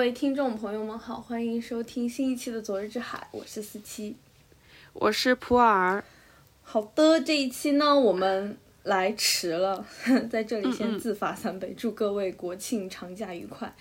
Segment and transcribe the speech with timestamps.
[0.00, 4.16] 位听众朋友们好，欢迎收听新一期的《昨日之海》，我是四七，
[4.94, 6.02] 我是普洱。
[6.62, 9.86] 好的，这一期呢，我们来迟了，
[10.32, 13.76] 在这里先自罚三杯，祝各位国庆长假愉快。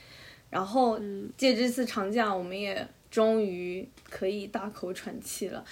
[0.50, 1.00] 然后
[1.38, 5.64] 借这次长假，我们也终于可以大口喘气了。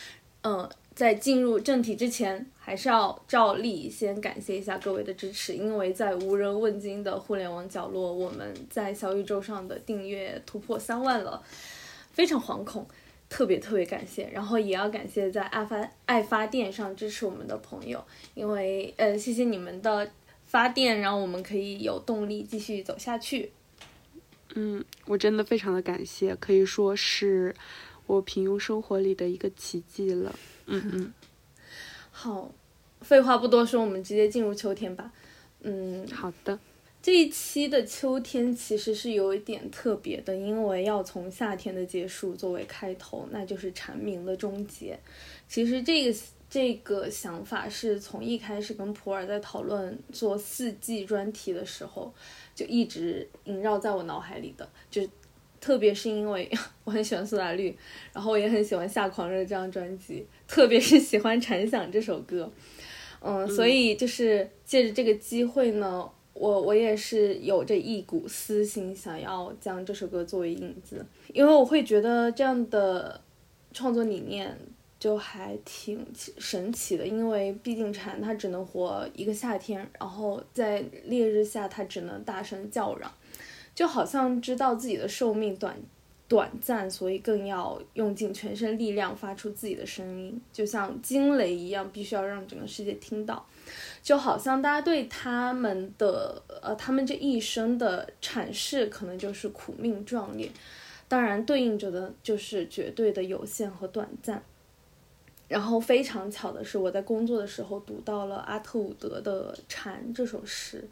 [0.43, 11.39] 嗯，在进入正题之前，还是要照例先感谢一下各位的支持，因为在无人问津的互联网角落，我们在小宇宙上的订阅突破三万了，
[12.11, 12.83] 非常惶恐，
[13.29, 14.27] 特别特别感谢。
[14.33, 20.09] 然后也要感谢在爱发爱发电上支持我们的朋友，因为呃，谢谢你们的
[20.47, 23.51] 发电，让我们可以有动力继续走下去。
[24.55, 27.53] 嗯，我真的非常的感谢，可以说是
[28.07, 30.33] 我平庸生活里的一个奇迹了。
[30.67, 31.13] 嗯嗯，
[32.11, 32.51] 好，
[33.01, 35.11] 废话不多说，我们直接进入秋天吧。
[35.61, 36.59] 嗯，好的。
[37.01, 44.99] 这一期的秋天其实是有一点特别的，因为要从夏天的结束作为开头，那就是蝉鸣的终结。
[45.47, 46.19] 其实这个
[46.49, 52.13] 这个想法是从一开始跟普洱在讨论做四季专题的时候。
[52.57, 55.07] 就一直萦绕在我脑海里的，就是
[55.61, 56.51] 特别是因为
[56.83, 57.77] 我很喜欢苏打绿，
[58.11, 62.51] 然后我也很喜欢《夏狂热》这张专辑，特别是喜欢《禅想》这首歌，
[63.19, 73.21] 嗯，所以就是借着这个机会呢，我我也是有着一股私心，想要将这首歌作为引子，因为我会觉得这样的
[73.73, 74.57] 创作理念。
[74.99, 76.03] 就还挺
[76.39, 83.11] 神奇的，因为毕竟蝉它只能活一个夏天，然后在烈日下它只能大声叫嚷，
[83.75, 85.77] 就好像知道自己的寿命短
[86.27, 93.45] 短暂，所以更要用尽全身力量发出自己的声音，就像惊雷一样，必须要让整个世界听到。
[94.03, 100.49] 就好像大家对他们的呃，他们这一生的阐释，可能就是苦命壮烈，
[101.07, 104.43] 当然对应着的就是绝对的有限和短暂。
[105.47, 110.85] 然后非常巧的是，我在工作的时候读到了阿特伍德的《蝉》这首诗，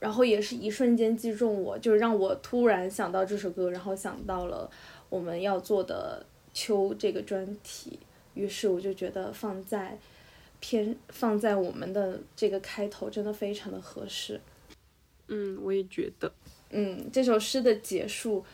[0.00, 4.68] 然后也是一瞬间击中我，就让我突然想到这首歌，然后想到了
[5.08, 8.00] 我们要做的秋这个专题，
[8.34, 9.96] 于是我就觉得放在
[10.58, 14.40] 偏放在我们的这个开头真的非常的合适。
[15.28, 16.32] 嗯，我也觉得。
[16.70, 18.44] 嗯，这首诗的结束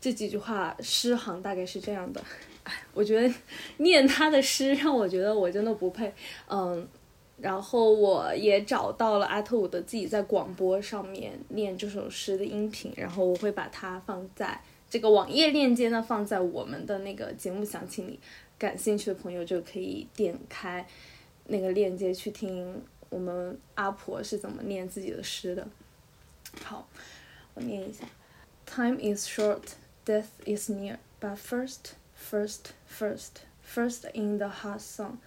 [0.00, 2.22] 这几句话诗行大概是这样的。
[2.92, 3.34] 我觉得
[3.76, 6.12] 念他的诗让我觉得我真的不配，
[6.48, 6.86] 嗯，
[7.40, 18.18] 然后我也找到了阿特伍德自己在广播上面念这首诗的音频，然后我会把它放在这个网页链接呢，放在我们的那个节目详情里，
[18.58, 20.86] 感兴趣的朋友就可以点开
[21.46, 25.66] 那个链接去听我们阿婆是怎么念自己的诗的。
[26.62, 26.88] 好，
[27.54, 28.04] 我念一下
[28.64, 29.62] ：Time is short,
[30.04, 31.92] death is near, but first.
[32.18, 35.18] First, first, first in the hot sun,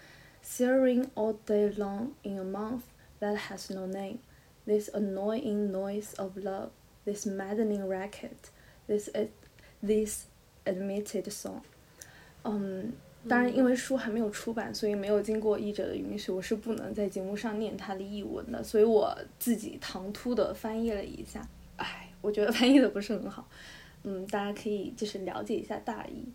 [0.50, 2.82] searing all day long in a month
[3.20, 4.20] that has no name.
[4.66, 6.70] This annoying noise of love,
[7.06, 8.50] this maddening racket,
[8.88, 9.10] this
[9.82, 10.26] this
[10.66, 11.62] admitted song.
[12.44, 12.94] 嗯，
[13.28, 21.48] 当然，因为书还没有出版，所以没有经过译者的允许，我是不能在节目上念它的译文的，所以我自己唐突的翻译了一下。
[21.78, 23.48] 哎，我觉得翻译的不是很好。
[24.04, 26.26] 嗯，大家可以就是了解一下大意。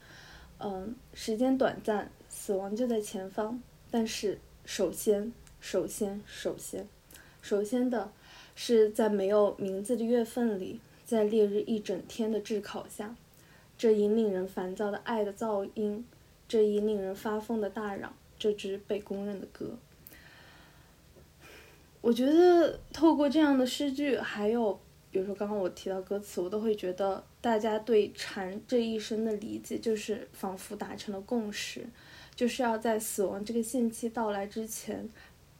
[0.58, 3.60] 嗯，时间短暂，死亡就在前方。
[3.94, 6.88] 但是，首先，首先，首先，
[7.40, 8.10] 首先的
[8.56, 13.14] 是在没有名字的月份里，在烈日一整天的炙烤下，
[13.78, 16.04] 这一令人烦躁的爱的噪音，
[16.48, 19.70] 这一令人发疯的大嚷，这支被公认的歌。
[22.00, 24.80] 我觉得透过这样的诗句，还有。
[25.12, 31.86] 比如说，刚刚我提到歌词，我都会觉得大家对蝉这一生的理解，就是仿佛达成了共识，
[32.36, 35.08] 就是要在死亡这个限期到来之前，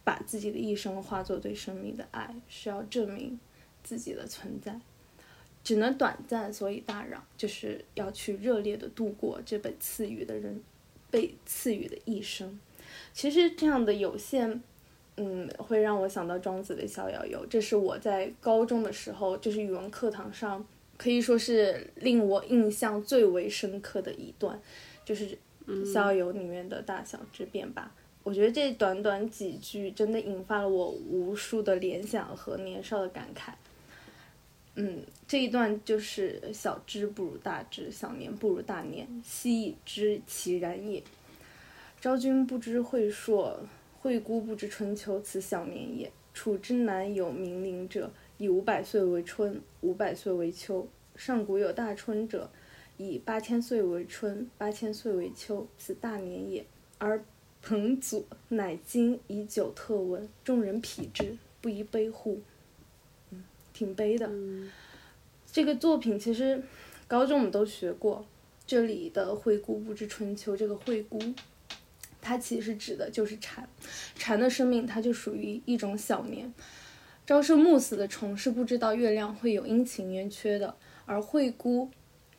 [0.03, 3.39] 把自己的一生化作对生命的爱，是要证明
[3.83, 4.79] 自己的存在，
[5.63, 10.61] 只能短暂，所以大嚷，就是要去热烈的度过这被赐予的人，
[11.09, 12.59] 被赐予的一生。
[13.13, 14.61] 其实这样的有限。
[15.17, 20.67] 嗯，会让我想到庄子的《逍遥游》，这是我在高中的时候，就是语文课堂上，
[20.97, 24.61] 可以说是令我印象最为深刻的一段，
[25.05, 25.29] 就是
[25.85, 27.91] 《逍遥游》里面的大小之辩吧。
[28.23, 33.53] 我觉得这短短几句，真的引发了我无数的联想和年少的感慨。
[34.75, 41.01] 嗯，这一段就是“小知不如大知，小年不如大年，昔已知其然也。
[42.01, 43.59] 昭君不知晦朔。”
[44.01, 46.11] 惠姑不知春秋，此小年也。
[46.31, 50.87] 处之南有冥灵者，以五百岁为春，五百岁为秋。
[51.15, 52.51] 上古有大春者，
[52.97, 56.65] 以八千岁为春，八千岁为秋，此大年也。
[56.97, 57.23] 而
[57.61, 62.41] 彭祖乃今以久特闻，众人匹之，不亦悲乎？
[63.31, 63.43] 嗯，
[63.73, 64.31] 挺悲的。
[65.51, 66.63] 这个作品其实
[67.07, 68.25] 高中我们都学过，
[68.65, 71.19] 这里的惠姑不知春秋，这个惠姑，
[72.21, 73.67] 它其实指的就是蝉，
[74.15, 76.53] 蝉的生命它就属于一种小年。
[77.25, 80.75] 朝生暮死的虫是不知道月亮会有阴晴圆缺的，
[81.05, 81.89] 而惠姑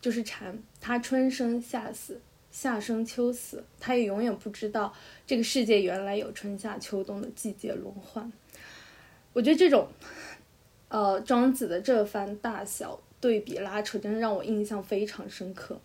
[0.07, 2.21] 就是蝉，它春生夏死，
[2.53, 4.95] 夏生秋死，它也永远不知道
[5.27, 8.31] 这个世界原来有春夏秋冬的季节轮换。
[9.33, 9.89] 我觉得这种，
[10.87, 15.77] 呃，庄子的这番大小对比拉扯，真的让我印象非常深刻。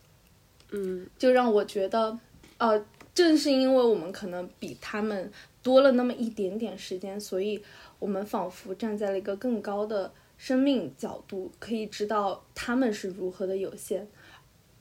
[0.70, 2.20] 嗯，就让我觉得，
[2.60, 2.86] 呃，
[3.16, 5.32] 正是因为我们可能比他们
[5.64, 7.60] 多了那么一点点时间，所以。
[7.98, 14.08] 我们仿佛站在了一个更高的生命角度，可以知道他们是如何的有限。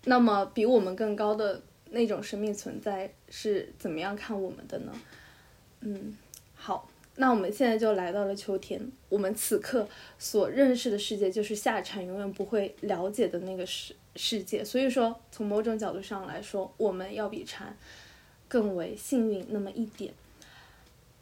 [0.04, 1.60] 那么，比我们更高的
[1.90, 4.92] 那种生命存在是怎么样看我们的呢？
[5.80, 6.16] 嗯，
[6.54, 8.80] 好，那我们现在就来到了秋天。
[9.10, 9.86] 我们此刻
[10.18, 14.64] 所认识的世界，就是夏蝉永远不会了解的那个世世界。
[14.64, 17.76] 所以说，从某种角度上来说，我们要比蝉
[18.48, 20.14] 更为幸运那么一点。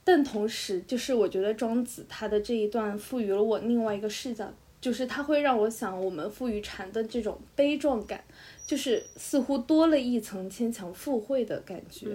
[0.09, 4.51] 但同时，就是我觉得庄子他的这一段赋予了我另外一个视角，
[4.81, 8.25] 就是他会让我想，我们赋予蝉的这种悲壮感，
[8.67, 12.09] 就是似乎多了一层牵强附会的感觉，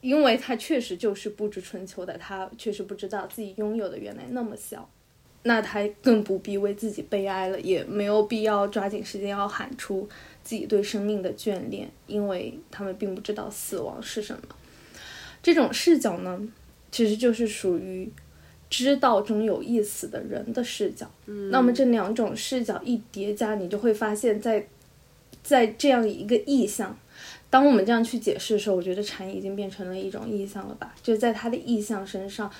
[0.00, 4.90] 因为他确实就是不知春秋的，他确实不知道自己拥有的原来那么小，
[5.44, 10.08] 那他更不必为自己悲哀了，也没有必要抓紧时间要喊出
[10.42, 14.42] 自己对生命的眷恋，因为他们并不知道死亡是什么。
[15.40, 16.48] 这种视角呢？
[16.92, 18.08] 其实就是属于
[18.70, 21.10] 知道中有意思的人的视角。
[21.26, 24.64] 嗯，那么这两种视角一叠加，你就会发现，在
[25.42, 26.96] 在这样一个意象，
[27.50, 30.94] 当我们这样去解释的时候，我觉得禅已经变成了一种意象了吧？
[31.02, 32.50] 就在他的意象身上，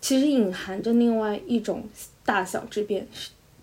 [0.00, 1.88] 其实隐含着另外一种
[2.24, 3.08] 大小之变，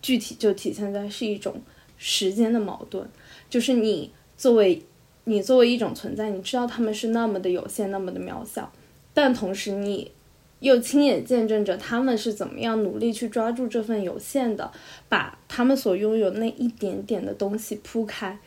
[0.01, 1.61] 具体就体现在是一种
[1.97, 3.07] 时间的矛盾，
[3.49, 4.81] 就是你作为
[5.25, 8.71] 你作为一种存在，你知道他们是那么的有限，那么的渺小。
[9.17, 10.11] 但同时，你
[10.59, 14.71] 又亲眼见证着他们是怎么样努力去抓住这份有限的，
[15.09, 18.37] 把他们所拥有那一点点的东西铺开，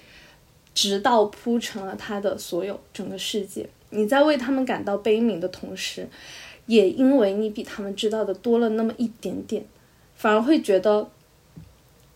[0.73, 3.69] 直到铺成了他的所有整个世界。
[3.91, 6.09] 你在为他们感到悲悯的同时，
[6.67, 9.65] 也因为你比他们知道的多了那么一点点，
[10.15, 11.11] 反而会觉得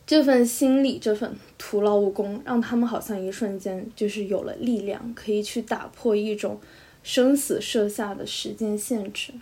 [0.07, 6.61] 这份心理、这份徒劳无功，让他们好像一瞬间就是有了力量，可以去打破一种。
[7.05, 9.35] 生死设下的时间限制，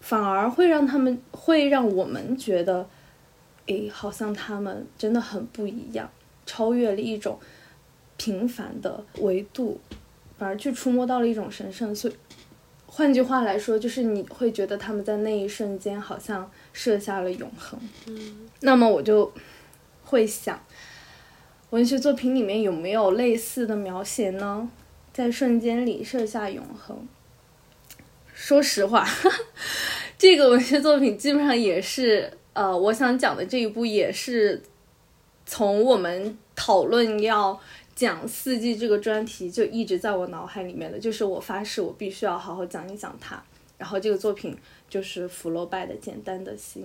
[0.00, 2.88] 反而会让他们会让我们觉得，
[3.66, 6.10] 诶，好像他们真的很不一样，
[6.46, 7.38] 超越了一种
[8.16, 9.78] 平凡的维度，
[10.38, 11.94] 反而去触摸到了一种神圣。
[11.94, 12.14] 所以，
[12.86, 17.78] 换句话来说，就是你会觉得他们在那一瞬间好像设下了永恒。
[18.06, 19.30] 嗯，那么我就
[20.04, 20.58] 会想，
[21.68, 24.70] 文学作品里面有没有类似的描写呢？
[25.14, 27.06] 在瞬间里设下永恒。
[28.34, 29.06] 说实话，
[30.18, 34.60] 这个文学作品基本上也是，呃，我想讲的这一部也是
[35.46, 37.58] 从我们讨论要
[37.94, 43.40] 讲四季这个专题就一直在我脑海里面的，就是我发誓我必须要好好讲一讲它。
[43.78, 44.56] 然后这个作品
[44.88, 46.84] 就是福楼拜的《简单的心》，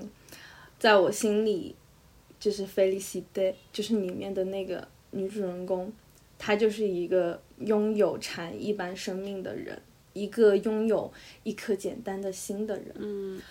[0.77, 1.75] 在我心里
[2.39, 5.91] 就是菲利西黛，就是里面的那个女主人公。
[6.37, 9.81] 她就是一个拥有蝉一般生命的人，
[10.13, 11.11] 一个拥有
[11.43, 12.95] 一颗简单的心的人。
[12.95, 13.41] 嗯，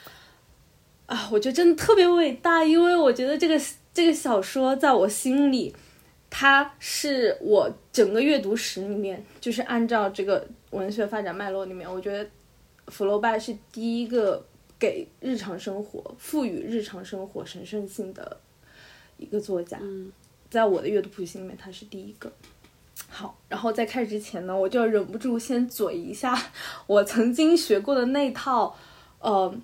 [1.07, 3.61] 啊，我觉得真的特别伟大，因为我觉得这个
[3.93, 5.75] 这个小说在我心里，
[6.31, 12.29] 它是我整个阅读史里面，就是按照这个文学发展脉络里面，我觉得
[12.89, 14.45] 福楼拜是第一个
[14.79, 18.39] 给日常生活赋予日常生活神圣性的
[19.17, 19.79] 一个作家。
[19.81, 20.13] 嗯，
[20.49, 22.33] 在我的阅读谱系里面，他是第一个。
[23.07, 26.37] 好，然后在开始之前呢，我就忍不住先嘴一下
[26.87, 28.77] 我曾经学过的那套，
[29.21, 29.55] 呃，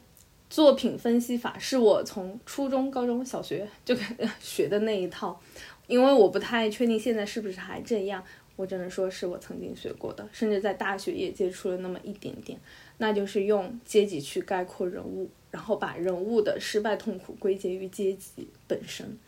[0.49, 3.97] 作品分析法，是我从初中、高中小学就
[4.41, 5.41] 学的那一套，
[5.87, 8.23] 因为我不太确定现在是不是还这样，
[8.57, 12.59] 我只能说是我曾经学过的，甚至在大学也接触了那么一点点，
[12.99, 19.19] 那就是用阶级去概括人物，然后把人物的失败痛苦归结于阶级本身，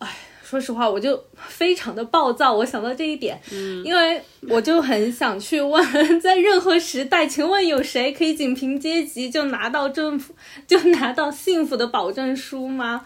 [0.00, 0.08] 哎。
[0.42, 2.52] 说实话，我就非常的暴躁。
[2.52, 3.40] 我想到这一点，
[3.84, 5.80] 因为我就很想去问，
[6.20, 10.34] 在任何时代，请问有谁可以仅凭阶级就拿到政府
[10.66, 13.04] 就拿到幸福的保证书吗？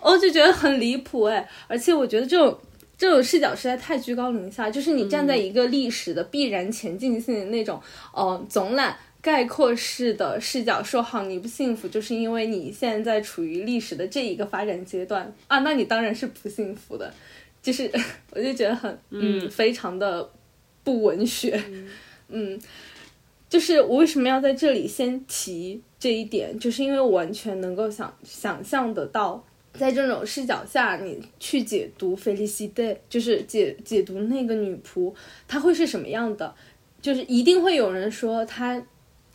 [0.00, 1.46] 我就觉得很离谱哎！
[1.66, 2.58] 而且我觉得这种
[2.96, 7.78] 这种视角实在太居高临下，就是你站在一个历史的必然前进性的那种，
[8.14, 17.12] 呃，总览概括式的视角说好你不幸福，就是因为你现在处于历史的这一个发展阶段啊，那你当然是不幸福的。
[17.60, 17.90] 就是
[18.30, 20.30] 我就觉得很嗯，非常的
[20.84, 21.60] 不文学，
[22.28, 22.58] 嗯，
[23.48, 29.44] 就是我为什么要在这里先提这一点，就是因为我完全能够想想象得到。
[29.74, 35.12] 在这种视角下，你去解读菲利西黛，就是解解读那个女仆，
[35.46, 36.52] 她会是什么样的？
[37.00, 38.82] 就是一定会有人说她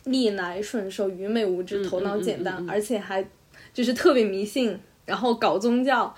[0.04, 3.26] 逆来顺受、愚昧无知、头脑简单，而且还
[3.72, 6.14] 就是特别迷信，然后搞宗教，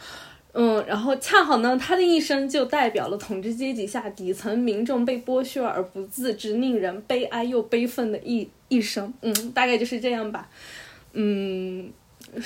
[0.52, 9.12] 嗯，然后恰好呢，他的一生就代表了统治阶级下底层民众被剥削而不自知、令人悲哀又悲愤的一一生。
[9.22, 10.48] 嗯，大概就是这样吧。
[11.12, 11.90] 嗯。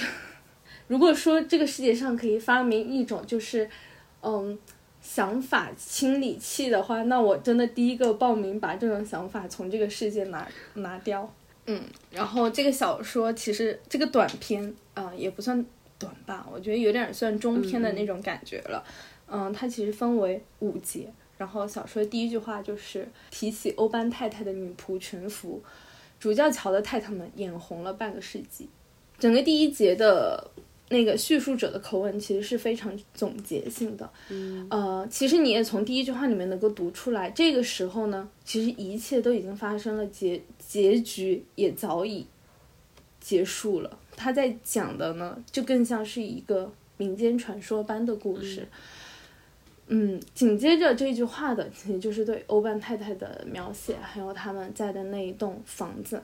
[0.89, 3.71] 如果说这个世界上可以发明一种就是，
[4.23, 4.59] 嗯，
[5.13, 11.29] 想法清理器的话，那我真的第一个报名把这种想法从这个世界拿拿掉。
[11.67, 15.67] 嗯，然后这个小说其实这个短篇啊也不算
[15.99, 18.85] 短吧，我觉得有点算中篇的那种感觉了。
[19.27, 25.61] 嗯，它其实分为五节，然后小说第一句话就是提起欧班太太的女仆全服，
[26.21, 28.69] 主教桥的太太们眼红了半个世纪。
[29.19, 30.53] 整个第一节的。
[30.93, 42.27] 那个叙述者的口吻其实是非常总结性的，嗯，呃，其实你也从第一句话里面能够读出来，这个时候呢，其实一切都已经发生了，结结局也早已
[43.21, 43.99] 结束了。
[44.17, 48.67] 他在讲的呢，就更像是一个民间传说般的故事。
[49.87, 56.21] 嗯，紧接着这句话的，其实就是对欧班太太的描写，还有他们在的那一栋房子。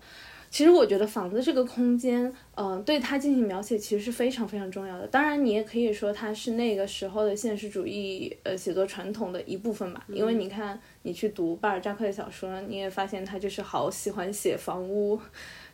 [0.57, 5.07] 其实我觉得房子这个空间，嗯，对它进行描写其实是非常非常重要的。
[5.07, 10.03] 当然，你也可以说它是那个时候的现实主义呃写作传统的一部分吧。
[10.09, 15.21] 因为你看，你去读巴尔扎克的小说，你也发现他就是好喜欢写房屋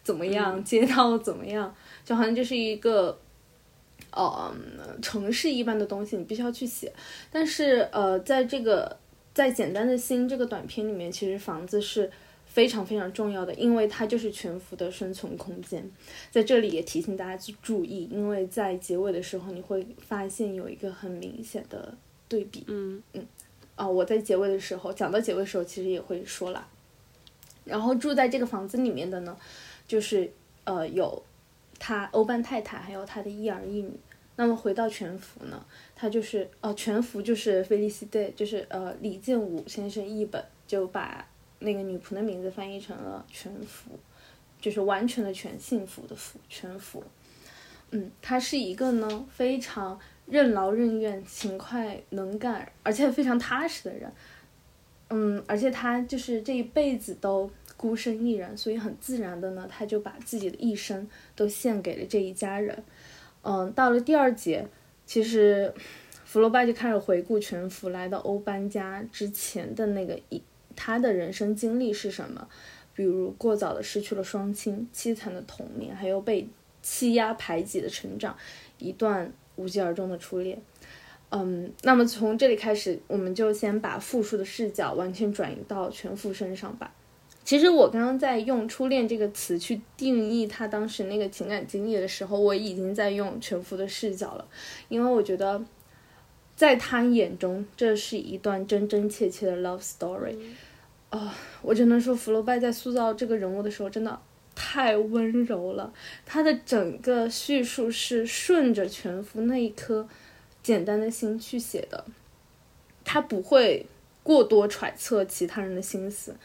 [0.03, 1.73] 怎么样，街道怎么样，
[2.05, 3.17] 就好像就是一个
[4.11, 4.53] 呃
[5.01, 6.93] 城市一般的东西，你必须要去写。
[7.31, 8.99] 但是呃，在这个
[9.33, 12.11] 在简单的心这个短片里面，其实房子是。
[12.52, 15.90] 非常非常重要的，因为它就是全服的生存空间。
[16.30, 21.97] 在这里也提醒大家去注意，因为在结尾的时候你会发现有一个很明显的
[22.28, 22.62] 对比。
[22.66, 23.26] 嗯嗯，
[23.75, 26.68] 哦，我在结尾的时候讲到结尾的时候，其实也会说了。
[27.64, 29.35] 然后住在这个房子里面的呢，
[29.88, 30.30] 就是
[30.64, 31.23] 呃有
[31.78, 33.92] 他欧班太太，还有他的一儿一女。
[34.37, 35.64] 那么回到全福呢，
[35.97, 41.26] 他就是呃全福就是菲利西对，就是呃李建武先生译本就把。
[41.62, 43.99] 那个女仆的名字翻译成了全福，
[44.61, 47.02] 就是完全的全幸福的福全福。
[47.90, 54.11] 嗯，他是一个呢非常任劳任怨、勤快能干，而且非常踏实的人。
[55.11, 62.83] 嗯，而且他就是这一辈子都孤身一人，所以很自然的呢，他就把自己的一生都献给了这一家人。
[63.42, 64.66] 嗯，到了第二节，
[65.04, 65.75] 其实
[66.25, 70.40] 福楼拜就开始回顾全福来到欧班家之前的那个一。
[70.76, 72.49] 他的人生经历是什么？
[72.95, 76.47] 比如过早的失去了双亲，凄惨的童年，还有被
[76.83, 78.37] 欺压排挤的成长，
[78.79, 80.61] 一段无疾而终的初恋。
[81.31, 86.93] 嗯，那么从这里开始，我们就先把复述的视角完全转移到全福身上吧。
[87.43, 94.47] 其实我刚刚在用“初恋”这个词去定义他当时那个情感经历的时候，我已经在用全福的视角了，
[94.88, 95.64] 因为我觉得。
[96.54, 100.37] 在他眼中，这是一段真真切切的 love story，
[101.11, 101.30] 哦，
[101.62, 104.21] 我只能说，福楼拜在塑造这个人物的时候，真的
[104.54, 105.92] 太温柔了。
[106.25, 110.06] 他的整个叙述是顺着全福那一颗
[110.62, 112.04] 简单的心去写的，
[113.02, 113.87] 他不会
[114.23, 116.37] 过多揣测其他人的心思，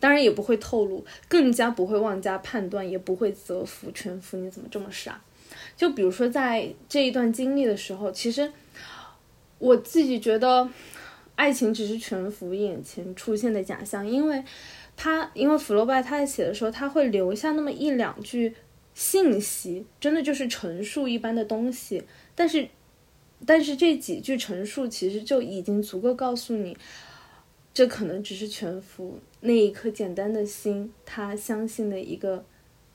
[0.00, 5.22] 当然也不会透露，更加不会妄加判断，也不会责服全福你怎么这么傻。
[5.76, 8.50] 就比如说在这一段经历的时候，其实。
[9.62, 10.68] 我自己觉得，
[11.36, 14.42] 爱情只是全福眼前出现的假象，因为
[14.96, 18.56] 他，因为福楼拜他在写的时候，他会留下那么一两句
[18.92, 22.02] 信息，真的就是陈述一般的东西，
[22.34, 22.68] 但是，
[23.46, 26.76] 但是这几句陈述其实就已经足够告诉你，
[27.72, 32.44] 这可能只是全福那一颗简单的心，他相信的一个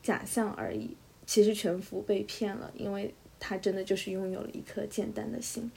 [0.04, 0.98] 假象而已。
[1.26, 5.72] 其实全福被骗了，因为他真的就是拥有了一颗简单的心。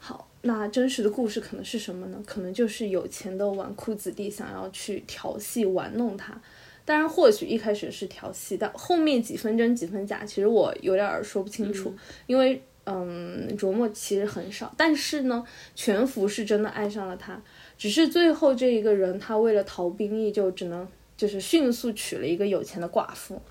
[0.00, 0.26] 好。
[0.42, 2.22] 那真实的故事可能是什么呢？
[2.26, 6.40] 可能就是有钱的纨绔子弟想要去调戏玩弄他，
[6.86, 11.94] 当然或许一开始是调戏，但后面几分真几分假，其实我有点说不清楚。
[12.26, 14.72] 因为嗯，琢磨其实很少。
[14.78, 17.38] 但是呢，全福是真的爱上了他，
[17.76, 20.88] 只是最后这一个人他为了逃兵役，就只能
[21.18, 23.42] 就是迅速娶了一个有钱的寡妇，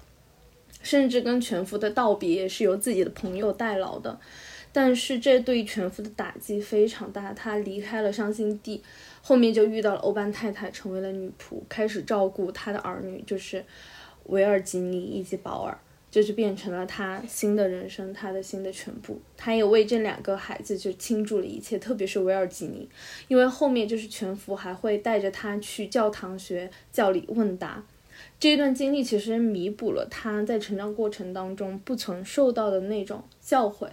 [0.81, 4.19] 甚至跟全福的道别也是由自己的朋友代劳的。
[4.71, 8.81] 但是这对全福的打击非常大，他离开了伤心地，
[9.21, 13.65] 后面就遇到了欧班太太，成为了女仆，开始照顾他的儿女，就是
[14.25, 15.75] 维尔吉尼以及保尔，
[16.11, 19.19] 就是变成了他新的人生，他的新的全部。
[19.35, 22.87] 他也为这两个孩子就倾注了一切，特别是维尔吉尼，
[23.27, 27.83] 因为后面就是全福还会带着他去教堂学教理问答，
[28.39, 33.89] 这一段经历其实弥补了他在成长过程当中不曾受到的那种教诲。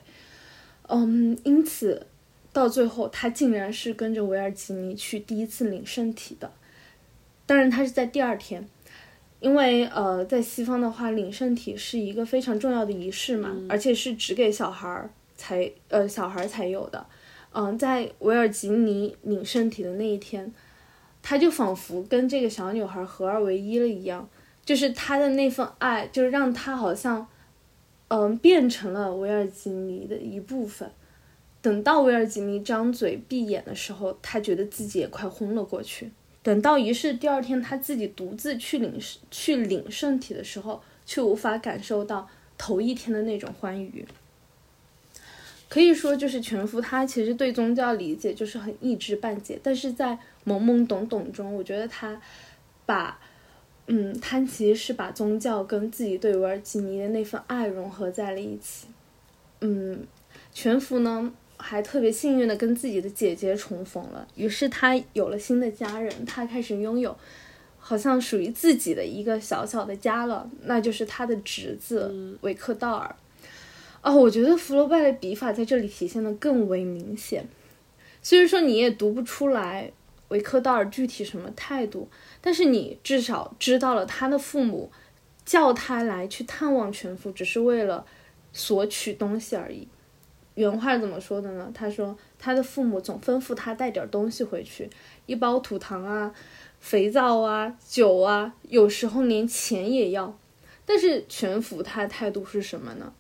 [0.89, 2.07] 嗯，因此，
[2.53, 6.53] 到最后他竟然是跟着维尔吉尼去第一次领圣体的。
[7.45, 8.69] 当然，他是在第二天，
[9.41, 17.07] 因为呃，在西方的话，领圣体是一个非常重要的仪式嘛，而且是只给小孩儿才呃小孩儿才有的。
[17.53, 20.53] 嗯，在维尔吉尼领圣体的那一天，
[21.23, 24.29] 他就仿佛跟这个小女孩合二为一了一样，
[24.65, 27.27] 就是他的那份爱，就是让他好像。
[28.09, 30.89] 嗯，变成了维尔吉尼的一部分。
[31.61, 36.13] 等到维尔吉尼张嘴闭眼的时候，他觉得自己也快昏了过去。
[36.41, 39.01] 等到仪式第二天，他自己独自去领
[39.33, 44.07] 去领圣体的时候，却无法感受到头一天的那种欢愉。
[45.69, 52.21] 可以说，就是全福他其实对宗教理解就是很一知半解，但是在懵懵懂懂中，我觉得他
[52.87, 53.19] 把。
[53.89, 58.89] 嗯，他其实是把宗教跟自己对维尔吉尼的那份爱融合在了一起。
[59.61, 60.05] 嗯，
[60.53, 67.17] 全福呢还特别幸运的跟自己的姐姐重逢了，于是他有了新的家人，他开始拥有
[67.79, 73.15] 好像属于自己的一个小小的家了，那就是他的侄子维克道尔。
[74.03, 77.47] 哦，我觉得福楼拜的笔法在这里体现的更为明显，
[78.21, 79.93] 虽然说你也读不出来
[80.31, 82.09] 维克道尔具体什么态度。
[82.47, 84.89] 但是你至少知道了他的父母
[85.45, 88.07] 叫他来去探望全福，只是为了
[88.53, 89.89] 索取东西而已。
[90.55, 91.69] 原话怎么说的呢？
[91.75, 94.89] 他说他的父母总吩咐他带点东西回去，
[95.27, 96.33] 一包土糖啊、
[96.79, 100.39] 肥皂啊、酒啊，有时候连钱也要。
[100.85, 103.13] 但是全福他的态度是什么呢？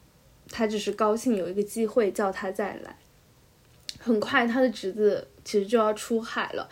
[0.48, 2.96] 他只是高兴有一个机会叫他再来。
[3.98, 6.68] 很快他的侄子其实就要出海了。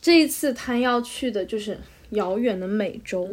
[0.00, 1.78] 这一次他要去的就是
[2.10, 3.28] 遥远的美洲，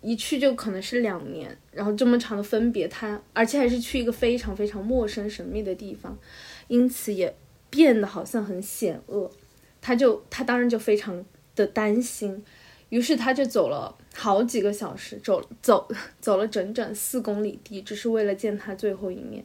[0.00, 6.18] 一去就可能是两年，然后这么长的分别，他而且还是去一个非常非常陌生神秘的地方，
[6.68, 7.36] 因此也
[7.68, 9.30] 变得好像很险恶，
[9.80, 11.24] 他就他当然就非常
[11.54, 12.42] 的担心，
[12.88, 15.86] 于是他就走了好几个小时，走走
[16.20, 19.44] 走了整整四公里地，只是为了见他最后一面。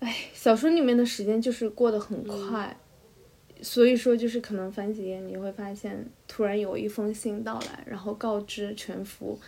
[0.00, 2.76] 哎，小说里面的时间就是过得很快。
[3.62, 9.38] 所以说，就是可能翻几页，你会发现突然有一封信到来，然后告知全福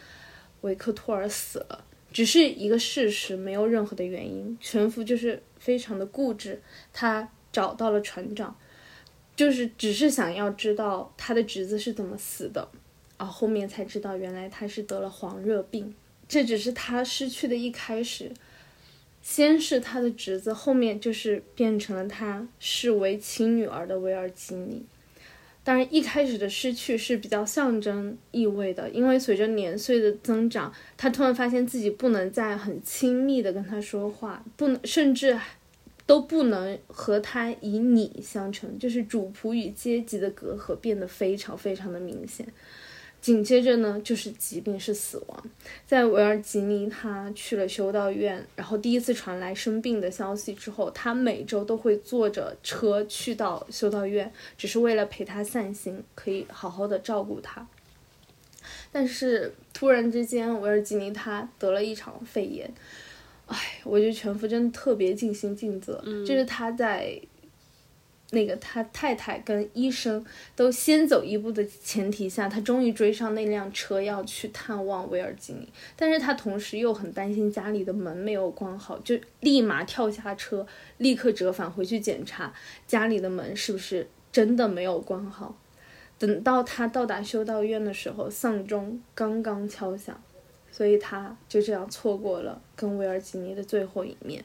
[0.62, 4.56] 维克托尔死了，只是一个事实，没有任何的原因。
[4.60, 6.60] 全福就是非常的固执，
[6.92, 8.56] 他找到了船长，
[9.34, 12.66] 就是只是想要知道他的侄子是怎么死的，
[13.16, 15.94] 啊，后面才知道原来他是得了黄热病，
[16.26, 18.32] 这只是他失去的一开始。
[19.28, 24.86] 先是他的侄子，后面就是变成了他视为亲女儿的维尔吉尼。
[25.64, 35.36] 当然，一开始的失去是比较象征意味的，因为随着年岁的增长，他突然发现自己不能再很亲密的跟他说话，不能，甚至
[36.06, 42.46] 都不能和他以你相称，就是主仆与阶级的隔阂变得非常非常的明显。
[43.26, 45.44] 紧接着呢，就是疾病是死亡。
[45.84, 57.66] 在维尔吉尼他去了修道院，然后第一次传来生病的消息之后，他每周都会坐着车去到修道院，只是为了陪他散心，可以好好的照顾他。
[58.92, 62.72] 但是突然之间，维尔吉尼他得了一场肺炎，
[63.46, 67.20] 哎，我觉得全福真的特别尽心尽责，就是他在。
[68.36, 70.22] 那个他太太跟医生
[70.54, 80.66] 都先走一步的前提下，他终于追上那辆车要去探望威尔吉尼，但是他同时又很担心家里的门没有关好，就立马跳下车，
[80.98, 82.52] 立刻折返回去检查
[82.86, 85.56] 家里的门是不是真的没有关好。
[86.18, 90.22] 等到他到达修道院的时候，丧钟刚刚敲响，
[90.70, 94.44] 所以他就这样错过了跟威尔吉尼的最后一面。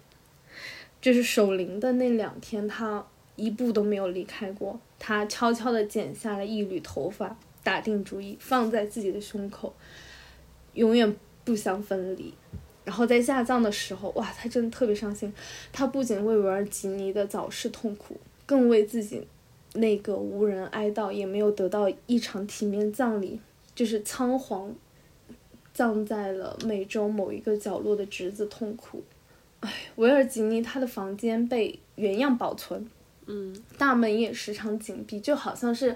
[1.01, 3.05] 就是守灵的那两天，他。
[3.41, 4.79] 一步都没有离开过。
[4.99, 9.73] 他悄悄地剪下了一缕头发，打定主意放在自己的胸口，
[10.73, 12.33] 永远不相分离。
[12.83, 15.31] 然后在下葬的时候，哇，他真的特别伤心。
[15.71, 19.25] 他不仅为维尔吉尼的早逝痛苦，更为自己
[19.73, 23.39] 那个无人哀悼也没有得到一场体面葬礼，
[23.73, 24.73] 就是仓皇
[25.73, 29.03] 葬在了美洲某一个角落的侄子痛苦。
[29.61, 32.89] 哎，维尔吉尼他的房间被原样保存，
[33.27, 35.95] 嗯，大门也时常紧闭，就好像是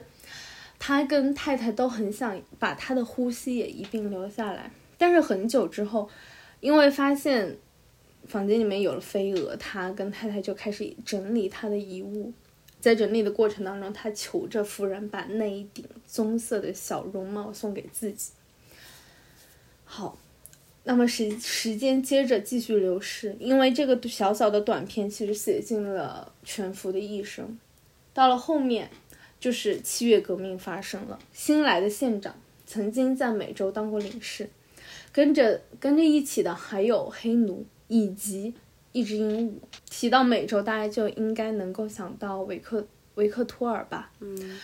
[0.79, 4.71] 他跟太太都很想把他的呼吸也一并留下来。
[4.97, 6.09] 但是很久之后，
[6.59, 7.57] 因为发现
[8.27, 12.31] 房间里面有了飞蛾，他跟太太就开始整理他的遗物。
[12.79, 18.31] 在整理的过程当中，他求着夫人把那一顶棕色的小绒帽送给自己。
[19.83, 20.17] 好。
[20.87, 27.57] 那么时时间接着继续流逝，因为这个小小的短片其实写进了全福的一生。
[28.13, 28.89] 到了后面，
[29.39, 32.35] 就是七月革命发生了，新来的县长
[32.67, 34.47] 曾经在美洲当过领事，
[35.11, 38.53] 跟着跟着一起的还有黑奴以及
[38.91, 39.53] 一只鹦鹉。
[39.89, 44.11] 提到美洲，大家就应该能够想到维克维克托尔吧？
[44.19, 44.59] 嗯。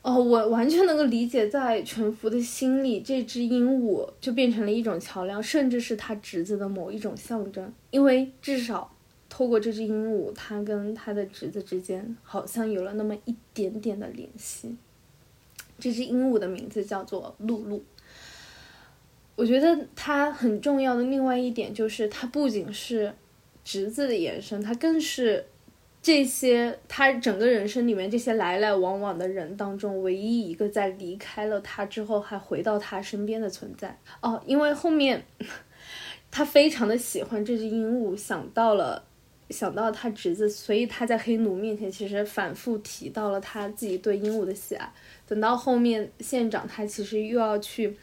[0.00, 7.70] 哦，我完全能够理解，在全福的心里，这只鹦鹉就变成了一种桥梁，甚至是他侄子的某一种象征。
[7.90, 8.94] 因为至少
[9.28, 14.76] 透过这只鹦鹉，他跟他的侄子之间好像有了那么一点点的联系。
[15.78, 17.82] 这只鹦鹉的名字叫做露露。
[19.34, 23.12] 我觉得它很重要的另外一点就是，它不仅是
[23.64, 25.44] 侄子的延伸，它更是。
[26.08, 35.22] 这些他整个人生里面这些来来往往的人当中，唯一一个在离开了他之后还回到他身边的存在哦，因为后面
[36.30, 39.04] 他非常的喜欢这只鹦鹉，想到了
[39.50, 44.90] 想到他侄子，所以他在黑奴面前其实反复提到了他自己对鹦鹉的喜爱。
[45.26, 47.94] 等到后面县长他其实又要去，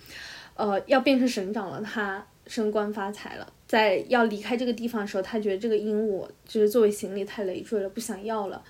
[0.54, 3.52] 呃，要变成省长了，他升官发财了。
[3.76, 8.64] 在要离开这个地方的时候，他觉得这个鹦鹉就是作为行李太累赘了，不想要了。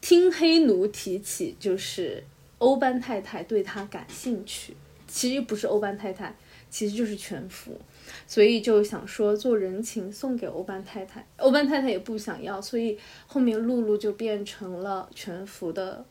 [0.00, 2.22] 听黑奴提起，就是
[2.58, 4.76] 欧班太太对他感兴趣，
[5.08, 6.36] 其实不是欧班太太，
[6.70, 7.80] 其实就是全福，
[8.28, 11.26] 所以就想说做人情送给欧班太太。
[11.38, 16.04] 欧班太太也不想要，所以后面露露就变成了全福的，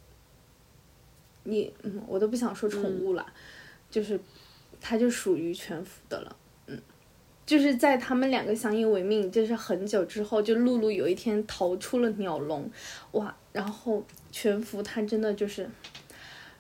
[1.44, 3.26] 你嗯，我都不想说宠物了，
[3.90, 4.20] 就是
[4.82, 6.36] 它就属于全福的了。
[7.52, 12.72] 就是在他们两个相依为命，就是很久之后，就露露有一天逃出了鸟笼，
[13.12, 13.36] 哇！
[13.52, 15.70] 然后全福他真的就是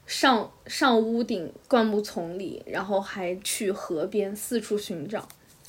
[0.05, 5.25] 上上屋顶灌木丛里，然后还去河边四处寻找。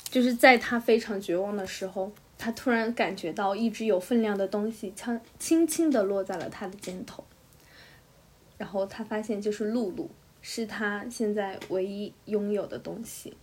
[0.09, 7.23] 就是在他非常绝望的时候，他突然感觉到一只有分量的东西轻轻轻地落在了他的肩头，
[8.57, 10.09] 然后他发现就是露露，
[10.41, 13.33] 是他现在唯一拥有的东西。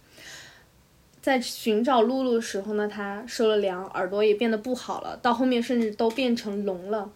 [1.23, 7.11] 在寻找露露的时候呢，他受了凉，耳朵也变得不好了，到后面甚至都变成聋了。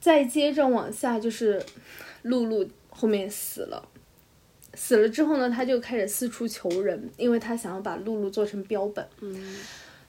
[0.00, 1.60] 再接着往下就是，
[2.22, 3.88] 露露后面死了，
[4.74, 9.04] 死了之后呢，他就开始四处求人，因为他想要把露露做成标本。
[9.20, 9.56] 嗯，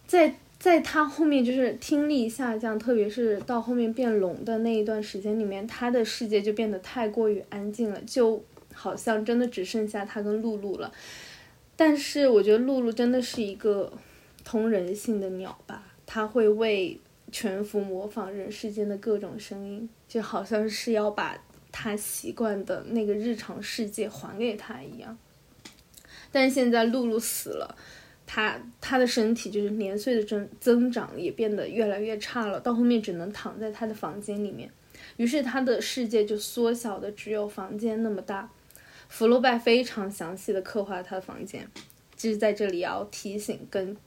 [0.05, 10.91] 在在他后面就是听力下降，特别是到后面变聋的那一段时间里面，他的世界就变得太过于安静了，就好像真的只剩下他跟露露了。
[11.79, 13.89] 但是我觉得露露真的是一个
[14.43, 16.99] 通人性的鸟吧，它会为
[17.31, 25.17] 全服模仿人世间的各种声音，就好像是要把它习惯的那个日常世界还给他一样。
[26.33, 27.77] 但是现在露露死了，
[28.27, 34.69] 他他的身体就是年岁的增增长也变得越来越差了，到后面只能躺在他的房间里面，
[35.15, 38.49] 于是他的世界就缩小的只有房间那么大。
[39.09, 41.67] 福楼拜非常详细的刻画他的房间，
[42.15, 43.97] 就是在这里要提醒，跟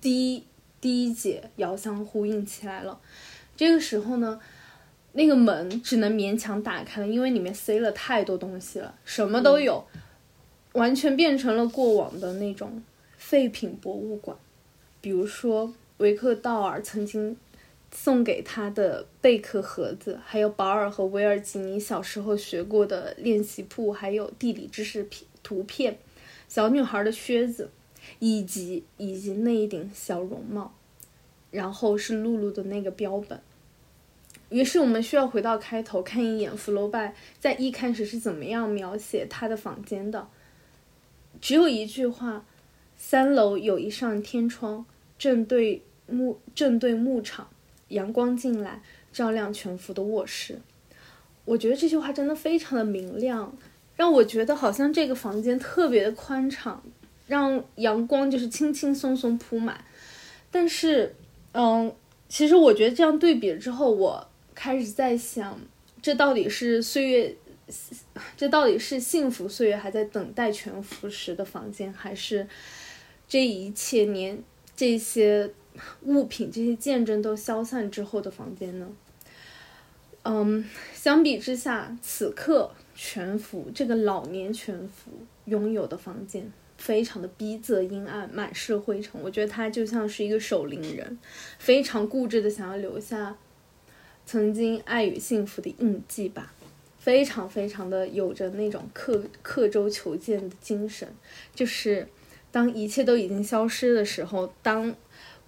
[0.00, 0.42] 第一
[0.80, 2.98] 第一节遥相呼应起来了。
[3.56, 4.40] 这个时候呢，
[5.12, 9.84] 那个门只能勉强打开了，因为里面塞了太多东西了，什么都有，
[10.72, 12.82] 完全变成了过往的那种
[13.16, 14.36] 废品博物馆。
[15.00, 17.36] 比如说维克道尔曾经。
[17.90, 25.98] 送给他的贝壳盒子，还有保尔和维尔吉尼小时候学过的练习簿，还有地理知识片图片，
[26.48, 27.70] 小女孩的靴子，
[28.18, 30.74] 以及以及那一顶小绒帽，
[31.50, 33.40] 然后是露露的那个标本。
[34.50, 40.28] 于是我们需要回到开头看一眼福楼拜在一开始是怎么样描写他的房间的，
[41.40, 42.44] 只有一句话：
[42.96, 44.86] 三楼有一扇天窗，
[45.18, 47.48] 正对牧正对牧场。
[47.88, 50.60] 阳光进来，照亮全幅的卧室。
[51.44, 53.56] 我觉得这句话真的非常的明亮，
[53.96, 56.82] 让我觉得好像这个房间特别的宽敞，
[57.26, 59.82] 让阳光就是轻轻松松铺满。
[60.50, 61.14] 但是，
[61.52, 61.92] 嗯，
[62.28, 65.58] 其实我觉得这样对比了之后，我开始在想，
[66.02, 67.34] 这到底是岁月，
[68.36, 72.46] 这到底是幸福岁月还在等待全服时的房间，还是
[73.26, 74.42] 这一切年
[74.76, 75.50] 这些
[76.02, 78.88] 物品、这些见证都消散之后的房间呢？
[80.24, 85.12] 嗯，相比之下，此刻全福这个老年全福
[85.46, 89.20] 拥有的房间非常的逼仄阴暗，满是灰尘。
[89.22, 91.18] 我觉得他就像是一个守灵人，
[91.58, 93.36] 非常固执的想要留下
[94.26, 96.52] 曾经爱与幸福的印记吧，
[96.98, 101.08] 非常非常的有着那种刻刻舟求剑的精神。
[101.54, 102.06] 就是
[102.50, 104.94] 当一切都已经消失的时候，当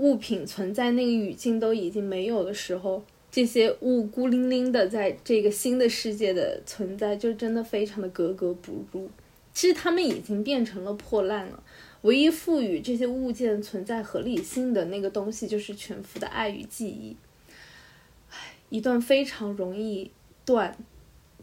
[0.00, 3.04] 物品存在那个语境都已经没有的时候。
[3.30, 9.08] 这些物孤零零的在这个新的世界的存在，就真的非常的格格不入。
[9.54, 11.62] 其实他们已经变成了破烂了，
[12.02, 17.16] 唯一赋予这些物件存在合理性的那个东西，就是全幅的爱与记忆。
[18.30, 18.36] 唉，
[18.68, 20.10] 一段非常容易
[20.44, 20.76] 断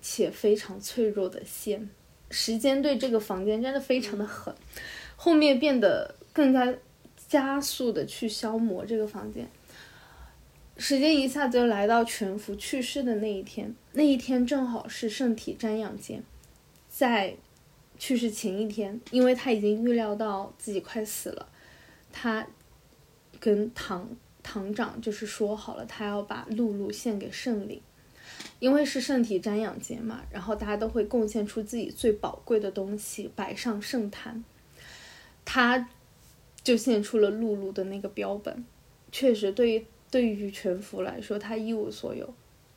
[0.02, 1.90] 且非常脆弱的线。
[2.30, 4.54] 时间对这个房间真的非常的狠，
[5.16, 6.74] 后面变得更加
[7.28, 9.48] 加速的去消磨这个房间。
[10.78, 16.22] 时间一下子就来到全福去世的那一天，那一天正好是圣体瞻仰节。
[16.88, 17.36] 在
[17.98, 21.50] 去世前一天，因为他已经预料到自己快死了，
[22.12, 22.46] 他
[23.40, 24.08] 跟堂
[24.44, 27.82] 堂长就是说好了，他要把露露献给圣灵，
[28.60, 34.44] 因为是圣体瞻仰节嘛，然后大家都会贡献出自己最宝贵的东西摆上圣坛，
[35.44, 35.90] 他
[36.68, 38.66] 就献出了露露的那个标本，
[39.12, 39.86] 确实对于。
[40.10, 42.34] 对于全福来说，他一无所有。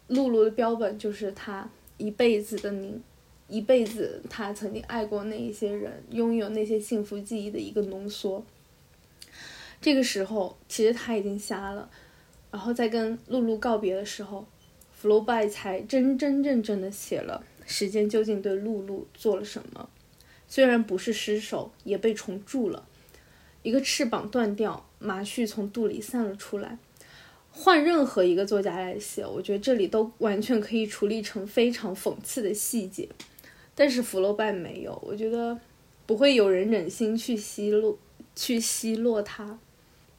[0.08, 3.00] 露露的标本就是他一辈子的凝，
[3.46, 8.44] 一辈子他曾经爱过那一些人，拥有那些幸福记忆的一个浓缩。
[9.80, 11.88] 这个时候，其实他已经瞎了。
[12.50, 14.44] 然后在跟露露告别的时候，
[14.90, 19.88] 福楼拜才真真正正的写了时间究竟对露露做了什么。
[20.48, 22.88] 虽然不是失手，也被虫蛀了，
[23.62, 26.78] 一个翅膀断掉，麻絮从肚里散了出来。
[27.52, 33.08] 换任何一个作家来写，我觉得这里都完全可以处理成非常讽刺的细节，
[33.74, 35.58] 但是福楼拜没有，我觉得
[36.06, 37.98] 不会有人忍心去奚落，
[38.36, 39.58] 去奚落他。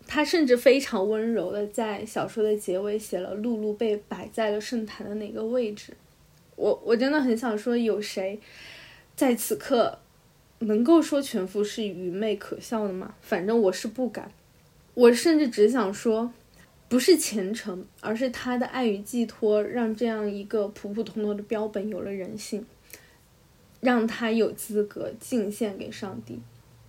[0.05, 5.95] 他甚至非常温柔的在小说的结尾写了露露被摆在了圣坛的哪个位置。
[6.57, 8.37] 我我真的很想说，有谁
[9.15, 9.99] 在此刻
[10.61, 13.13] 能够说全福是愚昧可笑的吗？
[13.21, 14.31] 反正我是不敢。
[14.93, 16.33] 我甚至只想说。
[16.89, 22.65] 不是虔诚，而是他的爱与寄托，让这样一个普普通通的标本有了人性，
[23.79, 26.41] 让他有资格敬献给上帝，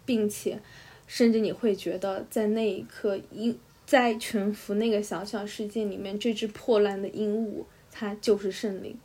[0.05, 0.59] 并且，
[1.07, 3.57] 甚至你会觉得，在那一刻，因
[3.87, 8.97] 在全服那个小小世界里面，这只破烂的鹦鹉，它就是圣灵。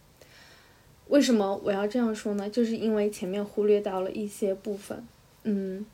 [1.09, 2.49] 为什么我要这样说呢？
[2.49, 5.05] 就是因为前面忽略到了一些部分，
[5.43, 5.85] 嗯。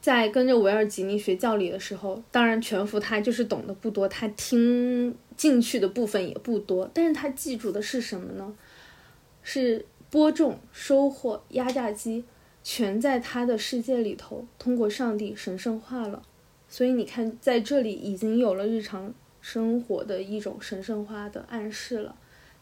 [0.00, 8.54] 在跟着维尔吉尼学教理的时候，当然全福他就是懂得不多，他听进去的部分也不多，但是他记住的是什么呢？
[9.42, 12.24] 是播种、收获、压榨机，
[12.62, 16.22] 全在他的世界里头，通过上帝神圣化了。
[16.68, 22.14] 所以你看，在这里已经有了日常生活的一种神圣化的暗示了。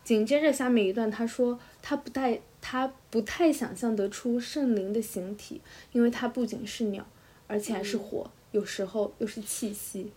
[0.07, 7.05] 紧接着下面一段，他说他不太他不太想象得出圣灵的形体，因为它不仅是鸟。
[7.49, 10.11] 而且还是火，有时候又是气息。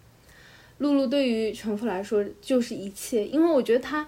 [0.80, 4.08] 露露对于全福来说就是一切，因为我觉得他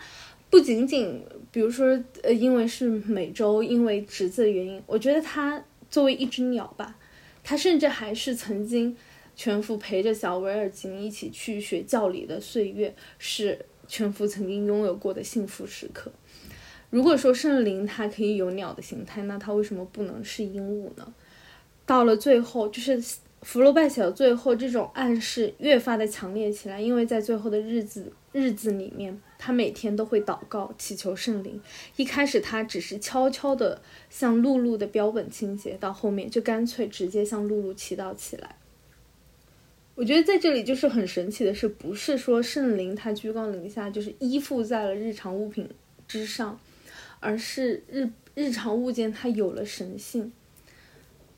[0.50, 1.88] 不仅仅，比如说，
[2.24, 6.96] 呃，因为是美洲，因为侄子的原因，我觉得他作为一只鸟吧，
[7.44, 8.98] 他甚至还是曾经
[9.36, 16.10] 全福陪着小维尔琴一起去学教理的岁月，是全福曾经拥有过的幸福时刻。
[16.90, 21.14] 如果说圣灵它可以有鸟的形态，那它为什么不能是鹦鹉呢？
[21.86, 23.04] 到了最后，就是
[23.42, 26.80] 福楼拜写到最后，这种暗示越发的强烈起来。
[26.80, 31.60] 因为在最后的日子日子里面，他每天都会祷告祈求圣灵。
[31.98, 38.56] 一开始他只是悄悄的向露露的标本倾斜，到后面就干脆直接向露露祈祷起来。
[40.02, 45.70] 我觉得在这里就是很神奇的是，不是说圣灵他居高临下，就是依附在了日常物品
[46.08, 46.60] 之上，
[47.20, 50.32] 而是日日常物件它有了神性。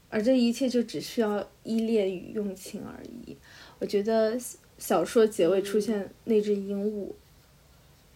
[0.08, 3.36] 而这一切就只需要依恋与用情而已。
[3.80, 4.40] 我觉得
[4.78, 7.12] 小说结尾出现那只鹦鹉，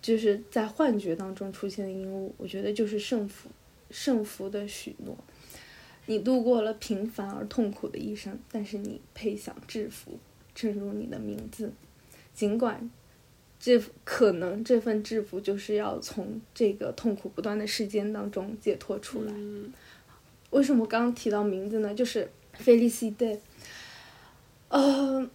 [0.01, 3.49] 就是在幻觉当中出现的鹦鹉，我觉得就是圣福，
[3.91, 5.17] 圣福的许诺。
[6.05, 10.17] 你度过了平凡而痛苦的一生，但是你配享制服，
[10.57, 11.71] 正如你的名字。
[12.33, 12.89] 尽管
[13.59, 19.33] 这可能这份制服就是要从这个痛苦不断的时间当中解脱出来。
[20.49, 21.93] 为什么刚刚提到名字呢？
[21.93, 23.37] 就是菲利西戴。
[24.69, 25.29] 呃，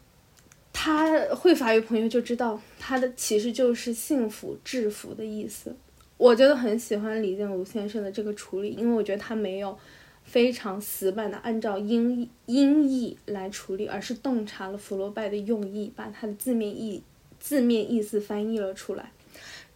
[0.73, 5.77] 他会法语朋友就知道，他的其实就是幸福制服的意思。
[6.17, 9.77] 我觉得很喜欢李建儒先生的这个处理，因为我觉得他没有
[10.25, 17.03] 非常死板的按照音音译来处理，而是洞察了福楼拜的用意，把他的字面意
[17.39, 19.11] 字面意思翻译了出来。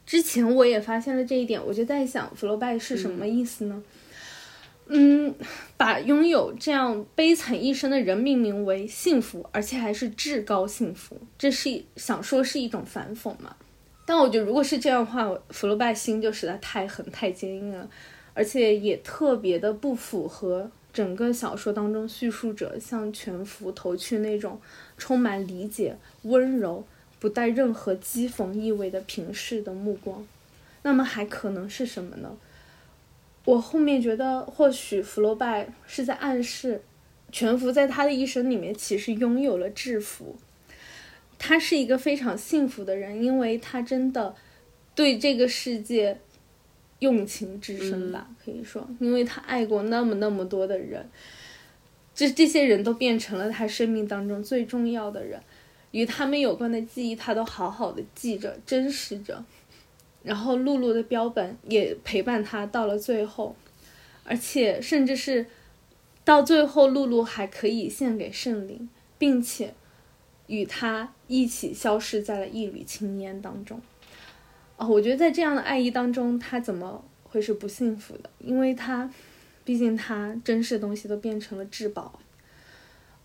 [0.05, 3.83] 之前我也发现了这一点，我就在想，福楼拜是什么意思呢？
[4.89, 5.35] 嗯，
[5.75, 13.57] 把拥有这样悲惨一生的人命名为幸福，而且还是至高幸福，这是想说是一种反讽嘛？
[14.05, 17.89] 但我觉得，如果是这样的话，福楼拜心就实在太狠、太坚硬了，
[18.37, 24.61] 而且也特别的不符合整个小说当中叙述者向全福投去那种
[24.95, 26.85] 充满理解、温柔、
[27.19, 30.23] 不带任何讥讽意味的平视的目光。
[30.83, 32.37] 那么还可能是什么呢？
[33.43, 36.83] 我后面觉得，或许福楼拜是在暗示，
[37.31, 40.35] 全福在他的一生里面其实拥有了制服。
[41.39, 44.35] 他是一个非常幸福的人，因为他真的
[44.93, 46.19] 对这个世界
[46.99, 51.09] 用情至深吧，可以说，因为他爱过那么那么多的人，
[52.15, 55.41] 这这些人都变成了他生命当中最重要的人，
[55.91, 59.43] 与他们有关的记忆，他都好好的记着、珍视着。
[60.23, 63.55] 然后露露的标本也陪伴他到了最后，
[64.23, 65.45] 而且甚至是
[66.25, 69.73] 到最后，露露还可以献给圣灵，并且。
[70.49, 73.81] 与他一起消失在了一缕青烟当中，
[74.77, 78.29] 哦，我觉得在这样的爱意当中，他怎么会是不幸福的？
[78.39, 79.09] 因为他，
[79.65, 82.19] 毕竟他珍视的东西都变成了至宝。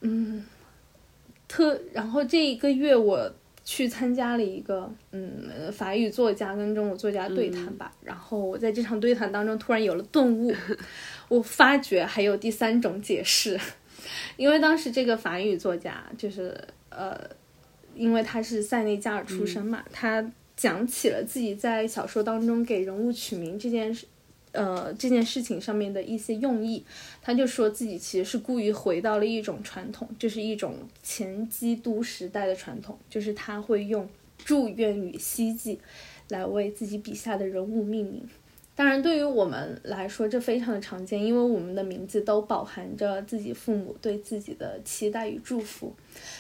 [0.00, 0.44] 嗯，
[1.46, 3.32] 特然后这一个月我
[3.64, 10.52] 去参加了一个嗯法语作家跟中国作家对谈吧，然后我在这场对谈当中突然有了顿悟，
[11.28, 13.60] 我发觉还有第三种解释，
[14.36, 16.58] 因为当时这个法语作家就是。
[16.94, 17.18] 呃，
[17.94, 20.22] 因为他是塞内加尔出生嘛，他
[20.56, 24.06] 讲起了自己在小说当中给人物取名这件事，
[24.52, 26.84] 呃，这件事情上面的一些用意。
[27.20, 34.08] 他就说自己其实是故意回到了一种传统，就是一种前基督时代的传统，就是他会用
[34.44, 35.80] 祝愿与希冀
[36.28, 38.28] 来为自己笔下的人物命名。
[38.74, 45.92] 当然，对于我们来说，这非常的常见，因为我们的名字都饱含着自己父母对自己的期待与祝福。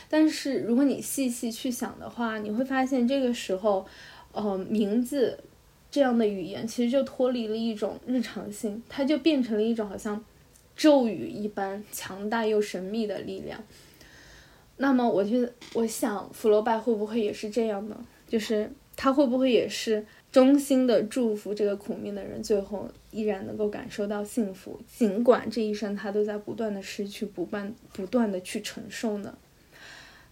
[0.08, 3.84] 但是，如果你细细去想的话，你会发现这个时候，
[4.32, 5.38] 呃，名字
[5.90, 10.24] 这样的语言其实就脱离了一种日常性，它就变成了一种好像
[10.74, 13.62] 咒语一般强大又神秘的力量。
[14.78, 18.06] 那么，我就我想，福楼拜会不会也是这样呢？
[18.26, 20.06] 就是他会不会也是？
[20.32, 29.36] 衷心的祝福这个苦命的人，最后依然能够感受到幸福，尽管这一生他都在不断的失去，不断不断的去承受呢。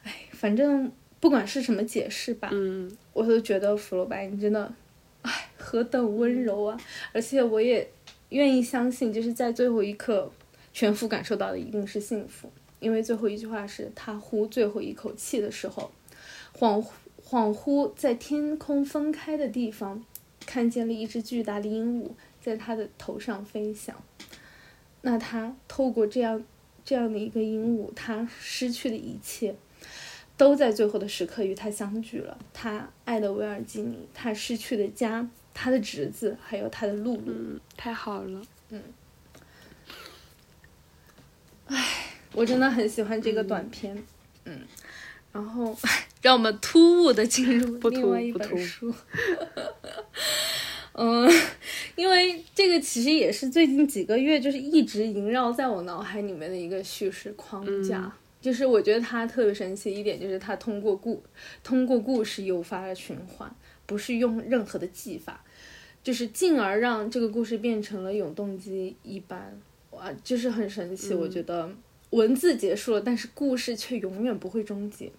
[0.03, 4.73] 哎，反正不管是什么解释吧，嗯，我都觉得福楼拜你真的，
[5.21, 6.81] 哎，何等温柔啊！
[7.13, 7.87] 而且我也
[8.31, 10.33] 愿意相信，就是在最后一刻，
[10.73, 15.93] 全福感受到的一定是幸福，因为最后一句话是他呼最后一口气的时候，
[16.59, 16.89] 恍惚。
[17.31, 20.05] 恍惚在天空分开的地方，
[20.45, 23.95] 看见了一只巨大的鹦鹉在他的头上飞翔。
[25.03, 26.45] 那他透过这样
[26.85, 29.55] 这样的一个鹦鹉，他失去的一切，
[30.37, 32.37] 都在最后的时刻与他相聚了。
[32.53, 37.23] 他爱的维尔基尼，他失去的家，他的侄子，还有他的露露。
[37.29, 38.43] 嗯，太好了。
[38.71, 38.83] 嗯。
[41.67, 44.05] 唉，我真的很喜欢这个短片。
[44.47, 44.63] 嗯。
[45.31, 45.79] 然后。
[46.23, 48.95] 让我们突兀的进入另外一本书，
[50.93, 51.31] 嗯，
[51.97, 61.23] 因为这个其实也是最近几个月就是一直萦绕在我脑海里面的一个叙事框架，就是我觉得它特别神奇一点，就是它通过故
[61.65, 63.51] 通过故事诱发了循环，
[63.87, 65.43] 不是用任何的技法，
[66.03, 69.59] 就是进而让这个故事变成了永动机一般，
[69.93, 71.15] 哇，就是很神奇。
[71.15, 71.71] 我觉得
[72.11, 75.11] 文字结束了，但是故事却永远不会终结。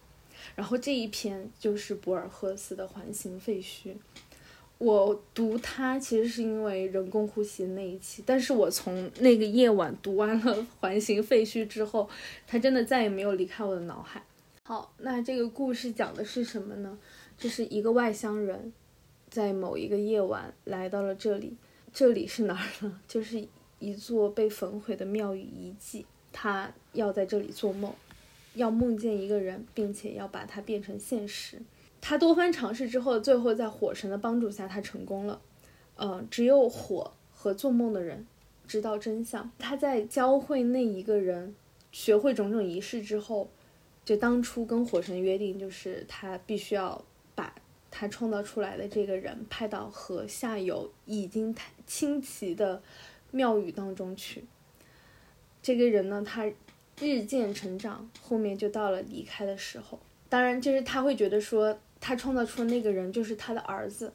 [0.55, 3.87] 然后这一篇就是博尔赫斯的《环形废墟》，
[4.77, 12.09] 我读它其实是因为人工呼吸那一期，但是我从那个夜晚读完了《环形废墟》之后，
[12.47, 14.23] 它真的再也没有离开我的脑海。
[14.63, 16.97] 好，那这个故事讲的是什么呢？
[17.37, 18.71] 就是一个外乡人，
[19.29, 21.55] 在某一个夜晚来到了这里，
[21.91, 23.01] 这里是哪儿呢？
[23.07, 23.43] 就是
[23.79, 27.91] 一座被焚毁的庙宇遗迹，他要在这里做梦，
[28.53, 31.61] 要梦见一个人，并且要把它变成现实。
[31.99, 35.39] 他多番尝试之后，最后在火神的帮助下，他成功了。
[35.97, 38.25] 嗯，只有火和做梦的人
[38.67, 39.51] 知道真相。
[39.59, 41.55] 他在教会那一个人
[41.91, 43.49] 学会种种仪式之后，
[44.03, 47.53] 就当初跟火神约定，就是他必须要把
[47.91, 52.81] 他创造出来的这个人派到河下游已经清奇的
[53.29, 54.43] 庙宇当中去。
[55.61, 56.51] 这个人呢，他
[57.01, 59.99] 日渐成长，后面就到了离开的时候。
[60.29, 64.13] 当然，就是他会觉得说，他创造出的那个人就是他的儿子。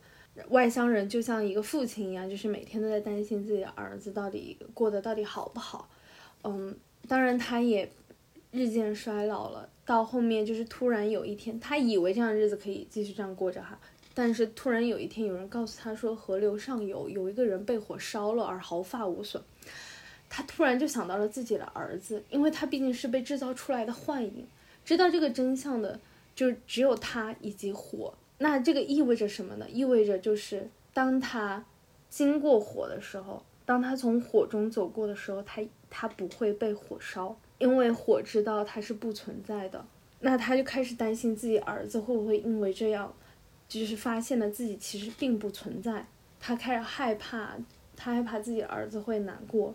[0.49, 5.89] 外乡人就像一个父亲一样，就是每天都在担心自己的儿子到底过得到底好不好。
[6.45, 6.75] 嗯，
[7.09, 7.91] 当然他也
[8.51, 9.69] 日渐衰老了。
[9.85, 13.79] 到后面就是突然有一天，他以为这样日子可以继续这样过着哈，
[14.13, 19.43] 但是突然有一天，有人告诉他说，河流上游有一个人被火烧了而毫发无损。
[20.37, 24.47] 他突然就想到了自己的儿子，因为他毕竟是被制造出来的幻影，
[24.85, 25.99] 知道这个真相的
[26.35, 28.13] 就只有他以及火。
[28.37, 29.67] 那这个意味着什么呢？
[29.71, 31.65] 意味着就是当他
[32.11, 39.83] 经过火的时候，当他从火中走过的时候，他他不会被火烧，因为火知道他是不存在的。
[40.21, 43.11] 那他就开始担心自己儿子会不会因为这样，
[43.67, 46.07] 就是发现了自己其实并不存在。
[46.39, 47.57] 他开始害怕，
[47.97, 49.75] 他害怕自己儿子会难过。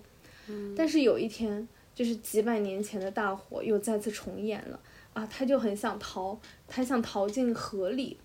[0.76, 4.80] 但是有一天，就是几百年前的大火又再次重演了
[5.14, 5.26] 啊！
[5.28, 8.18] 他就很想逃，他想逃进河里。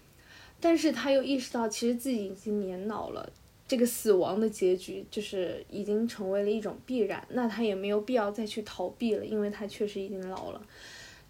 [0.59, 3.31] 但是他又意识到，其实自己已经年老了，
[3.69, 7.23] 这个死亡的结局就是已经成为了一种必然。
[7.31, 10.63] 那他也没有必要再去逃避了，因为他确实已经老了。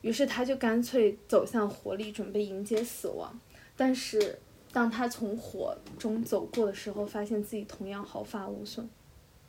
[0.03, 3.37] 于是他就干脆走向火里，准备迎接死亡。
[3.77, 4.39] 但是
[4.73, 8.89] 当他从火中走过的时候，发现自己同样毫发无损。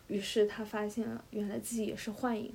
[0.07, 2.51] 于是他发现了，原来自己也是幻影。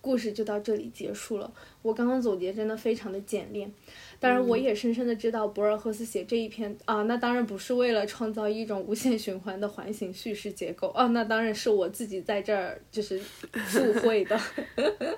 [0.00, 1.52] 故事就到这里结束了。
[1.80, 3.72] 我刚刚总结真的非常的简练。
[4.18, 14.36] 当然，我也深深的知道博尔赫斯写这一篇啊，那当然不是为了创造一种无限循环的环形叙事结构啊，那当然是我自己在这儿就是附会的。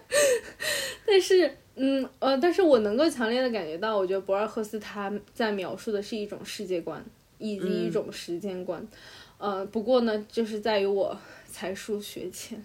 [1.06, 7.02] 但是，嗯呃，但是我能够强烈的感觉到，我觉得博尔赫斯他在描述的是一种世界观
[7.38, 8.86] 以及一种时间观。
[9.45, 11.14] 呃，不过呢，就是在于我
[11.47, 12.64] 才疏学浅，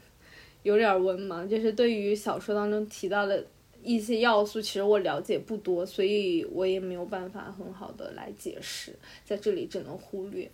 [0.64, 3.46] 有点文盲，就是对于小说当中提到的。
[3.82, 10.52] 一些要素其实我了解不多，所以我也没有办法很好的来解释，在这里只能忽略。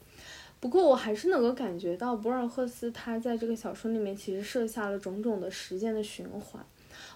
[0.59, 6.63] 不过我还是能够感觉到博尔赫斯他在这个小说里面其实设下了种种的时间的循环。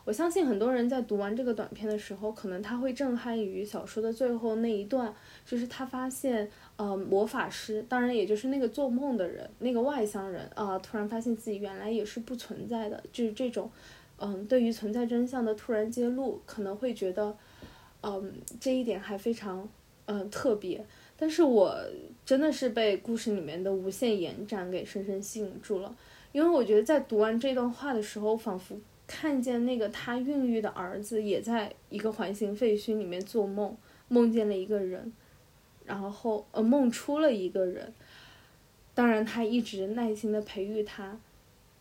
[0.10, 5.14] 我相信很多人在读完这个短片的时候，可能他会震撼于小说的最后那一段，
[5.46, 13.70] 就是他发现，呃，魔法师，当然也就是那个做梦的人，那个外乡人啊，突然发现自己原来也是不存在的，就是这种。
[14.18, 17.38] 嗯，对于存在真相的突然揭露，可能会觉得，
[18.02, 19.70] 嗯，这一点还非常
[20.08, 20.84] 嗯特别。
[21.16, 21.78] 但是我
[22.26, 25.96] 真的是被故事里面的无限延展给深深吸引住了，
[26.32, 28.76] 因为我觉得在读完这段话的时候，仿佛
[29.12, 33.76] 看见那个他孕育的儿子也在一个环形废墟里面做梦，
[34.08, 35.12] 梦见了一个人，
[35.84, 37.92] 然后呃梦出了一个人，
[38.94, 41.20] 当然他一直耐心的培育他，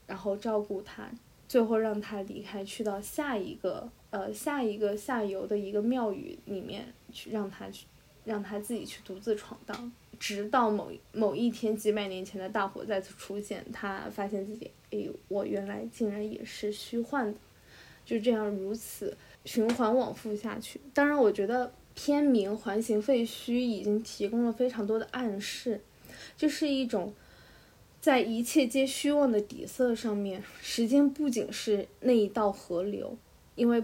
[0.06, 1.10] 然后照顾他。
[1.46, 7.86] 最后让他离开，去到下一个呃下一个下游的一个庙宇里面去，让他去，
[8.24, 17.38] 让他自己去独自闯荡，直到某某一天几百年前的大火再次出现，他发现自己，哎，我原来竟然也是虚幻的，
[18.04, 20.80] 就这样如此循环往复下去。
[20.92, 25.80] 当然，我觉得片名《环形废墟》已经提供了非常多的暗示，
[26.36, 27.12] 就是一种。
[28.00, 33.18] 在一切皆虚妄的底色上面，时间不仅是那一道河流，
[33.56, 33.82] 因为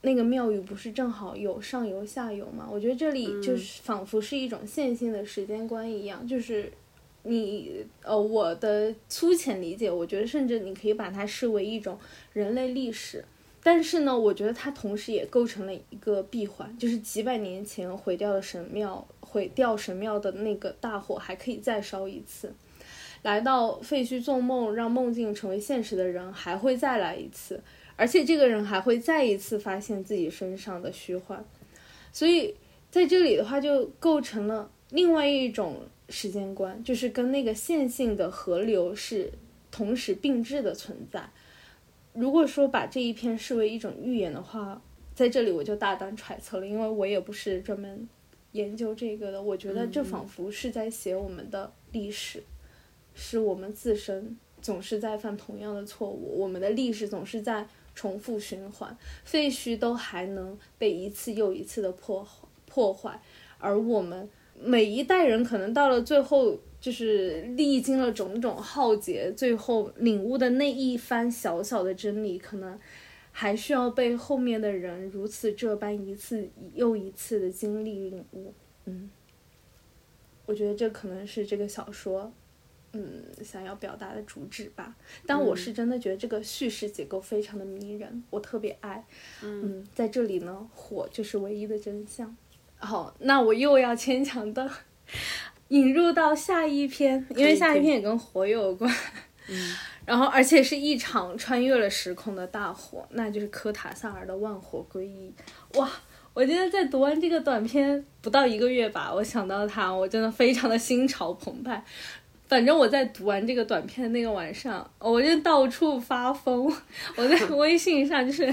[0.00, 2.66] 那个庙宇不是正好有上游下游嘛？
[2.72, 6.72] 我觉得这里就是仿佛是一种线性的时间观一样，就是
[7.22, 11.98] 你呃我的粗浅理解，我觉得甚至你可以把它视为一种
[12.32, 13.24] 人类历史。
[13.62, 22.54] 但是呢，我觉得它同时也构成了一个闭环，就是几百年前毁掉了神庙，毁掉神庙的那个大火还可以再烧一次。
[23.22, 27.62] 来到废墟做梦，让梦境成为现实的人还会再来一次，
[27.96, 31.44] 而且这个人还会再一次发现自己身上的虚幻，
[32.14, 32.54] 所以
[32.90, 39.32] 在这里的话就构成了另外一种时间观，就是跟那个线性的河流是
[39.70, 41.30] 同时并置的存在。
[42.12, 44.82] 如果说把这一篇视为一种预言的话，
[45.14, 48.08] 在这里我就大胆揣测了，因为我也不是专门
[48.52, 52.42] 研究这个的，我觉得这仿佛是在写我们的历史。
[53.12, 62.26] 是我们自身总是在犯同样的错误，我们的历史总是在重复循环，废墟都还能被一次又一次的破
[62.66, 63.20] 破坏，
[63.58, 64.30] 而我们
[64.62, 72.78] 每一代人可能到了最后，就是历经了种种浩劫，最后领悟的那一番小小的真理，可能
[73.32, 78.52] 还需要被后面的人如此这般一次又一次的经历领悟。
[78.84, 79.10] 嗯，
[80.46, 82.32] 我觉得这可能是这个小说。
[82.92, 89.06] 嗯，想要表达的主旨吧，但我是真的觉得这个叙事结构非常的迷人，我特别爱。
[89.44, 92.36] 嗯，在这里呢，火就是唯一的真相。
[92.80, 94.68] 好，那我又要牵强的
[95.68, 98.92] 引入到下一篇，因为下一篇也跟火有关。
[99.48, 105.32] 嗯， 然后而且是一场穿越了时空的大火，那就是科塔萨尔的万火归一。
[105.74, 105.88] 哇，
[106.34, 111.84] 我今天在读完这个短篇不到一个月吧，我想到它，我真的非常的心潮澎湃。
[112.48, 116.64] 反正我在读完这个短片的那个晚上，我就到处发疯。
[117.14, 118.52] 我在微信上就是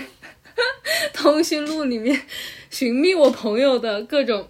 [1.14, 2.20] 通讯录里面
[2.70, 4.48] 寻觅我朋友的各种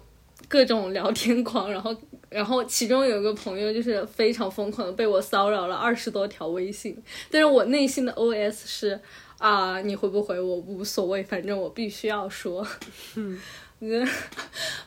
[0.48, 1.94] 各种聊天框，然后
[2.28, 6.96] 然后其中有个朋友就是非常疯狂的被我骚扰了二十多条微信，
[7.30, 9.00] 但是我内心的 OS 是
[9.38, 12.66] 啊，你回不回我无所谓，反正我必须要说。
[13.14, 13.40] 嗯，
[13.78, 14.06] 我觉得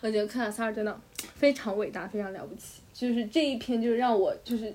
[0.01, 1.01] 我觉得克拉萨尔真的
[1.35, 2.81] 非常伟大，非常了不起。
[2.93, 4.73] 就是这一篇，就是让我就是，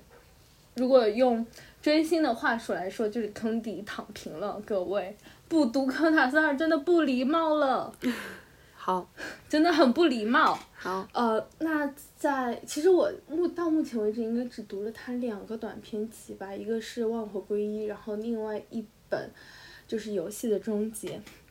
[0.74, 1.46] 如果用
[1.80, 4.60] 追星的话术来说，就是坑底躺平了。
[4.64, 5.14] 各位
[5.48, 7.92] 不读科塔萨尔真的不礼貌了。
[8.74, 9.08] 好，
[9.48, 10.58] 真的很不礼貌。
[10.74, 19.30] 好，呃，那在其实我目到目前为止应该只读了他两个短篇集吧，一个是《万火归一》，然后另外一本
[19.88, 21.08] 就是《游戏的终结》。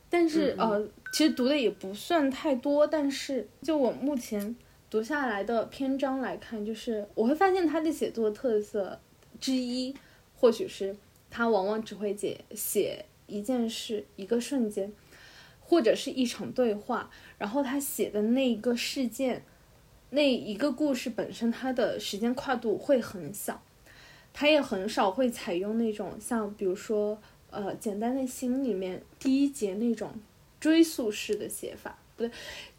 [0.08, 4.56] 但是呃，其实读的也不算太多，但是就我目前。
[4.88, 8.98] 读下来的篇章来看，就是我会发现他的写作特色
[9.40, 9.92] 之一，
[10.36, 10.94] 或许是
[11.28, 14.92] 他往往只会写写一件事、一个瞬间，
[15.60, 19.44] 或者是一场对话，然后他写的那一个事件、
[20.10, 23.62] 那一个故事本身，它的时间跨度会很小，
[24.32, 27.20] 他也很少会采用那种像比如说
[27.50, 30.12] 呃简单的心里面第一节那种
[30.60, 31.98] 追溯式的写法。
[32.16, 32.30] 不对，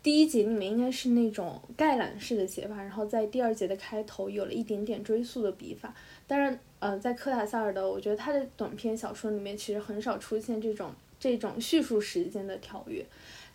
[0.02, 5.94] 第一节里面应该是那种概览式的写法，然后在第二节的开头有了一点点追溯的笔法。
[6.26, 13.06] 当然，呃，在科塔萨尔的，我觉得他的短篇小说里面其实很少出现这种这种叙述时间的跳跃，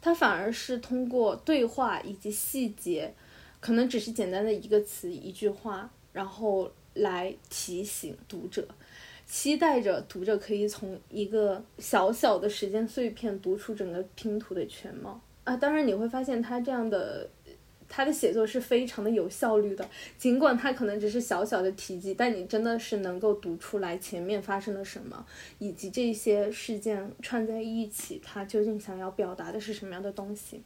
[0.00, 3.12] 他反而是通过对话以及细节，
[3.60, 8.66] 可能只是简单的一个词一句话，然后来提醒读者，
[9.26, 15.20] 期待着读者可以从一个小小的时间碎片读出整个拼图的全貌。
[15.44, 17.28] 啊，当然你会发现他这样的，
[17.88, 19.88] 他的写作是非常的有效率的。
[20.16, 25.26] 尽管他可能只是小小的提及，但你真的是能够读出来前面发生了什么，
[25.58, 30.62] 以及这些事件串在一起，他究竟想要表达的是什么样的东西。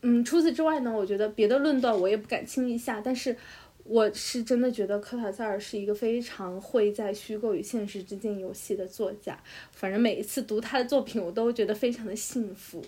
[0.00, 3.36] 嗯，除此之外呢，我觉得别的论断我也不敢轻易下，但是
[3.84, 9.38] 我是真的觉得科塔萨尔是一个非常会在虚构与现实之间游戏的作家。
[9.72, 12.82] 反正每一次读他的作品，我都觉得非常的幸福。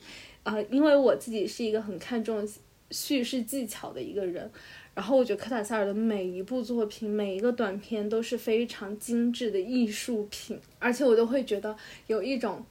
[0.45, 2.49] 啊，因为我自己是一个很看重
[2.91, 4.51] 叙事技巧的一个人，
[4.95, 11.77] 然后我觉得科塔萨尔的每一部作品、每一个短片都是非常精致的艺术品，而且我都会觉得
[12.09, 12.65] 有一种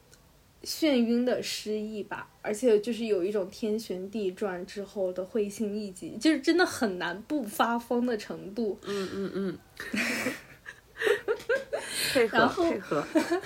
[0.62, 8.78] 眩晕的诗意吧，而且就是有一种天旋地转之后的会心一击，就是真的很难不发疯的程度。
[8.84, 9.58] 嗯嗯嗯，
[12.12, 13.04] 配 合配合。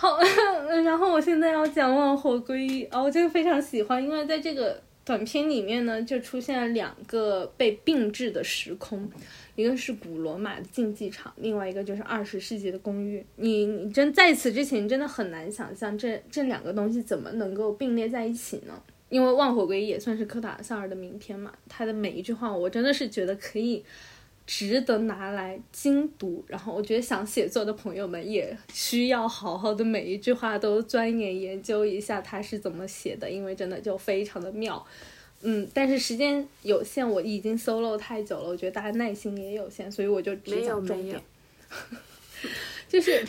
[0.00, 0.16] 好，
[0.84, 9.10] 然后我现在要讲《万火归一》啊，我这个非常喜欢，因为在这个短片里面呢，就出现了两个被并置的时空，
[9.56, 13.26] 一个是古罗马的竞技场，另外一个就是二十世纪的公寓。
[13.34, 18.80] 你你真在此之前，你真的很难想象这这两个东西怎么能够并列在一起呢？
[19.08, 23.84] 因为《万火归一》也算是科塔萨尔的名篇嘛，他的每一句话，我真的是觉得可以。
[24.48, 34.82] 值得拿来精读，然后我觉得想写作的朋友们也需要好好的每一句话都钻研研究一下他是怎么写的，因为真的就非常的妙。
[35.42, 41.20] 嗯，但是时间有限，我已经 solo 太久了，我觉得大家耐心也有限，所以我就只讲重点。
[42.88, 43.22] 就是，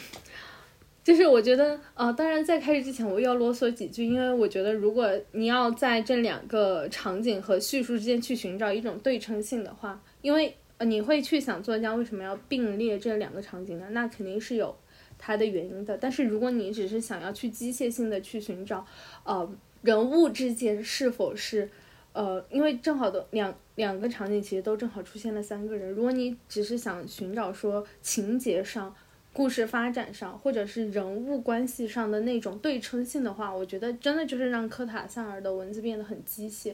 [1.03, 10.55] 就是我觉得，呃，当然在开始之前，我又要啰嗦几句，因为我觉得如果你要在这两个场景和叙述之间去寻找一种对称性的话，因为。
[10.79, 13.85] 呃，你会去想作家为什么要并列这两个场景呢？
[13.91, 14.75] 那肯定是有
[15.19, 15.95] 它的原因的。
[15.95, 18.83] 但是如果你只是想要去机械性的去寻找，
[19.23, 19.47] 呃，
[19.83, 21.69] 人物之间是否是，
[22.13, 25.91] 呃，因为正好的两两个场景其实都正好出现了三个人。
[25.91, 28.95] 如果你只是想寻找说情节上。
[29.31, 36.73] 故事发展上，或者是人物关系上的那种对称性的话，我觉得真的就是让科塔萨尔的文字变得很机械。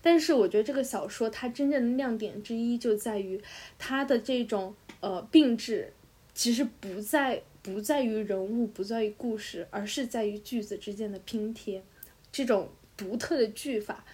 [0.00, 3.40] 但是我觉得这个小说它真正的亮点之一就在于
[3.78, 5.92] 它的这种呃并置，
[6.34, 11.82] 其实不在不在于人物，不在于故事，而是在于句子之间的拼贴，
[12.30, 14.04] 这种独特的句法。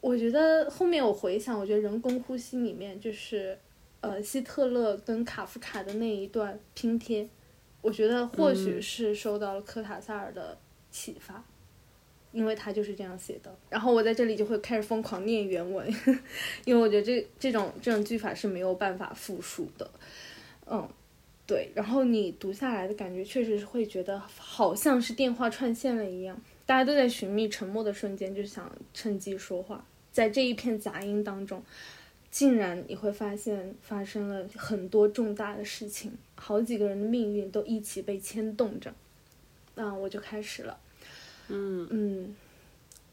[0.00, 3.58] 我觉得后面我回想，我觉得《人工呼吸》里面就是
[4.00, 7.28] 呃希特勒跟卡夫卡的那一段拼贴，
[7.82, 10.56] 我觉得或许是受到了科塔萨尔的
[10.92, 11.44] 启发。
[12.32, 15.88] 因为他就是这样写的，然后我在这里就会开始疯狂念原文，
[16.66, 19.90] 因为我觉得这这种这种句法是没有办法复述的，
[20.66, 20.86] 嗯，
[21.46, 31.62] 对，然后你读下来的感觉确实是会觉得好像是电话串线了一样，大家都在寻觅沉默的瞬间，就想趁机说话，在这一片杂音当中，
[32.30, 38.92] 竟然你会发现发生了很多重大的事情，好几个人的命运都一起被牵动着，
[39.76, 40.78] 那我就开始了。
[41.48, 42.36] 嗯嗯，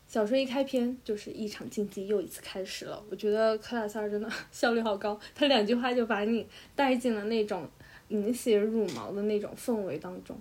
[0.07, 3.03] 小说一开篇就是一场竞技又一次开始了。
[3.09, 7.67] 我觉得克拉萨尔真的 效率好高，他两句话就把你带进了那种
[8.09, 10.39] 饮血茹毛的那种氛围当中。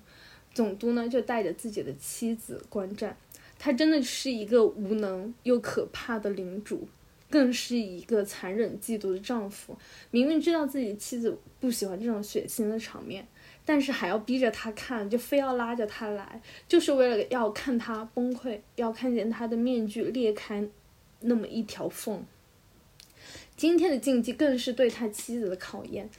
[0.52, 3.16] 总督呢就带着自己的妻子观战，
[3.58, 6.86] 他真的是一个无能又可怕的领主，
[7.28, 9.76] 更是一个残忍嫉妒的丈夫。
[10.12, 13.26] 明明知道自己妻子不喜欢这种血腥的场面。
[13.66, 20.68] 但是还要逼着他看，就非要拉着他来，就是为了要看他崩溃，要看见他的面具裂开
[21.20, 22.22] 那么一条缝。
[23.56, 26.10] 今天的竞技更是对他妻子的考验，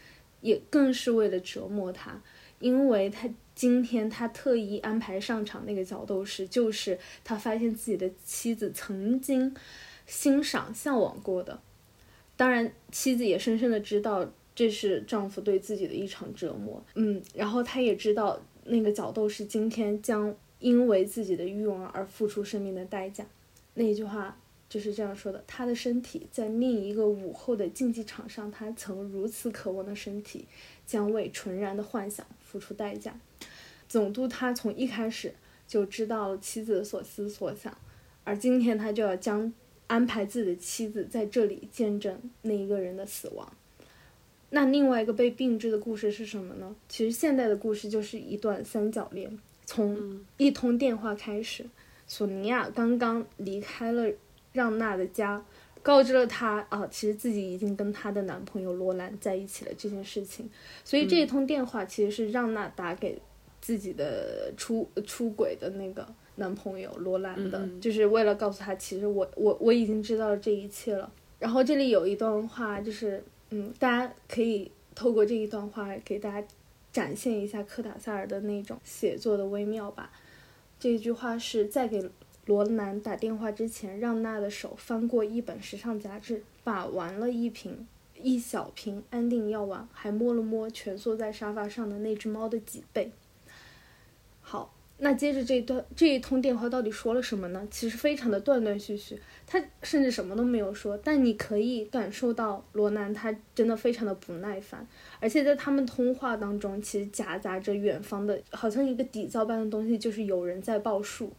[0.41, 2.19] 也更是为了折磨他，
[2.59, 9.55] 因为他今天他特意安排上场那个角斗士，就是他发现自己的妻子曾经
[10.07, 11.61] 欣赏、向往过的。
[12.35, 14.27] 当然，妻子也深深的知道。
[14.55, 23.25] 这是丈夫对自己的一场折磨，嗯，然后他也知道那个角斗士今天将因为自己的欲望而付出生命的代价。
[23.73, 24.37] 那一句话
[24.69, 30.47] 就是这样说的：他的身体在另一个午后的竞技场上，他曾如此渴望的身体，
[30.87, 33.19] 将为纯然的幻想付出代价。
[33.89, 35.33] 总督他从一开始
[35.67, 37.77] 就知道了妻子的所思所想，
[38.23, 39.53] 而今天他就要将
[39.87, 43.51] 安排自己的妻子在这里见证那一个人的死亡。
[44.55, 46.73] 那另外一个被并置的故事是什么呢？
[46.87, 51.65] 其实现代的故事就是一段三角恋，从一通电话开始，
[52.07, 54.09] 索尼娅刚刚离开了
[54.53, 55.43] 让娜的家，
[55.83, 60.49] 告知了她啊，其实自己已经跟她的男朋友罗兰在一起了这件事情。
[60.85, 63.21] 所以这一通电话其实是让娜打给
[63.59, 71.11] 自己的出出轨的那个男朋友罗兰的，就是为了告诉他，其实我我我已经知道了这一切了。
[71.39, 73.21] 然后这里有一段话就是。
[73.49, 76.47] 嗯，大家可以透过这一段话给大家
[76.91, 80.11] 展现一下科塔萨尔的那种写作的微妙吧。
[80.79, 82.09] 这句话是在给
[82.45, 87.87] 罗南打电话之前，让娜的手翻过一本时尚杂志，把玩了一瓶
[88.21, 93.11] 一小瓶安定药丸，还摸了摸蜷缩在沙发上的那只猫的脊背。
[94.41, 94.71] 好。
[94.97, 97.67] 那接着这段这一通电话到底说了什么呢？
[97.69, 104.87] 其实非常的断断续续，他甚至什么都没有说，但你可以感受到罗南他真的非常的不耐烦，
[105.19, 111.31] 而且在他们通话当中，其实夹杂着远方的，好像一个底噪般的东西，就是有人在报数，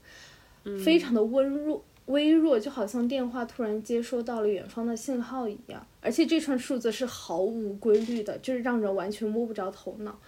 [0.85, 10.19] 非常的微弱微弱，就好像电话突然接收到了远方的信号一样，而且这串数字是毫无规律的，就是让人完全摸不着头脑。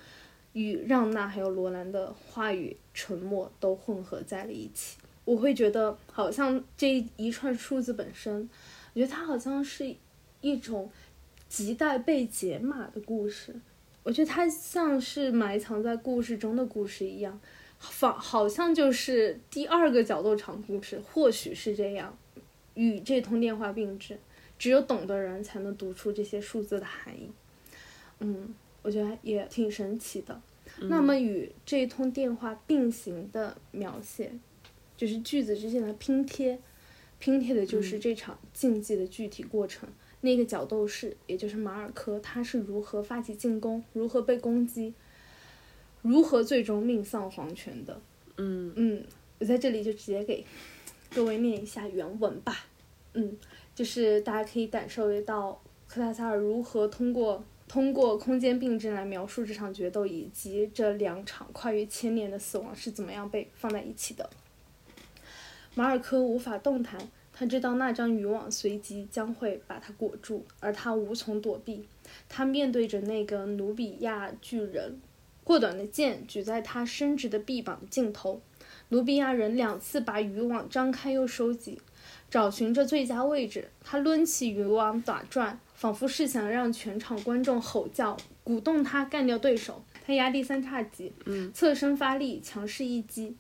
[0.55, 4.97] 与让娜还有罗兰的话语沉默都混合在了一起，
[5.29, 8.49] 我会觉得好像这一串数字本身，
[8.95, 9.95] 我觉得它好像是
[10.41, 10.91] 一种
[11.51, 13.55] 亟待被解码的故事。
[14.03, 17.39] 我觉得它像是埋藏在故事中的故事一样，
[17.79, 22.17] 仿好像就是第二个角斗场故事，或许是这样，
[22.73, 24.19] 与这通电话并置，
[24.59, 27.31] 只有懂的人才能读出这些数字的含义。
[28.21, 30.41] 嗯，我觉得也挺神奇的。
[30.81, 34.33] 那么与这通电话并行的描写，
[34.99, 36.59] 就是句子之间的拼贴，
[37.19, 39.89] 拼贴的就是这场竞技的具体过程。
[40.21, 44.93] 那个角斗士，也就是马尔科，他是如何发起进攻，如何被攻击，
[46.03, 47.99] 如何最终命丧黄泉的。
[48.37, 49.05] 嗯嗯，
[49.39, 50.45] 我在这里就直接给
[51.15, 52.67] 各位念一下原文吧。
[53.15, 53.39] 嗯，
[53.75, 57.43] 就是大家可以感受得到科塔萨尔如何通过。
[57.69, 64.31] 通过空间并置来描述这场决斗，以及这两场跨越千年的死亡是怎么样被放在一起的。
[65.79, 66.99] 马尔科无法动弹，
[67.33, 71.87] 他知道那张渔网随即将会把他裹住，而他无从躲避。
[72.29, 75.01] 他面对着那个努比亚巨人
[75.45, 78.41] 过短的剑举在他伸直的臂膀的尽头。
[78.89, 81.79] 努比亚人两次把渔网张开又收紧，
[82.29, 83.69] 找寻着最佳位置。
[83.81, 89.85] 他抡起渔网打转，仿佛是想让全场观众吼叫，鼓动他干掉对手。
[90.05, 91.13] 他压低三叉戟，
[91.55, 93.37] 侧身发力，强势一击。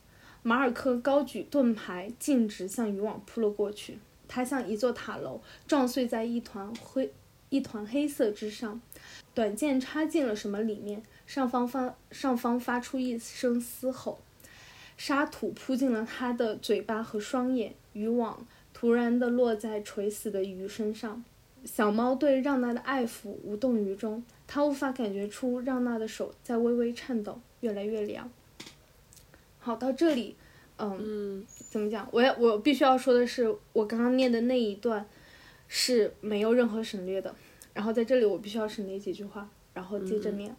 [0.48, 3.98] 马尔科高举盾牌，径直向渔网扑了过去。
[4.26, 7.12] 他像一座塔楼，撞碎在一团灰、
[7.50, 8.80] 一团黑色之上。
[9.34, 11.02] 短剑插进了什么里面？
[11.26, 14.20] 上方发上方发出一声嘶吼。
[14.96, 21.22] 沙土扑进了他的嘴巴和双眼，渔网突然地落在垂死的鱼身上。
[21.66, 28.30] 小猫对让娜的爱抚无动于衷，它无法感觉出让娜的手在微微颤抖，越来越凉。
[29.58, 30.36] 好，到这里，
[30.78, 32.08] 嗯，怎么讲？
[32.12, 35.06] 我要我必须要说的是，我刚刚念的那一段
[35.66, 37.34] 是没有任何省略的。
[37.74, 40.54] 然后在这里，我必须要省略几句话，然后接着念。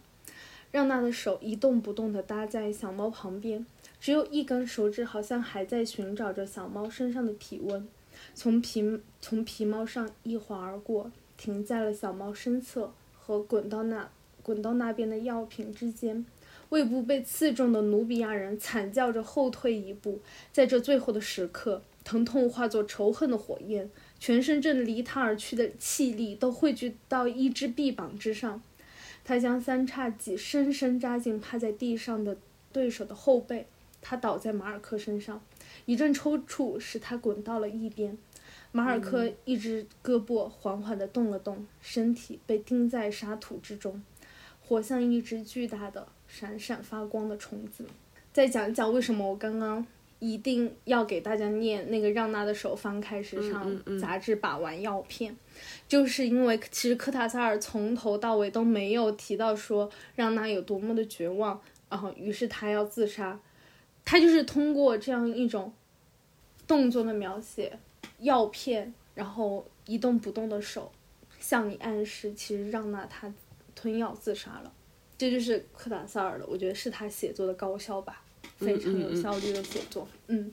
[0.70, 3.66] 让娜的手一动不动地搭在小猫旁边。
[4.00, 7.86] 只有一根手指好像还在寻找着小猫身上的体温，
[8.34, 14.08] 从皮从皮毛上一划而过，停在了小猫身侧和滚到那
[14.42, 16.24] 滚到那边的药品之间。
[16.70, 20.20] 胃部被刺中的努比亚人惨叫着后退一步，
[20.52, 28.62] 在这最后的时刻，疼痛化作仇恨的火焰，全身正离他而去的气力都汇聚到一只臂膀之上。
[29.22, 32.36] 他将三叉戟深深扎进趴在地上的
[32.72, 33.66] 对手的后背。
[34.02, 35.42] 他倒在马尔克身上，
[35.84, 38.16] 一阵抽搐使他滚到了一边。
[38.72, 44.02] 马尔克一只胳膊缓缓地动了动，身体被钉在沙土之中，
[44.62, 47.84] 活像一只巨大的、闪闪发光的虫子。
[48.32, 49.84] 再讲一讲为什么我刚刚
[50.20, 55.36] 一定要给大家念那个让娜的手翻开时尚杂志把玩药片，
[55.88, 63.38] 就是因为其实科塔萨尔从头到尾都没有提到说让娜有多么的绝望，然后于是他要自杀。
[64.04, 65.72] 他就是通过这样一种
[66.66, 67.78] 动作的描写，
[68.20, 70.90] 药片，然后一动不动的手，
[71.38, 73.32] 向你暗示，其实让娜她
[73.74, 74.72] 吞药自杀了。
[75.20, 78.22] 这就是科达塞尔的，我觉得是他写作的高效吧，
[78.56, 80.08] 非常有效率的写作。
[80.28, 80.50] 嗯，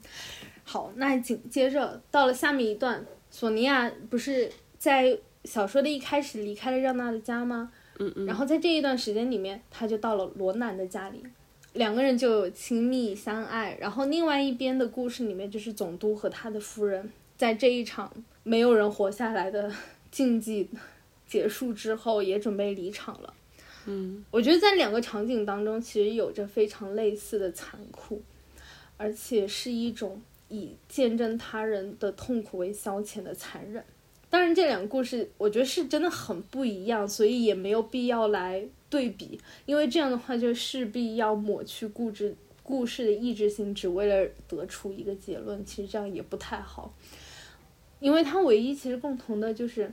[0.65, 3.01] 好，那紧接着到了下面一段，
[3.31, 7.71] 索尼娅不是在小说的一开始离开了让娜的家吗？
[7.99, 8.25] 嗯嗯。
[8.25, 11.23] 然后在这一段时间里面，他就到了罗南的家里。
[11.71, 18.11] 两个人就亲密相爱，然后另外一边的故事里面就是总督和他的夫人，在这一场
[18.43, 19.71] 没有人活下来的
[20.11, 20.69] 竞技
[21.25, 23.33] 结束之后，也准备离场了。
[23.87, 28.21] 嗯，我觉得在两个场景当中，其实有着非常类似的残酷，
[28.97, 33.83] 而且是一种以见证他人的痛苦为消遣的残忍。
[34.29, 38.67] 当然，这两个故事我觉得是真的很不一样，所以也没有必要来。
[38.89, 42.33] 对比，因为这样的话就势必要抹去故事
[42.63, 46.93] 故事的意志性，只为了得出一个结论，其实这样也不太好。
[47.99, 49.91] 因为它唯一其实共同的就是，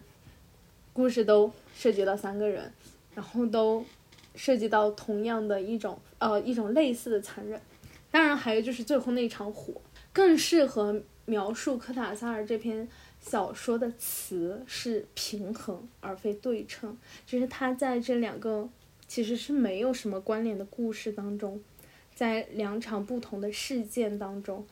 [0.93, 2.73] 故事都涉及到三个人，
[3.15, 3.85] 然后都
[4.35, 7.61] 涉及到同样的一种呃一种类似的残忍。
[8.11, 9.81] 当然还有就是最后那场火，
[10.13, 12.89] 更适合描述科塔萨尔这篇
[13.21, 16.97] 小说的词是平衡而非对称，
[17.27, 18.69] 就是他在这两个。
[19.07, 21.63] 其实是没有什么关联的故事当中，
[22.15, 24.67] 在两场不同的事件当中，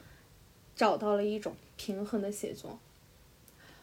[0.74, 2.78] 找到了一种平衡的写作。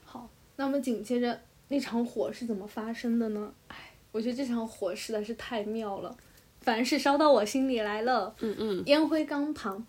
[0.04, 3.54] 好，那么紧接着那场火是怎么发生的呢？
[3.68, 6.18] 哎，我觉得这场火实在是太妙了，
[6.62, 8.36] 凡是烧到我心里来了。
[8.40, 8.84] 嗯嗯。
[8.88, 9.86] 烟灰缸旁，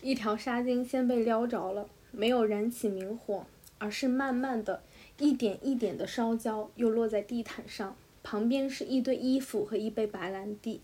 [0.00, 3.44] 一条纱巾先被撩着了，没有燃起明火，
[3.78, 4.82] 而是慢慢的
[5.18, 7.96] 一点一点的烧焦，又落在地毯上。
[8.22, 10.80] 旁边是一堆衣服和一杯白兰地。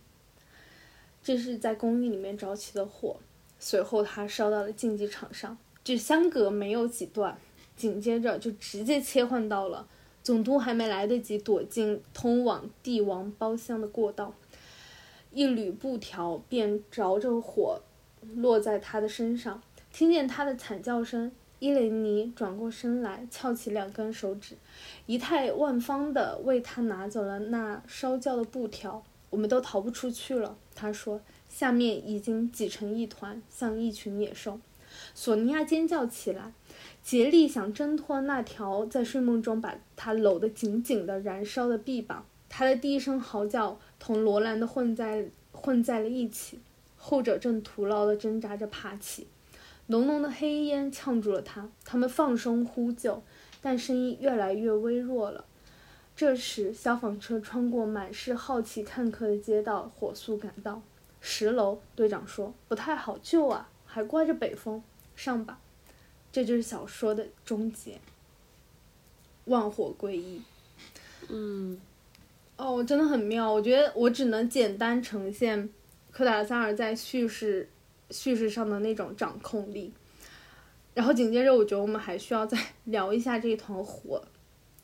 [1.25, 3.17] 这是在公寓里面着起的火，
[3.59, 7.39] 随后它烧到了竞技场上，只相隔没有几段，
[7.77, 9.87] 紧接着就直接切换到了
[10.23, 14.35] 总督还没来得及躲进通往帝王包厢的过道，
[15.33, 17.81] 一缕布条便着着火
[18.35, 19.61] 落在他的身上，
[19.93, 21.33] 听见他的惨叫声。
[21.59, 24.57] 伊雷尼转过身来，翘起两根手指，
[25.07, 29.03] 仪态万方地为他拿走了那烧焦的布条。
[29.31, 31.21] 我们都逃不出去了，他说。
[31.49, 34.59] 下面已经挤成一团，像一群野兽。
[35.15, 36.55] 索尼娅尖叫起来，
[37.03, 42.25] 竭力想挣脱那条在睡梦中把他搂得紧紧的燃烧的臂膀。
[42.49, 46.61] 他的第一声嚎叫同罗兰的混在混在了一起，
[46.97, 49.27] 后者正徒劳地挣扎着爬起。
[49.87, 53.23] 浓浓的黑烟呛住了他，他们放声呼救，
[53.61, 55.45] 但声音越来越微弱了。
[56.15, 60.83] 这时，消防车穿过满是好奇看客的街道，火速赶到。
[61.21, 64.83] 十楼，队长说不太好救啊，还刮着北风，
[65.17, 65.59] 上吧。
[66.33, 68.01] 这就是小说的终结。
[69.45, 70.41] 万火归一。
[71.29, 71.79] 嗯，
[72.57, 73.53] 哦，真的很妙。
[73.53, 75.69] 我觉得我只能简单呈现
[76.11, 77.69] 科达萨尔在叙事
[78.11, 79.93] 叙事上的那种掌控力。
[80.95, 84.23] 然后紧接着，我觉得我们还需要再 聊一下这一团火，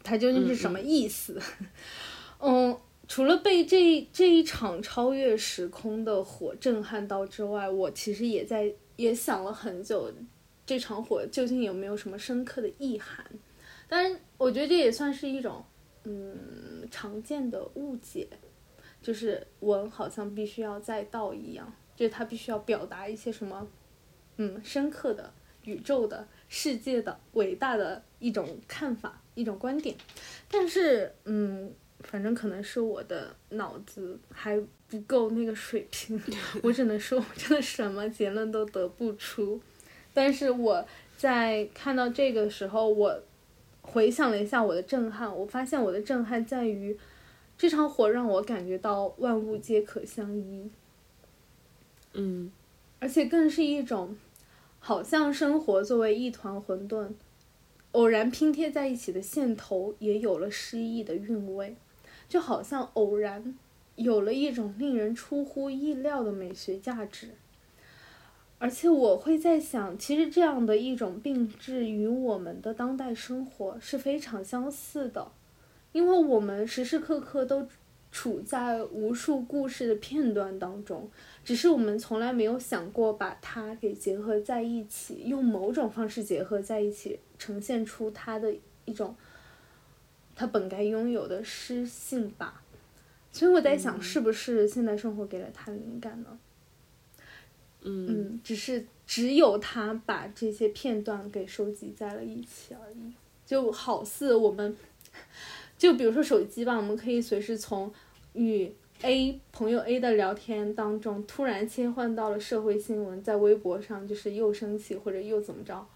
[0.02, 1.40] 它究竟是什么意思？
[2.40, 2.76] 嗯，
[3.06, 10.12] 除了被这这一场超越时空的火震撼到之外，我其实也在也想了很久。
[10.68, 13.24] 这场火究竟有没有什么深刻的意涵？
[13.88, 15.64] 当然，我觉得这也算是一种，
[16.04, 18.28] 嗯，常见的误解，
[19.00, 23.66] 就是文好像必须要载道一样，就是它必须要表达一些什么，
[24.36, 25.32] 嗯，深刻的
[25.64, 29.96] 宇宙的世界的伟大的一种看法，一种观点。
[30.50, 36.20] 但是，嗯，反正可能是我的脑子还不够那个水平，
[36.62, 39.58] 我只能说，我真的什么结论都得不出。
[40.18, 40.84] 但是我
[41.16, 43.22] 在看到这个时候，我
[43.82, 46.98] 回想了一下我的震撼，我发现我的震撼在于
[47.56, 50.68] 这场火让我感觉到万物皆可相依，
[52.14, 52.50] 嗯，
[52.98, 54.16] 而且更是一种
[54.80, 57.10] 好像生活作为一团混沌，
[57.92, 61.76] 偶然拼贴在一起的线头也有了诗意的韵味，
[62.28, 63.56] 就好像偶然
[63.94, 67.28] 有了一种令人出乎意料的美学价值。
[68.58, 75.30] 而且我会在想，其实这样的一种病质与我们的当代生活是非常相似的，
[75.92, 77.68] 因为我们时时刻刻都
[78.10, 81.08] 处在无数故事的片段当中，
[81.44, 88.52] 只是我们从来没有想过把它给结合在一起，用某种方式结合在一起，呈现出它的
[88.86, 89.14] 一种
[90.34, 92.62] 它本该拥有的诗性吧。
[93.30, 96.38] 所以我在想，是不是现代生活给了他灵感呢？
[97.82, 103.12] 嗯，只是只有他把这些片段给收集在了一起而已，
[103.46, 104.76] 就好似我们，
[105.78, 107.92] 就比如说手机吧，我们可以随时从
[108.32, 108.72] 与
[109.02, 115.86] A 朋友 A 的聊天当中突然切换到了社会新闻，在微博上就是又生气或者又怎么着，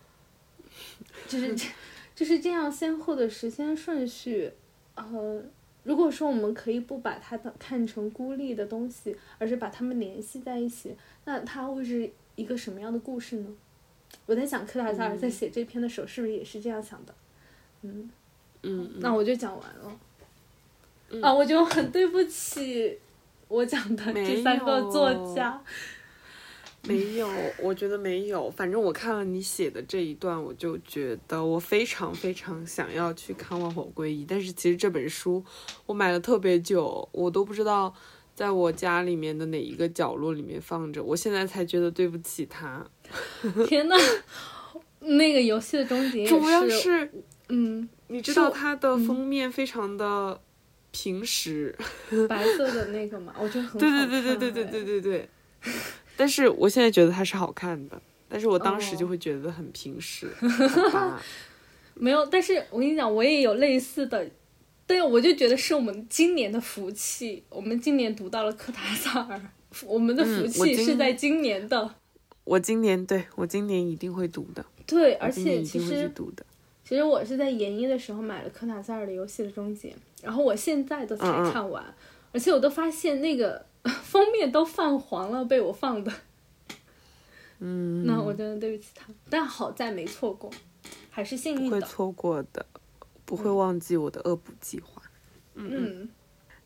[1.28, 1.66] 就是这
[2.14, 4.52] 就是这样先后的时间顺序，
[4.94, 5.42] 呃。
[5.84, 13.48] 如果说我们可以不把它的看成孤立的东西，而是把它们联系在一起，那它会是一个什么样的故事呢？
[14.26, 17.14] 我在想，科塔萨尔在写这篇的时候是不是也是这样想的？
[17.82, 18.10] 嗯
[18.62, 21.20] 嗯，那我就讲完了。
[21.20, 22.98] 啊，我就很对不起
[23.48, 25.60] 我讲的这三个作家。
[26.88, 27.28] 没有，
[27.60, 28.50] 我觉得没有。
[28.50, 34.24] 反正我看了你写的这一段，我就觉得我非常非常想要去看《万火归一》。
[34.28, 35.44] 但是其实这本书
[35.86, 37.94] 我买了特别久，我都不知道
[38.34, 41.00] 在我家里面的哪一个角落里面放着。
[41.00, 42.84] 我现在才觉得对不起他。
[43.68, 43.94] 天呐，
[44.98, 47.08] 那个游戏的终结主要是，
[47.48, 50.40] 嗯，你知道它的封面非常的
[50.90, 51.78] 平实，
[52.28, 54.08] 白色的那个嘛，我觉得很好看。
[54.08, 55.28] 对对对对对对对对对。
[56.16, 60.28] 但是我现在觉得它是好看的，但是我当时就会觉得很平实。
[61.94, 64.26] 没有，但是我跟你讲，我也有类似的，
[64.86, 69.40] 对，我就觉得是我们今年的福气，我们今年读到了科塔萨尔，
[69.84, 71.94] 我们的福气是在今年的。
[72.44, 74.64] 我今年对我今年一定会读的。
[74.86, 76.44] 对，而且其实读的。
[76.84, 79.88] 其实我是在研一的时候买了科塔萨尔的《游戏的终结》，
[80.22, 81.84] 然后我现在都才看完，
[82.32, 83.64] 而且我都发现那个。
[84.02, 86.12] 封面都泛黄了，被我放的。
[87.58, 90.50] 嗯，那我真的对不起他，但好在没错过，
[91.10, 91.70] 还是幸运的。
[91.70, 92.66] 不会错过的，
[93.24, 95.02] 不会忘记我的恶补计划。
[95.54, 96.08] 嗯，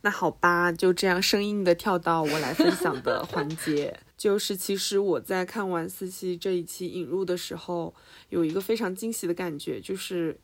[0.00, 3.98] 那好吧，就这样生硬的跳到我来分享的环节。
[4.16, 7.94] 就是其实我在看完四期这一期引入的时候，
[8.30, 10.40] 有一个非常惊喜的感觉，就是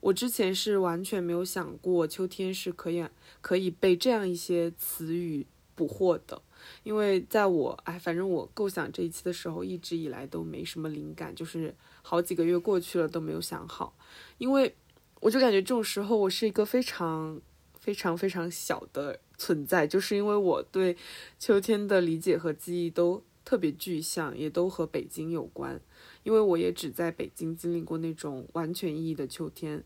[0.00, 3.06] 我之前是完全没有想过秋天是可以
[3.40, 5.46] 可以被这样一些词语。
[5.82, 6.40] 捕获的，
[6.84, 13.96] 因为在我哎，反正我构想这一期的时候，一直以来都没什么灵感，就是好几个月过去了都没有想好，
[14.38, 14.72] 因为
[15.18, 17.40] 我就感觉这种时候我是一个非常
[17.80, 20.96] 非常非常小的存在，就是因为我对
[21.36, 25.80] 秋天的理解和记忆都特别具象，也都和北京有关，
[26.22, 29.82] 因为我也只在北京经历过那种完全意义的秋天，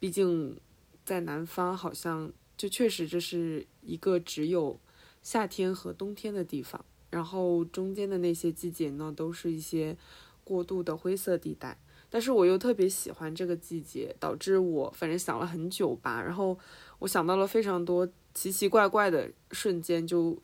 [0.00, 0.58] 毕竟
[1.04, 4.80] 在南方好像就确实这是一个只有。
[5.22, 9.96] 夏天和冬天的地方，然后中间的那些季节呢，都是一些
[10.44, 11.78] 过渡的灰色地带。
[12.10, 16.22] 但是我又特别喜欢这个季节，导致我反正想了很久吧。
[16.22, 16.58] 然后
[17.00, 20.38] 我想到了非常多奇奇怪怪的瞬间，就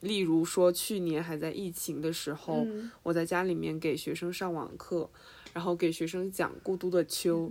[0.00, 5.08] 例如说去年还在疫情的时候，嗯我在家里面给学生上网课，
[5.52, 7.48] 然后给学生讲《孤独的秋》，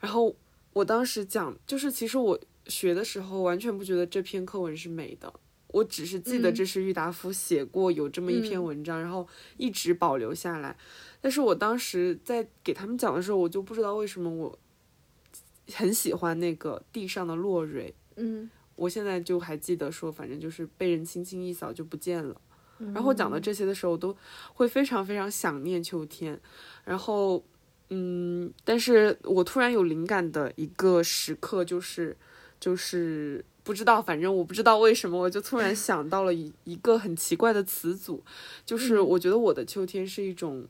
[0.00, 0.34] 然后
[0.72, 2.36] 我当时讲，就是其实我
[2.66, 5.32] 学的时候完全不觉得这篇课文是美的，
[5.68, 10.76] 我只是记得嗯这是郁达夫写过有这么一篇嗯文章，然后一直保留下来。
[11.20, 14.58] 但是我当时在给他们讲的时候，我就不知道为什么我
[15.72, 22.40] 很喜欢那个地上的落蕊，嗯，我现在就还记得说，反正就是被人轻轻一扫就不见了。
[22.92, 24.14] 然后讲到这些的时候，我都
[24.52, 26.38] 会非常非常想念秋天。
[26.84, 27.42] 然后，
[27.88, 32.14] 嗯，但是我突然有灵感的一个时刻，就是
[32.60, 38.22] 就是不知道，反正我不知道为什么，我就突然想到了一一个很奇怪的词组，
[38.64, 40.68] 就是我觉得我的秋天是一种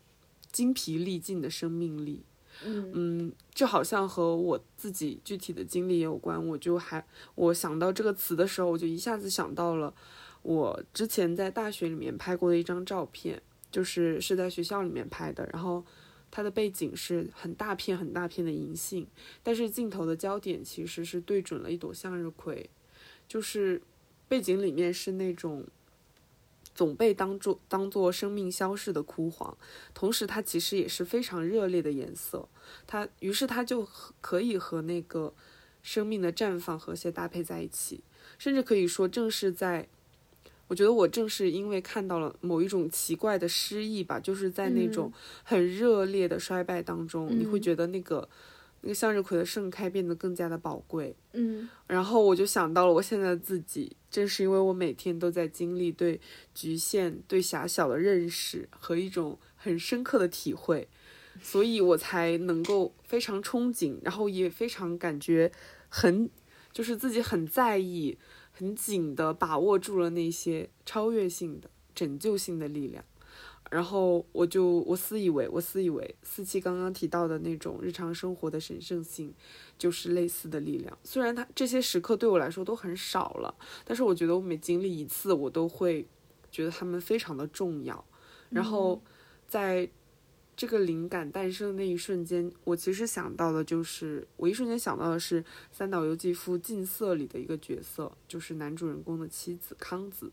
[0.50, 2.22] 精疲力尽的生命力。
[2.64, 6.42] 嗯嗯，这好像和我自己具体的经历也有关。
[6.48, 9.92] 我就还我想到这个词的时候，我就一下子想到了
[10.40, 15.84] 我之前在大学里面拍过的一张照片，就是是在学校里面拍的，然后
[16.30, 19.06] 它的背景是很大片很大片的银杏，
[19.42, 22.70] 但是镜头的焦点其实是对准了一朵向日葵，
[23.28, 23.82] 就是
[24.28, 25.64] 背景里面是那种。
[26.74, 29.56] 总被当做当做生命消逝的枯黄，
[29.94, 32.46] 同时它其实也是非常热烈的颜色，
[32.86, 33.88] 它于是它就
[34.20, 35.32] 可以和那个
[35.82, 38.02] 生命的绽放和谐搭配在一起，
[38.36, 39.88] 甚至可以说，正是在，
[40.68, 45.10] 我觉得我正是因为看到了某一种奇怪的诗意吧，就是在那种
[45.44, 48.28] 很热烈的衰败当中，你会嗯觉得那个
[48.86, 51.16] 那个向日葵的盛开变得更加的宝贵。
[51.32, 56.20] 嗯然后我就想到了我现在的自己，正是因为我每天都在经历对
[56.54, 60.86] 局限、对狭小的认识和一种很深刻的体会，
[61.42, 65.50] 所以我才能够非常憧憬，然后也非常感觉
[65.88, 66.30] 很，
[66.72, 68.16] 就是自己很在意、
[68.52, 73.04] 很紧的把握住了那些超越性的、拯救性的力量。
[73.70, 79.34] 然后我就我私以为，我私以为四七刚刚提到的那种日常生活的神圣性，
[79.76, 80.96] 就是类似的力量。
[81.02, 83.54] 虽然他这些时刻对我来说都很少了，
[83.84, 86.06] 但是我觉得我每经历一次，我都会
[86.50, 88.04] 觉得他们非常的重要。
[88.50, 89.02] 然后
[89.48, 89.90] 在
[90.56, 100.30] 这个灵感诞生的那一瞬间，我其实想到的就是，我一瞬间想到的是三岛由纪夫《近色》里的一个角色，就是男主人公的妻子康子。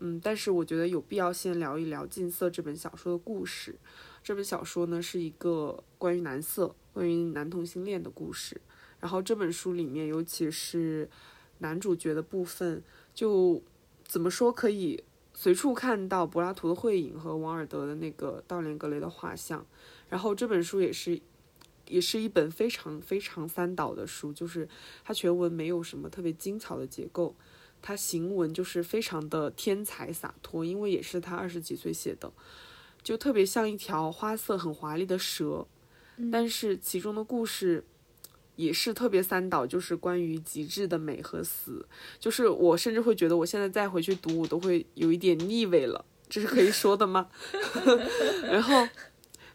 [0.00, 3.78] 嗯，但是我觉得有必要先聊一聊《近色》这本小说的故事。
[4.22, 8.60] 这本小说呢是一个关于男色、关于男同性恋的故事。
[8.98, 11.08] 然后这本书里面，尤其是
[11.58, 12.82] 男主角的部分，
[13.14, 13.62] 就
[14.04, 19.64] 怎么说可以随处看到柏拉图的会影和王尔德的那个道连格雷的画像。
[20.08, 21.20] 然后这本书也是。
[21.86, 24.68] 也是一本非常非常三岛的书，就是
[25.02, 27.34] 它全文没有什么特别精巧的结构，
[27.82, 32.32] 它行文就是非常的天才洒脱，因为也是他二十几岁写的，
[33.02, 35.66] 就特别像一条花色很华丽的蛇，
[36.30, 37.84] 但是其中的故事
[38.56, 41.86] 也是特别三岛，就是关于极致的美和死，
[42.18, 47.30] 就是我甚至会觉得我现在再回去读，我都会有一点腻味了，这是可以说的吗？
[48.44, 48.86] 然后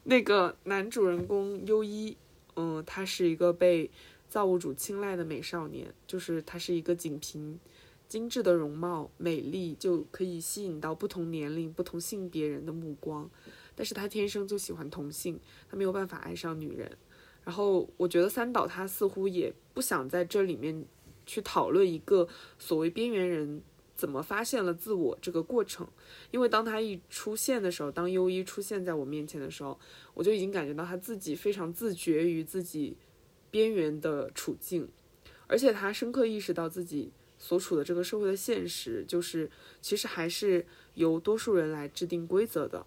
[0.05, 2.17] 那个男主人公优一，
[2.55, 3.91] 嗯，他是一个被
[4.27, 7.59] 造物主青睐的美少年，就是他是一个仅凭
[8.07, 13.29] 精致的容貌、美丽就可以吸引到不同年龄、不同性别人的目光，
[13.75, 15.39] 但是他天生就喜欢同性，
[15.69, 16.97] 他没有办法爱上女人。
[17.43, 20.85] 然后我觉得三岛他似乎也不想在这里面
[21.25, 22.27] 去讨论一个
[22.57, 23.61] 所谓边缘人
[23.95, 25.87] 怎么发现了自我这个过程，
[26.31, 29.79] 因为当他一出现的时候，当优一出现在我面前的时候，
[30.13, 32.97] 我就已经感觉到他自己非常自觉于自己
[33.51, 34.89] 边缘的处境，
[35.47, 37.11] 而且他深刻意识到自己
[37.45, 39.47] 所处的这个社会的现实，就是
[39.79, 40.65] 其实还是
[40.95, 42.83] 由多数人来制定规则的。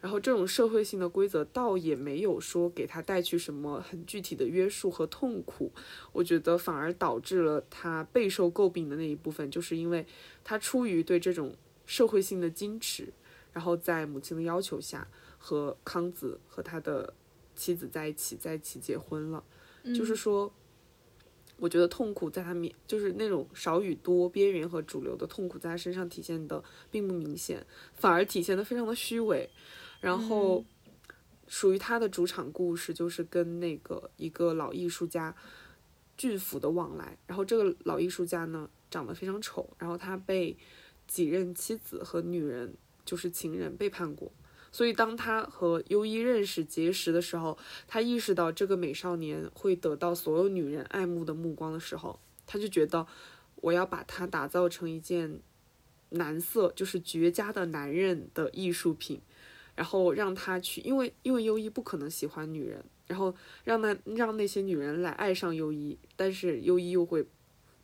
[0.00, 5.72] 然后这种社会性的规则倒也没有说给他带去什么很具体的约束和痛苦，
[6.12, 10.06] 我觉得反而导致了他备受诟病的那一部分，就是因为
[10.44, 11.52] 他出于对这种
[11.84, 13.12] 社会性的矜持，
[13.52, 17.12] 然后在母亲的要求下和康子和他的
[17.56, 19.42] 妻子在一起，在一起结婚了。
[19.96, 20.52] 就是说，
[21.58, 29.50] 我觉得痛苦在他面，就是那种少与多、边缘和主流的痛苦，在他身上体现的并不明显，反而体现的非常的虚伪。
[30.00, 30.64] 然后，
[31.48, 35.34] 属于他的主场故事就是跟那个一个老艺术家
[36.16, 37.18] 俊辅的往来。
[37.26, 40.56] 然后这个老艺术家呢，长得非常丑，然后他被
[41.08, 44.30] 几任妻子和女人，就是情人背叛过。
[44.70, 47.56] 所以当他和优一认识结识的时候，
[47.86, 53.06] 他意识到这个美少年会得到所有女人爱慕的目光的时候，他就觉得
[53.56, 55.40] 我要把它打造成一件
[56.10, 59.20] 男色，就是绝佳的男人的艺术品，
[59.74, 67.26] 然后让他去，因为因为优一不可能喜欢女人，然后让那让那些女人来爱上优一，但是优一又会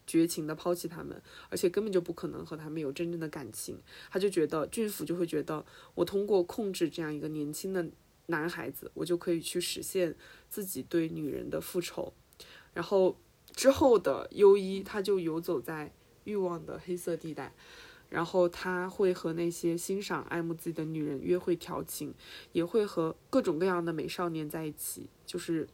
[0.07, 3.79] 绝情的抛弃他们，而且根本就不可能和他们有真正的感情，
[4.11, 7.87] 他就觉得俊辅就会觉得我通过控制这样一个年轻的
[8.27, 10.15] 男孩子，我就可以去实现
[10.49, 12.13] 自己对女人的复仇，
[12.73, 13.19] 然后
[13.53, 15.93] 之后的优一他就游走在
[16.25, 17.53] 欲望的黑色地带。
[18.11, 22.15] 然后他会和那些欣赏、爱慕自己的女人约会调情，
[22.53, 25.09] 也会和各种各样的美少年在一起。
[25.27, 25.67] 就是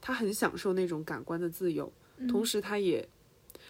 [0.00, 1.92] 他很享受那种感官的自由，
[2.28, 3.08] 同时他也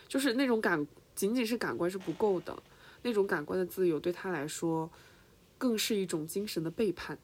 [0.08, 2.62] 就是那种感，仅仅是感官是不够的，
[3.02, 4.90] 那种感官的自由对他来说，
[5.58, 7.18] 更是一种精神的背叛。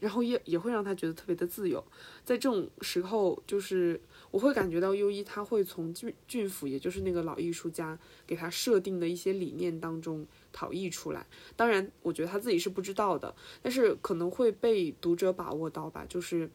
[0.00, 1.84] 然后也也会让他觉得特别的自由，
[2.24, 4.00] 在这种时候，就是
[4.30, 11.26] 我会感觉到优一他会从俊俊辅，也就是那个老艺术家给他设定的一些理念当中逃逸出来。
[11.56, 16.06] 当然，我觉得他自己是不知道的，但是可能会被读者把握到吧。
[16.08, 16.48] 就是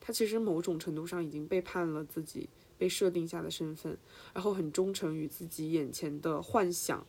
[0.00, 2.48] 他其实某种程度上已经背叛了自己
[2.78, 3.96] 被设定下的身份，
[4.34, 7.06] 然后很忠诚于自己眼前的幻想，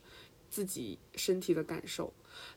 [0.49, 2.13] 自己身体的感受。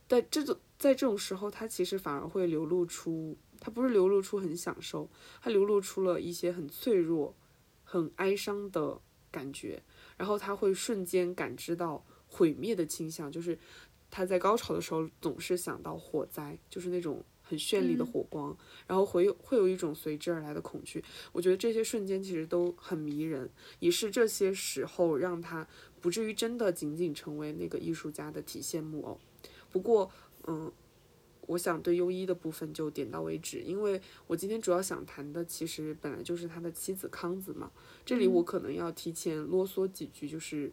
[0.09, 5.09] 在这种在这种时候，他其实反而会流露出，他不是流露出很享受，
[5.41, 7.35] 他流露出了一些很脆弱、
[7.83, 9.01] 很哀伤的
[9.31, 9.83] 感觉，
[10.17, 13.59] 然后他会瞬间感知到毁灭的倾向，就是
[14.11, 21.03] 他在高潮的时候总是想到火灾，就是那种很绚丽的火光，然后会有会有一种随之而来的恐惧。
[21.33, 25.67] 我觉得这些瞬间其实都很迷人，也是这些时候让他
[26.01, 29.19] 不至于真的仅仅成为那个艺术家的体现木偶。
[29.73, 30.09] 不过，
[30.47, 30.71] 嗯，
[31.49, 37.73] 我想对优一的部分就点到为止，因为我今天主要想谈的其实本来就是他的妻子康子嘛。
[38.07, 40.71] 这里我可能要提前啰嗦几句，就是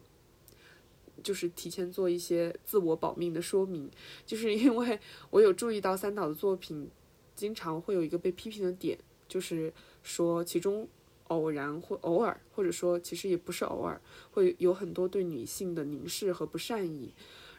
[1.22, 3.90] 就是提前做一些自我保命的说明，
[4.24, 4.98] 就是 因为
[5.30, 6.88] 我有注意到三岛的作品
[7.34, 8.98] 经常会有一个被批评的点，
[9.28, 10.88] 就是说其中
[11.28, 14.00] 偶然或偶尔，或者说其实也不是偶尔，
[14.30, 17.12] 会有很多对女性的凝视和不善意。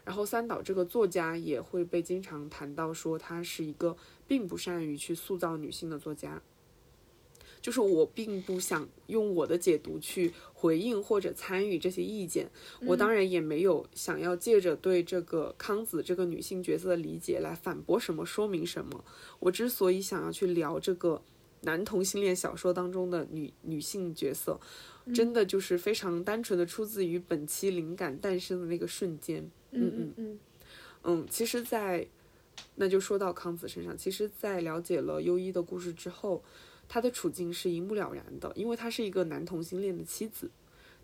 [0.05, 3.95] 然后三岛这个作家也会被经常谈到，说他是一个
[4.27, 6.41] 并不善于去塑造女性的作家。
[7.61, 12.49] 就是我并不想用我的解读去回应或者参与这些意见，
[12.85, 19.03] 我当然也没有想要借着对这个康子这个女性角色的理解来反驳什么、说明什么。
[19.39, 21.21] 我之所以想要去聊这个
[21.61, 24.59] 男同性恋小说当中的女女性角色，
[25.13, 29.49] 真的就是非常单纯的出自于本期灵感诞生的那个瞬间。
[29.71, 30.39] 嗯嗯嗯，
[31.03, 32.07] 嗯，其实，在
[32.75, 36.43] 那就说到康子身上，其实，在了解了优一的故事之后，
[36.89, 40.51] 他的处境是一目了然的，因为她是一个男同性恋的妻子，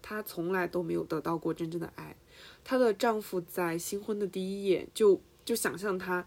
[0.02, 2.16] 她从来都没有得到过真正的爱，
[2.64, 6.26] 她的丈夫在新婚的第一夜就就想象他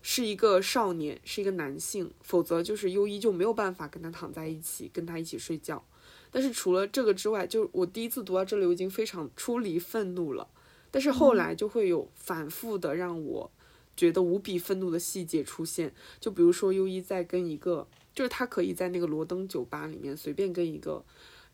[0.00, 5.84] 是一个少年，是一个男性，否则就是优一就没有办法跟他躺在一起，跟他一起睡觉。
[6.30, 10.48] 但是除了这个之外，就我第一次读到这里，我已经非常出离愤怒了。
[10.92, 13.50] 但是后来就会有反复的让我
[13.96, 21.04] 觉得无比愤怒的细节出现，就比如说优一在跟一个，就是他可以在那个罗登酒吧里面随便跟一个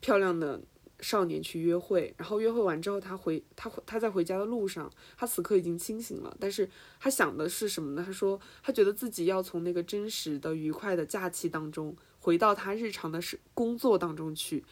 [0.01, 0.61] 漂亮的
[1.01, 6.69] 少年去约会，然后约会完之后他回他他在回家的路上，他此刻已经清醒了，但是
[6.99, 8.03] 他想的是什么呢？
[8.05, 14.65] 他说他觉得自己要从那个真实的愉快的假期当中回到他日常的是工作当中去。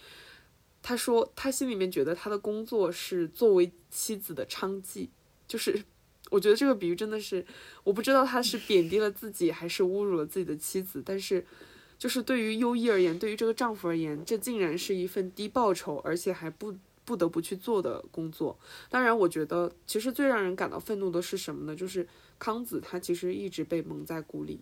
[0.87, 5.09] 他说，他心里面觉得他的工作是作为妻子的娼妓，
[5.49, 5.83] 就是，
[6.29, 7.43] 我觉得这个比喻真的是，
[7.85, 11.47] 我不知道他是贬低了自己还是侮辱了自己的妻子，但是，
[11.99, 18.59] 就是对于优一而言，对于这个丈夫而言，这竟然是一份低报酬而且还不不得不去做的工作。
[18.89, 21.77] 当然，我觉得其实最让人感到愤怒的是什么呢？
[21.77, 22.07] 就是
[22.39, 24.61] 康子他其实一直被蒙在鼓里。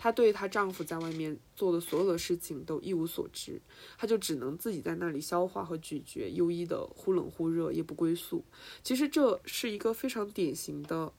[0.00, 3.60] 她对她丈夫在外面做的所有的事情都一无所知，
[3.98, 8.44] 她就只能自己在那里消化和咀嚼优一的忽冷忽热、夜不归宿。
[8.84, 11.12] 其实这是一个非常典型的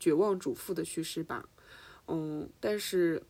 [0.00, 1.48] 绝望主妇的叙事吧，
[2.08, 3.22] 嗯，但是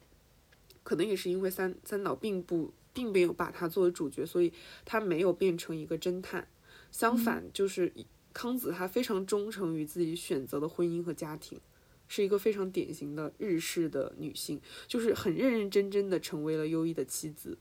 [0.89, 4.51] 可能也是因为三三岛并不并没有把她作为主角，所以
[4.87, 6.49] 她没有变成一个侦探。
[6.91, 7.93] 相反，就是
[8.33, 11.61] 康子她非常忠诚于自己选择的婚姻和家庭。
[12.07, 17.59] 是一个非常典型的日式的女性，就是很认认真真的成为了优一的妻子。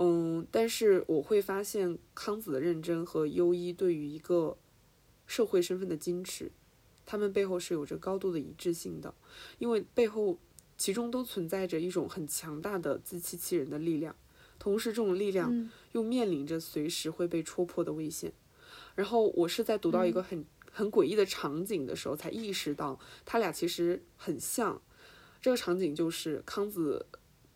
[0.00, 4.58] 嗯，但是我会发现康子的认真和优一对于一个
[5.28, 6.50] 社会身份的矜持，
[7.06, 9.14] 他们背后是有着高度的一致性的，
[9.60, 10.36] 因为背后
[10.76, 14.14] 其中都存在着一种很强大的自欺欺人的力量，
[14.58, 18.32] 同时这种力量又面临着随时会被戳破的危险。
[18.94, 20.44] 然后我是在读到一个很。
[20.74, 24.80] 很诡异的场景的时候，才意识到他俩其实很像。
[25.42, 27.04] 这个场景就是康子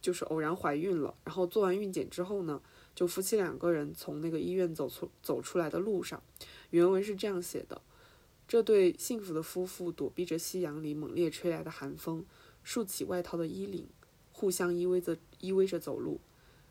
[0.02, 2.60] 就是偶然怀孕了，然后做完孕检之后呢，
[2.94, 6.22] 就夫妻两个人从那个医院走出走出来的路上，
[6.68, 7.80] 原文是这样写的：
[8.47, 12.22] 这对幸福的夫妇躲避着夕阳里猛烈吹来的寒风，
[12.66, 13.86] 竖起外套的衣领，
[14.32, 16.18] 互相依偎着依偎着走路。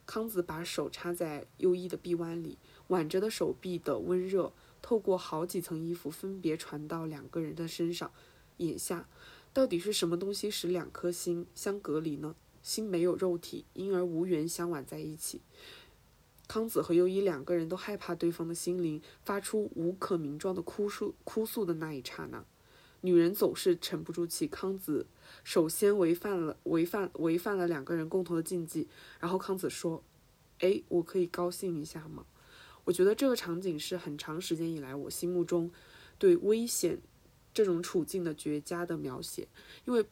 [0.05, 2.57] 康子把手插在优衣的臂弯里，
[2.89, 4.51] 挽着的手臂的温热
[4.81, 8.11] 透过好几层衣服分别传到两个人的身上。
[8.57, 9.07] 眼下，
[9.53, 12.35] 到底是什么东西使两颗心相隔离呢？
[12.61, 15.39] 心没有肉体，因而无缘相挽在一起。
[16.45, 22.43] 康子和优衣两个人都害怕对方的心灵发出无可名状的哭诉，哭诉的那一刹那，
[23.05, 24.47] 女人总是沉不住气。
[24.47, 25.05] 康子
[25.43, 28.87] 首先违反了违反违反了两个人共同的禁忌，
[29.19, 30.03] 然后康子说
[30.59, 32.25] ：“哎，我可以高兴一下吗？”
[32.85, 35.71] 我觉得这个场景是很长时间以来我心目中
[36.19, 36.99] 对危险
[37.53, 39.47] 这种处境的绝佳的描写，
[39.85, 40.05] 因为，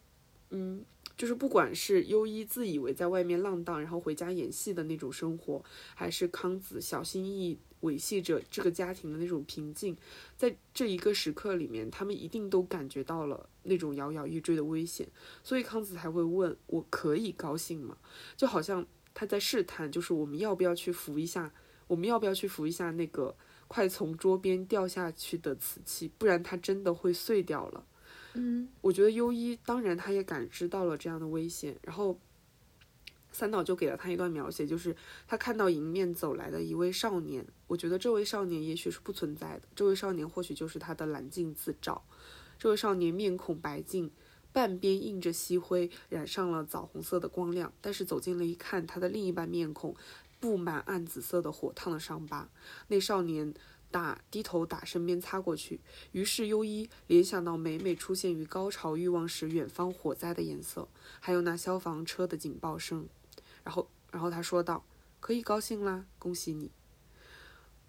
[0.52, 0.86] 嗯。
[1.16, 5.64] 就是不管是优一自以为在外面浪荡，然后回家演戏的那种生活，
[5.94, 9.96] 还是康子小心翼翼维系着这个家庭的那种平静，
[10.36, 15.08] 在这一个时刻里面，他们一定都感觉到了那种摇摇欲坠的危险，
[15.44, 17.98] 所以康子才会问：“我可以高兴吗？”
[18.36, 21.54] 就好像他在试探，就是我们要不要去扶一下，
[21.88, 23.36] 我们要不要去扶一下那个
[23.68, 27.86] 快从桌边掉下去的瓷器，不然它真的会碎掉了。
[28.36, 32.20] 嗯，我觉得优一当然他也感知到了这样的危险，然后
[33.34, 34.96] 三岛就给了他一段描写，就是
[35.28, 42.06] 他看到迎面走来的一位少年，我觉得这位少年也许是不存在的，这位少年或许就是他的蓝镜自照。
[42.58, 44.10] 这位少年面孔白净，
[44.54, 49.94] 半边映着夕灰，染上了枣红色的光亮，但是走近了一看，他的另一半面孔
[50.40, 52.50] 布满暗紫色的火烫的伤疤。
[52.88, 53.54] 那少年。
[53.94, 55.80] 打低头打身边擦过去，
[56.14, 60.90] 于是优一联想到每每出现于高潮欲望时远方火灾的颜色，
[61.20, 63.08] 还有那消防车的警报声。
[63.64, 64.86] 然后，然后他说道
[65.20, 66.72] ：“可以高兴啦，恭喜你。”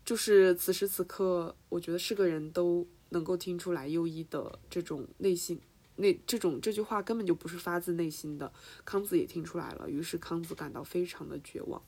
[0.04, 5.60] 就是此时此刻，我觉得是个人都能够听出来优一的这种内心，
[5.96, 8.52] 那这种这句话根本就不是发自内心的。
[8.84, 11.82] 康子也听出来了，于是康子感到非常的绝望，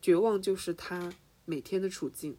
[0.00, 1.12] 绝望就是他
[1.44, 2.36] 每天的处境。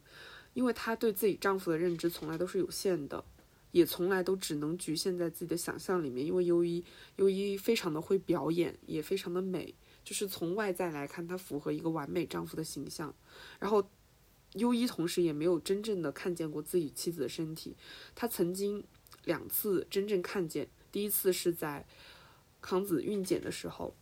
[0.54, 3.26] 因为她对自己丈夫的认知从来都是有限的，
[3.72, 6.24] 也从来都只能局限在自己的想象里面。
[6.24, 9.74] 因为优一，优一非常的会表演，也非常的美，
[10.04, 13.14] 就是从外在来看，她符合一个完美丈夫的形象。
[13.60, 13.88] 然后，
[14.54, 17.76] 优一同时也没有真正的看见过自己妻子的身体。
[18.14, 18.84] 他曾经
[19.26, 21.86] 两次真正看见，第一次是在
[22.62, 23.96] 康子孕检的时候。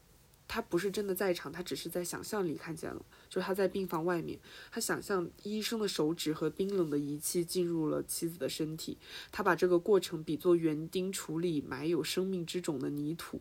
[0.54, 3.06] 他不是真的在场，他只是在想象里看见了。
[3.30, 4.38] 就是他在病房外面，
[4.70, 8.98] 他想象医生的手指和冰冷的仪器进入了妻子的身体。
[9.32, 13.40] 他把这个过程比作园丁处理埋有生命之种的泥土。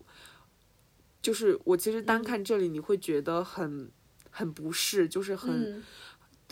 [1.22, 3.90] 就是我其实单看这里，你会觉得很
[4.30, 5.82] 很不适，就是很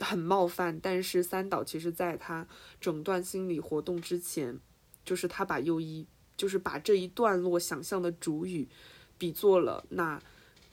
[0.01, 0.79] 很冒犯。
[0.81, 2.47] 但是三岛其实在他
[2.81, 4.59] 整段心理活动之前，
[5.05, 8.69] 就是他把右一，就是把这一段落想象的主语
[9.17, 10.21] 比作了那。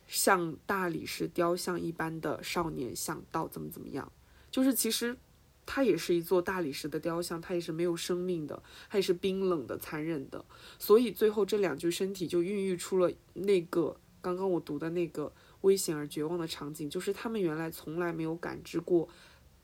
[0.08, 4.12] 像大理石雕像一般的少年想到怎么怎么样，
[4.52, 5.18] 就是其实，
[5.66, 10.44] 它也是一座大理石的雕像，它也是没有生命的，它也是冰冷的、残忍的。
[10.78, 15.32] 所以最后这两具身体就孕育出了那个刚刚我读的那个
[15.62, 19.08] 危险而绝望的场景，就是他们原来从来没有感知过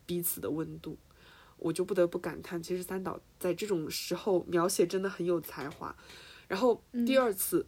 [0.06, 0.98] 彼此的温度。
[1.58, 5.96] 我就不得不感叹，其实三岛在这种时候描写真的很有才华。
[6.48, 7.66] 然后第二次。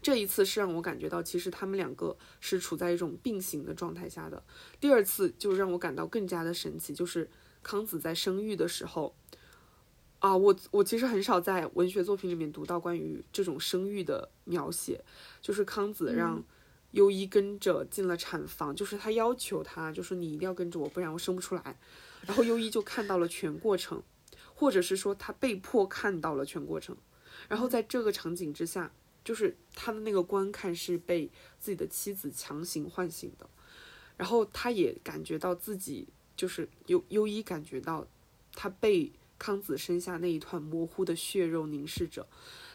[0.00, 4.42] 这一次是让我感觉到，其实他们两个是处在一种并行的状态下的。
[4.78, 7.28] 第二次就让我感到更加的神奇，就是
[7.64, 9.14] 康子在生育的时候，
[10.20, 15.04] 啊，我我其实很少在文学作品里面读到关于这种生育的描写，
[15.40, 16.44] 就是康子让
[16.92, 21.76] 优一跟着进了产房，就是他要求他，就是你一定要跟着我，不然我生不出来。
[22.24, 24.00] 然后优一就看到了全过程，
[24.54, 26.96] 或者是说他被迫看到了全过程。
[27.48, 28.92] 然后在这个场景之下。
[29.28, 33.46] 就是他的那个观看是被自己的妻子强行唤醒的，
[34.16, 38.06] 然后他也感觉到自己就是优优一感觉到
[38.54, 42.26] 他被康子身下那一团模糊的血肉凝视着，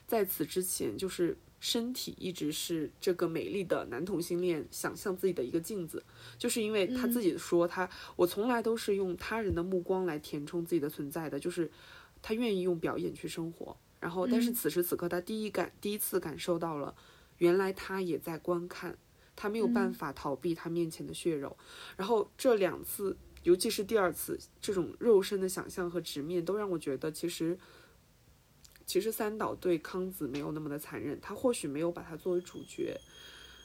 [0.05, 6.05] 在此之前，就是身体一直是这个美丽的男同性恋想象自己的一个镜子，
[6.37, 11.71] 就是因为他自己说他我从来都是用他人的目光来填充自己的存在的，就是
[12.21, 13.75] 他愿意用表演去生活。
[14.03, 16.93] 然后，但是此时此刻，他第一感第一次感受到了，
[17.37, 18.97] 原来他也在观看，
[19.33, 21.55] 他没有办法逃避他面前的血肉。
[21.95, 27.57] 然后这两次，尤其是第二次，这种肉身的想象和直面，都让我觉得，其实
[28.85, 32.99] 其实三岛对康子没有那么的残忍，他或许没有把他作为主角，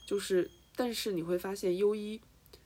[0.06, 2.20] 就是但是你会发现优一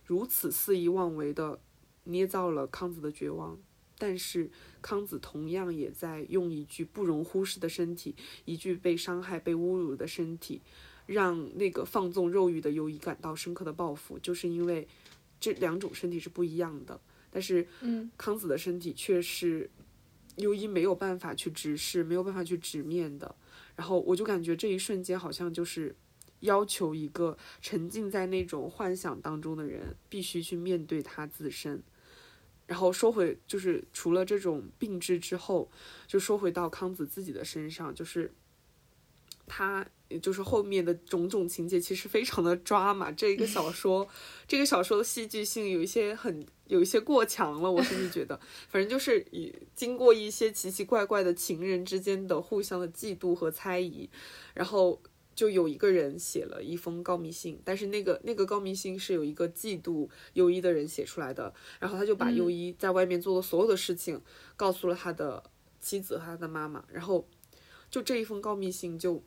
[0.05, 1.59] 如此肆意妄为的
[2.05, 3.59] 捏造了康子的绝望，
[4.05, 4.51] 但是
[4.81, 10.61] 康子同样也在用一具不容忽视的身体，一具被伤害、被侮辱的身体，
[11.07, 14.89] 让那个放纵肉欲的优一感到深刻的报复，就是因为
[15.39, 17.01] 这两种身体是不一样的。
[17.31, 19.71] 但是，嗯，康子的身体却是
[20.39, 23.33] 优一没有办法去直视、没有办法去直面的。
[23.77, 25.95] 然后我就感觉这一瞬间好像就是
[26.41, 31.81] 要求一个沉浸在那种幻想当中的人必须去面对他自身。
[32.73, 35.71] 然后说回，就是除了这种病治之后，
[36.07, 38.33] 就说回到康子自己的身上，就是
[39.47, 39.87] 他。
[40.21, 44.07] 就是后面的种种情节其实非常的抓嘛，这一个小 说，
[44.47, 48.39] 这个小说的戏剧性有一些很有一些过强了，我甚至觉得，
[48.69, 54.11] 反正就是以经过一些奇奇怪怪的情人之间的互相的嫉妒和猜疑，
[54.53, 55.01] 然后
[55.35, 64.21] 就有一个人写了一封告密信，但是那个那个告密信是有一个嫉妒优一的人写出来的，然后他就把优一在外面做的所有的事情
[64.57, 65.43] 告诉了他的
[65.81, 67.27] 妻子和他的妈妈，然后
[67.91, 69.23] 就这一封告密信就。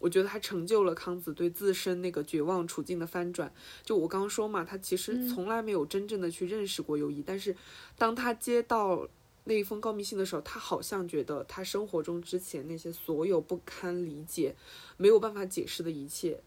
[0.00, 3.52] 我觉得他成就了康子对自身那个绝望处境的翻转。
[3.82, 7.56] 就我刚刚说嘛，他其实从来没有真正的去认识过优一，但是
[7.96, 9.08] 当他接到
[9.48, 14.54] 那一封告密信的时候，他好像觉得他生活中之前那些所有不堪理解、
[14.98, 16.38] 没有办法解释的一切，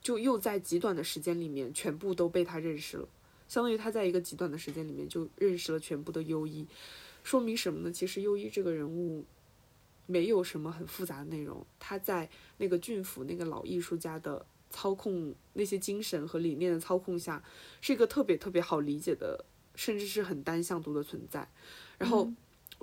[0.00, 3.08] 就又在极短的时间里面全部都被他认识了。
[3.48, 6.64] 相当于他在一个极短的时间里面就认识了全部的优一，
[7.24, 7.92] 说明什么呢？
[7.92, 9.24] 其实优一这个人物。
[10.06, 12.28] 没有什么很复杂的内容，他在
[12.58, 17.42] 那个郡府那个老艺术家的操控，那些精神和理念的操控下，
[17.80, 21.48] 是一个特别特别好理解的，甚至是很单向度的存在。
[21.96, 22.30] 然后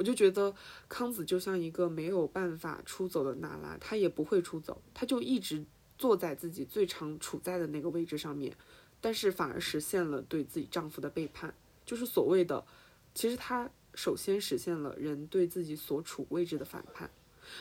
[0.02, 0.52] 我就觉得
[0.90, 5.64] 康子就像一个没有办法出走的娜拉，他也不会出走，他就一直
[5.95, 8.52] 坐在自己最常处在的那个位置上面，
[8.99, 11.53] 但是反而实现了对自己丈夫的背叛，
[11.86, 12.65] 就是所谓的，
[13.14, 13.69] 其实他。
[13.94, 17.11] 首先实现了人对自己所处位置的反叛。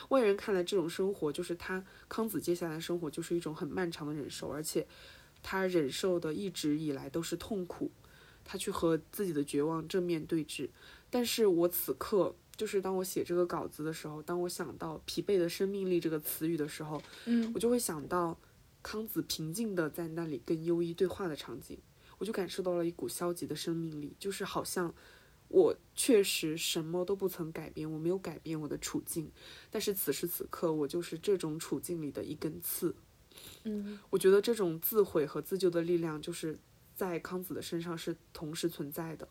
[0.07, 4.87] 外人看来，这种生活就是他康子接下来生活就是一种很漫长的忍受，而且
[5.43, 7.91] 他忍受的一直以来都是痛苦。
[8.45, 10.69] 他去和自己的绝望正面对峙。
[11.11, 18.35] 但是我此刻就是当我写这个稿子的时候，当我想到“疲惫的生命力”这个词语的时候，嗯，我就会想到
[18.81, 21.77] 康子平静的在那里跟优一对话的场景，
[22.17, 24.91] 我就感受到了一股消极的生命力，就是好像。
[25.53, 29.29] 我确实什么都不曾改变，我没有改变我的处境，
[29.69, 32.95] 但是此时此刻，我就是这种处境里的一根刺。
[33.65, 36.57] 嗯，我觉得这种自毁和自救的力量，就是
[36.95, 39.27] 在康子的身上是同时存在的，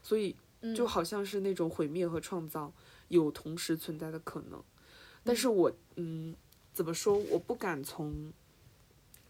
[0.00, 0.36] 所以
[0.72, 2.72] 就好像是那种毁灭和创造
[3.08, 4.62] 有同时存在的可能。
[5.24, 6.36] 但是我，嗯，
[6.72, 7.16] 怎么说？
[7.16, 8.32] 我不敢从。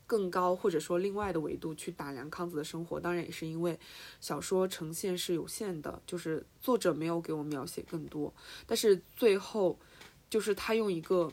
[0.06, 3.76] 更高或者说另外的维度去打量康子的生活，当然也是因为
[4.20, 8.32] 小说呈现是有限的，就是作者没有给我描写更多。
[8.66, 9.78] 但是最后，
[10.28, 11.32] 就是他用一个，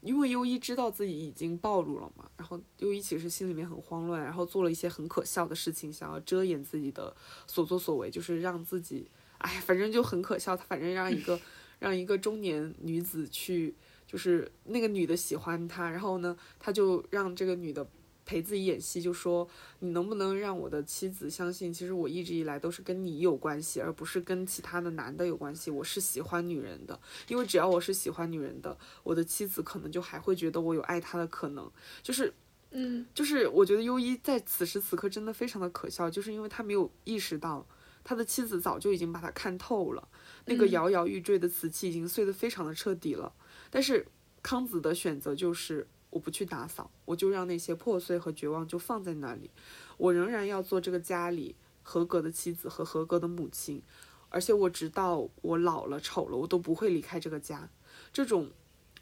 [0.00, 7.14] 因为优一知道自己已经暴露了嘛，然后优一其实心里面很慌乱，然后做了一些很可笑的事情，想要遮掩自己的
[7.46, 9.08] 所作所为，就是让自己，
[9.40, 10.56] 哎，反正就很可笑。
[10.56, 11.38] 他反正让一个
[11.78, 13.74] 让一个中年女子去，
[14.06, 17.86] 就是那个女的喜欢他，然后呢，他就让这个女的。
[18.26, 19.48] 陪自己演戏，就说
[19.80, 25.68] 你能不能让我的妻子相信，其实我一直以来都是跟你有关系，而不是跟其他的男的有关系。
[25.68, 31.68] 我是喜欢女人的，因为只要我是喜欢女人的，我的妻子可能就还会觉得我有爱她的可能。
[32.04, 32.32] 就是，
[32.70, 37.66] 嗯，就是我觉得优一在此时此刻真的非常的可笑，就是因为他没有意识到
[38.10, 40.08] 他的妻子早就已经把他看透了，
[40.46, 43.32] 那个摇摇欲坠的瓷器已经碎得非常的彻底了。
[43.70, 44.04] 但是
[44.42, 45.86] 康子的选择就是。
[46.10, 49.48] 我不去打扫，我就让那些破碎和绝望就放在那里。
[49.96, 51.54] 我仍然要做这个家里
[51.84, 53.80] 合格的妻子和合格的母亲，
[54.28, 57.70] 而且我直到我老了丑了，我都不会离开这个家。
[58.12, 58.50] 这种，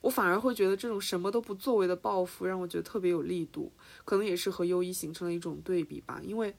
[0.02, 3.72] 我反而会觉得这种什么都不作为的报复，让我觉得特别有力度。
[4.04, 6.54] 可能也是和优一形成了一种对比吧，因为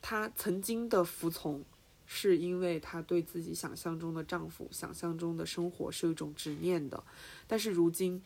[0.00, 1.64] 她曾经的服从，
[2.06, 7.02] 是因为她对自己想象中的丈夫、想象中的生活是有一种执念的，
[7.46, 8.22] 但是如今。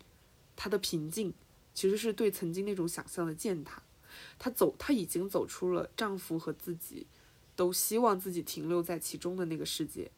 [0.54, 1.32] 她的平静，
[1.72, 3.82] 其实是对曾经那种想象的践踏。
[4.38, 7.06] 她走，她已经走出了丈夫和自己
[7.56, 10.10] 都希望自己停留在其中的那个世界。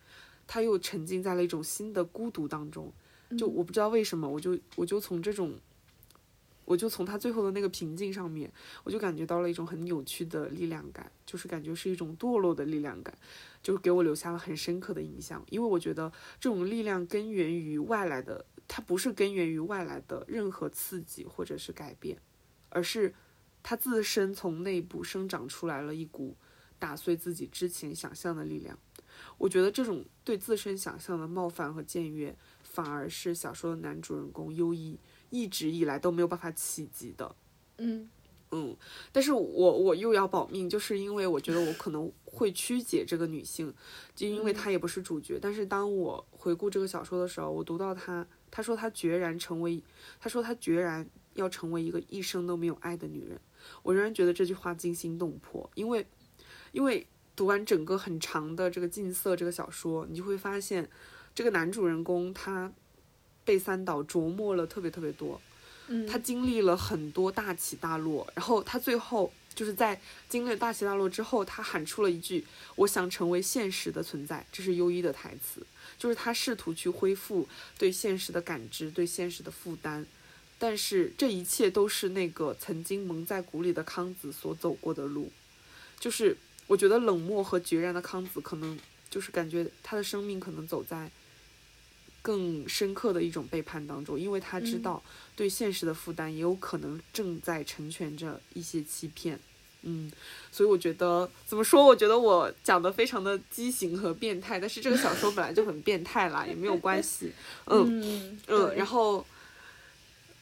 [0.45, 2.93] 她又沉浸在了一种新的孤独当中。
[3.39, 5.55] 就我不知道为什么，我就我就从这种，
[6.65, 13.17] 我就从他最后的那个平静上面，我就感觉到了一种很扭曲的力量感，就是感觉是一种堕落的力量感，
[13.63, 15.45] 就给我留下了很深刻的印象。
[15.51, 18.45] 因为我觉得这种力量根源于外来的。
[18.67, 22.19] 它不是根源于外来的任何刺激或者是改变，
[22.71, 23.13] 而是
[23.63, 26.35] 它自身从内部生长出来了一股
[26.79, 28.79] 打碎自己之前想象的力量。
[29.37, 34.99] 我觉得这种对自身想象的冒犯和僭越，反而是小说的男主人公优一
[35.35, 37.35] 一直以来都没有办法企及的。
[37.79, 38.09] 嗯
[38.53, 38.77] 嗯，
[39.11, 43.75] 但是我我又要保命，就是因为我觉得我可能会曲解这个女性，
[44.15, 45.41] 就因为她也不是主角。
[45.43, 49.83] 但是当我回顾这个小说的时候，我读到她，她说她决然成为，
[50.21, 53.41] 她说她决然要成为一个一生都没有爱的女人。
[53.83, 56.07] 我仍然觉得这句话惊心动魄，因为，
[56.71, 57.05] 因为
[57.35, 60.89] 读完整个很长的这个《禁色》这个小说，你就会发现，
[61.35, 62.73] 这个男主人公他
[63.45, 65.41] 被三岛琢磨了特别特别多。
[65.87, 70.01] 嗯，他经历了很多大起大落，然后他最后就是在
[70.31, 72.43] 经历大起大落之后，他喊出了一句
[72.77, 75.61] ：“我想成为现实的存在。”这是优一的台词，
[75.99, 77.47] 就是他试图去恢复
[77.77, 80.07] 对现实的感知，对现实的负担，
[80.59, 85.31] 但是这一切都是那个曾经蒙在鼓里的康子所走过的路。
[86.01, 86.35] 就是
[86.67, 88.79] 我觉得冷漠和决然的康子，可能
[89.11, 91.11] 就是感觉他的生命可能走在。
[92.25, 95.03] 更深刻的一种背叛当中，因为他知道
[95.37, 99.39] 对现实的负担也有可能正在成全着一些欺骗，
[99.83, 100.11] 嗯，
[100.51, 101.85] 所以我觉得怎么说？
[101.85, 107.31] 我觉得我讲的非常的畸形和变态，但是这个小说本来就很变态啦，也没有关系，
[107.69, 109.27] 嗯嗯，然后，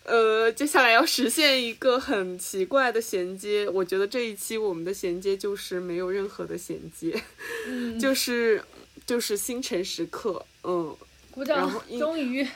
[0.05, 7.21] 呃，接下来要实现一个很奇怪的衔接，我觉得这一期我们的衔接就是没有任何的衔接，
[8.01, 8.63] 就是
[9.05, 10.97] 就是星辰时刻，嗯。
[11.33, 11.69] 鼓掌！
[11.99, 12.47] 终于，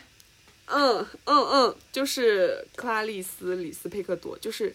[0.67, 4.73] 嗯嗯嗯，就是克拉丽丝·李斯佩克朵，就是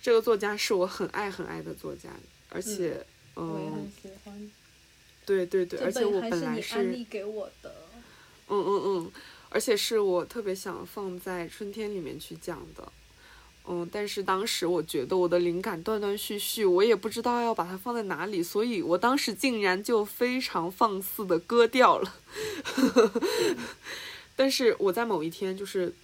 [0.00, 2.08] 这个作家是我很爱很爱的作家，
[2.48, 3.04] 而且，
[3.36, 4.50] 嗯，我也很喜欢。
[5.24, 7.74] 对对对，而且我本来是安利给我的。
[8.48, 9.12] 嗯嗯嗯，
[9.50, 12.90] 而且是我特别想放在春天里面去讲的。
[13.66, 22.14] 嗯，但是当时我觉得我的灵感断断续续，我也不知道要把它放在哪里，所以我当时竟然就非常放肆的割掉了。
[24.34, 25.94] 但是我在某一天，就是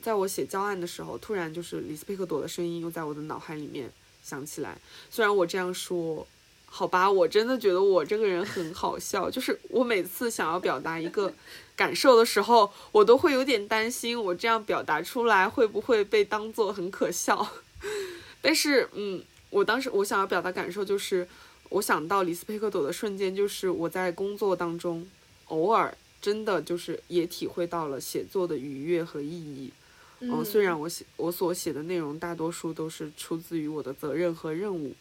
[0.00, 3.92] 在我写教案的时候，突然就是李斯佩克朵的声音又在我的脑海里面
[4.22, 4.78] 响起来。
[5.10, 6.26] 虽然我这样说。
[6.72, 11.34] 好吧，我真的觉得我这个人很好笑，就是我每次想要表达一个
[11.80, 17.54] 感受的时候，我都会有点担心，我这样表达出来会不会被当做很可笑。
[18.42, 21.26] 但是，嗯，我当时我想要表达感受，就是
[21.70, 25.08] 我想到李斯佩克朵的瞬间，就是我在工作当中
[25.46, 29.72] 偶尔真的就是也体会到了写作的愉悦和意义。
[30.18, 34.94] 嗯，虽然我写我所写的内容大多数都是出自于我的责任和任务。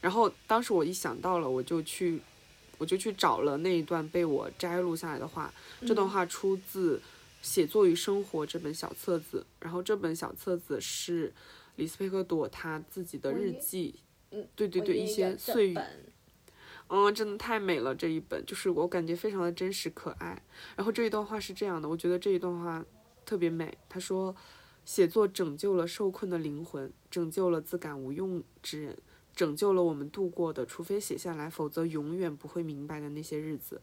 [0.00, 2.20] 然后当时我一想到了，我就去，
[2.84, 5.50] 我就去找了那一段被我摘录下来的话。
[5.86, 6.98] 这段话出自
[7.40, 11.32] 《写作与生活》这本小册子，然后这本小册子是
[11.76, 13.94] 李斯佩克朵他自己的日记。
[14.32, 15.78] 嗯，对对对，一些碎语。
[16.88, 20.42] 嗯，真的太美了这一本，就是我感觉非常的真实可爱。
[20.76, 22.84] 然后这一段话是这样的，我觉得这一段话
[23.24, 23.78] 特别美。
[23.88, 24.36] 他说
[24.84, 28.94] ：“写作拯救了受困的灵魂，拯救了自感无用之人。”
[29.34, 33.80] 拯救了我们度过的，除非写下来，否则永远不会明白的那些日子。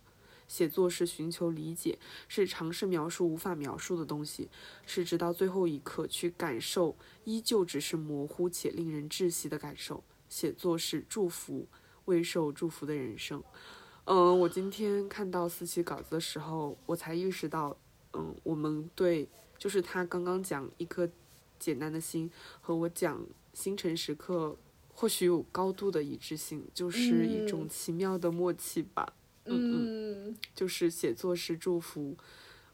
[0.47, 1.97] 写作是寻求理解，
[2.27, 4.49] 是尝试描述无法描述的东西，
[4.85, 10.03] 是直到最后一刻去感受依旧只是模糊且令人窒息的感受。
[10.27, 11.67] 写作是祝福
[12.03, 13.41] 未受祝福的人生。
[14.03, 17.77] 嗯，我今天看到四期稿子的时候，我才意识到，
[18.11, 21.09] 嗯，我们对就是他刚刚讲一颗
[21.57, 22.29] 简单的心，
[22.59, 24.57] 和我讲星辰时刻。
[25.01, 29.11] 或许有高度的一致性，就是一种奇妙的默契吧。
[29.45, 32.15] 嗯嗯，就是写作是祝福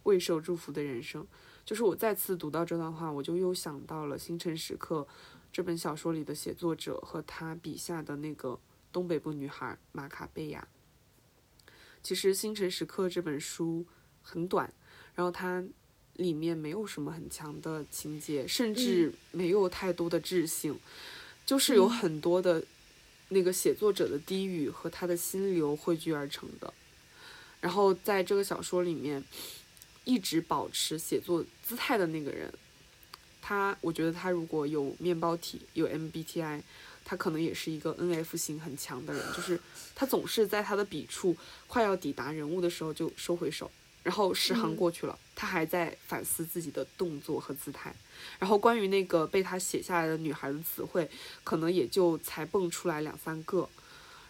[0.04, 1.26] 未受祝福的人生。
[1.64, 5.08] 就是我再次读到这段话，我就又想到了《星辰时刻》
[5.54, 8.60] 这本小说里的写作者和他笔下的那个
[8.92, 10.68] 东北部女孩玛卡贝亚。
[12.04, 13.86] 其实《星辰时刻》这本书
[14.22, 14.74] 很短，
[15.16, 15.64] 然后它
[16.16, 20.78] 里面没有什么很强的情节，甚至没有太多的智性。
[21.48, 22.62] 就是有很多的，
[23.30, 26.74] 那个写作者的低语和他的心流汇聚而成的。
[27.62, 29.24] 然后在这个小说里面，
[30.04, 32.54] 一直保持写作姿态的那个人，
[33.42, 36.62] 他，我觉得他如果有面包体，有 MBTI，
[37.06, 39.24] 他可能也是一个 NF 型很强的人。
[39.34, 39.58] 就是
[39.96, 43.72] 他总是在他的笔触快要抵达人物的时候就收回手。
[44.08, 47.94] 然后十行过去了，他还在反思自己的动作和姿态。
[48.40, 51.10] 然后关于那个被他写下来的女孩的词汇，
[51.44, 53.68] 可能也就才蹦出来两三个。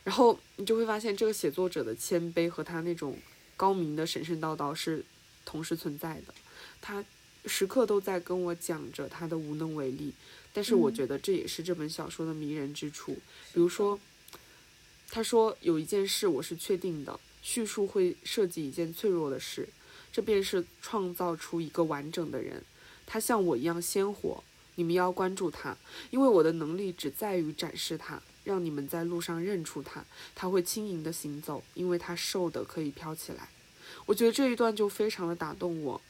[0.04, 3.20] 然后你就会发现，这个写作者的谦卑和他那种
[3.56, 5.06] 高明的神神叨叨是
[5.46, 6.34] 同时存在的。
[6.82, 7.06] 他
[7.46, 10.12] 时刻都在跟我讲着他的无能为力，
[10.52, 13.14] 但是我嗯觉得这也是这本小说的迷人之处。
[13.54, 14.00] 比如说，
[15.12, 19.70] 他说有一件事我是确定的，叙述会涉及一件脆弱的事，
[20.12, 22.62] 这便是创造出一个完整的人。
[23.06, 24.44] 他像我一样鲜活，
[24.76, 25.78] 你们要关注他，
[26.10, 30.04] 因为我的能力只在于展示他，让你们在路上认出他。
[30.36, 33.48] 他会轻盈地行走，因为他瘦的可以飘起来。
[34.06, 36.02] 我觉得这一段就非常的打动我，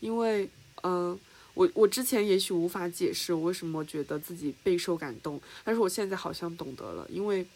[0.00, 0.48] 因为，
[0.84, 1.20] 嗯、
[1.52, 7.46] 我我之前也许无法解释我为什么觉得自己备受感动，但是我现在好像懂得了，因为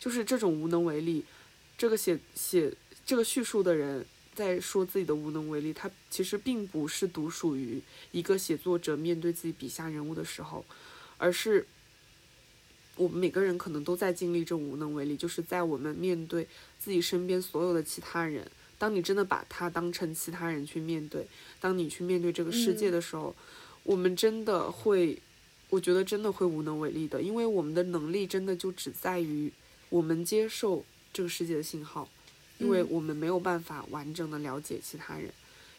[0.00, 1.22] 就是这种无能为力，
[1.78, 2.70] 这个写写
[3.06, 7.80] 这个叙述的人在说自己的无能为力，他其实并不是独属于
[8.10, 10.64] 一个写作者面对自己笔下人物的时候，
[11.16, 11.66] 而是
[12.96, 16.46] 我们每个人可能都在经历这种无能为力，就是在我们面对
[16.78, 18.46] 自己身边所有的其他人。
[18.76, 21.26] 当你真的把他当成其他人去面对，
[21.60, 23.44] 当你去面对这个世界的时候，嗯、
[23.82, 25.18] 我们真的会，
[25.68, 29.52] 我觉得真的会无能为力的，因为我们的能力真的就只在于
[29.88, 30.84] 我们接受
[31.18, 32.08] 这个世界的信号，
[32.58, 35.28] 因为我们没有办法完整的了解其他人，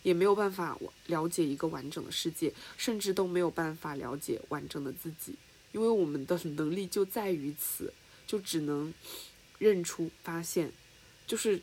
[0.04, 5.36] 也没有办法了解一个完整的世界，甚至都没有办法了解完整的自己，
[5.72, 7.94] 因为我们的能力就在于此，
[8.28, 8.94] 就只能
[9.60, 10.74] 认出、发现，
[11.26, 11.62] 就是。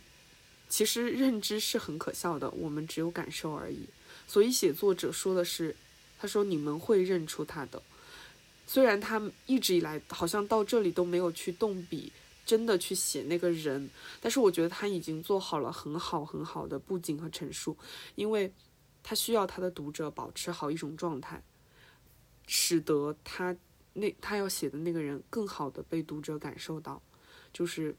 [0.68, 3.86] 其实认知是很可笑的，我们只有感受而已。
[4.26, 5.76] 所以写作者说的是，
[6.18, 7.80] 他说你们会认出他的。
[8.66, 12.10] 虽然他一直以来好像到这里都没有去动笔，
[12.46, 13.90] 真的去写那个人，
[14.20, 17.76] 但是我觉得他已经做好了很好很好的布景和陈述，
[18.14, 18.50] 因为
[19.02, 21.42] 他需要他的读者保持好一种状态，
[22.46, 23.54] 使得他
[23.92, 27.02] 那他要写的那个人更好的被读者感受到，
[27.52, 27.94] 就是。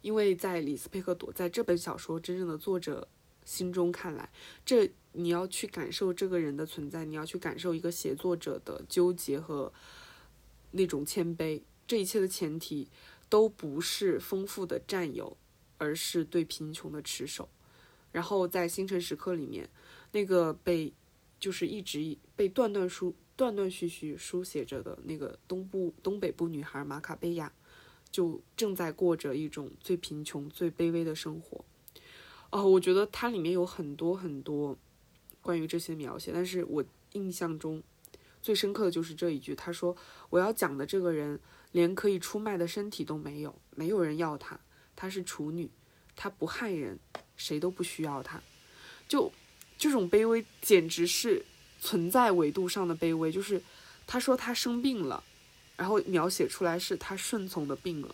[0.00, 3.06] 因为在李斯佩克朵在这本小说真正的作者
[3.44, 4.30] 心中看来，
[4.64, 9.70] 这你要去感受这个人的存在，你要去感受一个写作者的纠结和
[10.70, 12.88] 那种谦卑，这一切的前提
[13.28, 15.36] 都不是丰富的占有，
[15.78, 17.48] 而是对贫穷的持守。
[18.12, 19.68] 然后在《星辰时刻》里面，
[20.12, 20.92] 那个被
[21.40, 27.52] 就是一直被断断书断断续续书写着的那个东部东北部女孩马卡贝亚。
[28.10, 31.62] 就正在过着一种最贫穷、最卑微的生活，
[32.48, 34.74] 哦，我觉得它里面有很多很多
[35.42, 36.82] 关于这些描写，但是我
[37.12, 37.82] 印象中
[38.40, 39.94] 最深刻的就是这一句，他说
[40.30, 41.38] ：“我要讲的这个人
[41.72, 44.58] 连可以出卖的身体都没有，没有人要她，
[44.94, 45.70] 她是处女，
[46.16, 46.98] 她不害人，
[47.36, 48.42] 谁都不需要她。”
[49.08, 49.32] 就
[49.76, 51.44] 这种卑微，简直是
[51.80, 53.32] 存在维度上的卑微。
[53.32, 53.62] 就是
[54.06, 55.24] 他说他生病了。
[55.76, 58.12] 然后描写出来是他顺从的病了，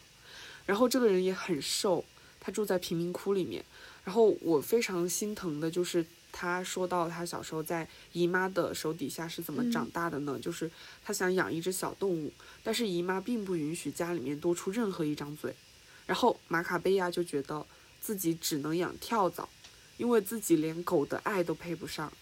[0.66, 2.04] 然后这个人也很瘦，
[2.38, 3.64] 他住在贫民窟里面。
[4.04, 6.04] 然后我非常心疼的就是
[6.36, 10.32] 他说到他小时候在姨妈的手底下是怎么长大的呢？
[10.34, 10.68] 嗯、就是
[11.04, 12.32] 他想养一只小动物，
[12.64, 15.54] 但是姨妈并不允许家里面多出任何一张嘴。
[16.06, 17.64] 然后马卡贝亚就觉得
[18.00, 19.48] 自己只能养跳蚤，
[19.96, 22.12] 因为自己连狗的爱都配不上。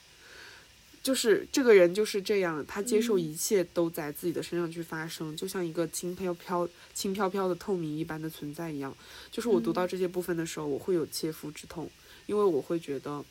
[1.02, 8.94] 就是这个人就是这样，他接受一切都在自己的身上去发生，嗯、就像一个轻飘飘、轻飘飘的透明一般的存在一样。
[9.30, 11.90] 就是我读到这些部分的时候，嗯、我会有切肤之痛，
[12.26, 13.24] 因为我会觉得，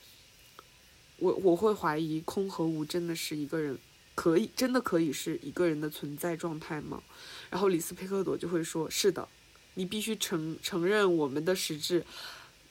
[1.22, 3.78] 我我会怀疑空和无真的是一个人
[4.16, 7.04] 可以真的可以是一个人的存在状态吗？
[7.52, 9.28] 然后李斯佩克朵就会说：“是的，
[9.76, 12.04] 你必须承承认我们的实质。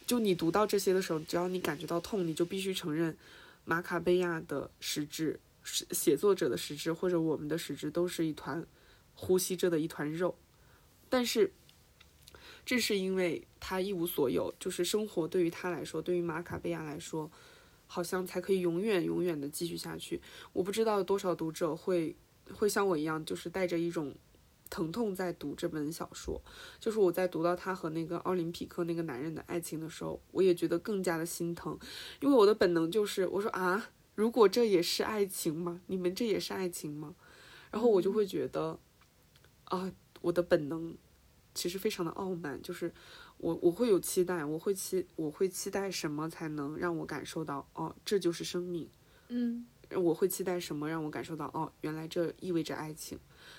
[0.05, 3.17] 就你读到这些的时候，只要你感觉到痛，你就必须承认。”
[3.65, 8.67] 马卡贝亚的实质，写作者的实质，或者我们的实质，都是一团
[9.15, 10.35] 呼吸着的一团肉。
[11.09, 11.53] 但是，
[12.67, 17.31] 正是因为他一无所有，就是生活对于他来说，对于马卡贝亚来说，
[17.93, 20.21] 好像才可以永远永远的继续下去。
[20.53, 22.15] 我不知道多少读者会
[22.55, 24.15] 会像我一样，就是带着一种
[24.71, 26.41] 疼痛在读这本小说。
[26.79, 31.77] 就是我在读到他和那个奥林匹克那个男人的爱情的时候，我也觉得更加的心疼，
[32.21, 35.81] 因为我的本能就是我说啊，如果这也是爱情吗？
[35.89, 37.17] 你们这也是爱情吗？
[37.73, 38.79] 然后我就会觉得，
[39.65, 40.97] 啊，我的本能
[41.55, 42.95] 其实非常的傲慢，就是
[43.41, 48.87] 我我会有期待，我会期我会期待什么才能让我感受到哦，这就是生命，
[49.29, 53.19] 嗯，我会期待什么让我感受到哦，原来这意味着爱情。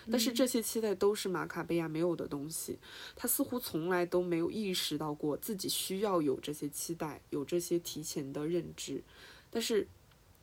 [0.09, 2.77] 但是这些期待都是马卡贝亚没有的东西，
[3.15, 9.03] 他似乎从来都没有意识到过自己需要有这些期待，有这些提前的认知。
[9.49, 9.87] 但是，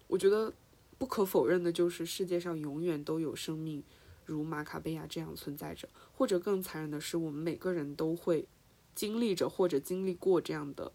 [0.09, 0.53] 我觉得
[0.99, 3.83] 不可否认的就是世界上永远都有生命
[4.27, 8.47] 如马卡贝亚这样存在着，或者更残忍的是，我们每个人都会
[8.99, 10.91] 经历着或者经历过这样的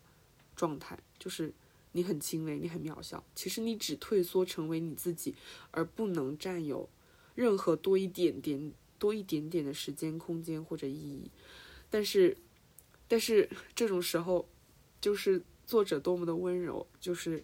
[0.57, 1.53] 状态，就是
[1.93, 3.23] 你很轻微，你很渺小。
[3.33, 5.33] 其实你只退缩成为你自己，
[5.71, 6.89] 而不能占有
[7.33, 11.31] 任何多一点点、多一点点的时间、空间或者意义。
[11.89, 12.35] 但是，
[13.07, 14.49] 但是这种时候，
[14.99, 17.41] 就是作者多么的温柔，就是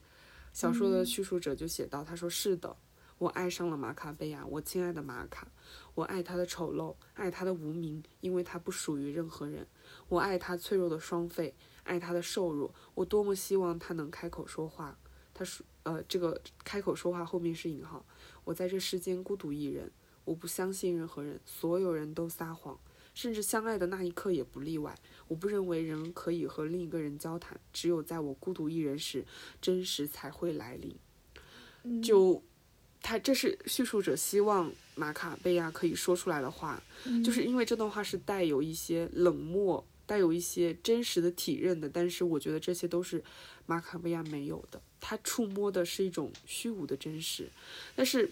[0.52, 2.76] 小说的叙述者就写到，他说：“是的。”
[3.20, 5.46] 我爱上了马卡贝亚，我亲爱的马卡，
[5.94, 9.68] 我爱他的丑陋，爱他的无名，因为他不属于任何人。
[10.08, 12.74] 我爱他脆弱的双肺，爱他的瘦弱。
[12.96, 14.98] 我多么希望他能开口说话。
[15.34, 18.06] 他说，呃，这个开口说话后面是引号。
[18.46, 19.91] 我在这世间孤独一人，
[20.24, 22.80] 我不相信任何人，所有人都撒谎，
[23.14, 24.98] 甚至相爱的那一刻也不例外。
[25.28, 29.26] 我不认为人可以和另一个人交谈，只有在我孤独一人时，
[29.62, 32.02] 真实才会来临。
[32.02, 32.41] 就。
[33.01, 36.81] 他这是叙述者希望马卡贝亚可以说出来的话，
[37.23, 41.89] 就是因为这段话是带有一些冷漠，带有一些真实的体认的。
[41.89, 43.23] 但是我觉得这些都是
[43.65, 47.49] 马卡贝亚没有的，他触摸的是一种虚无的真实。
[47.95, 48.30] 但是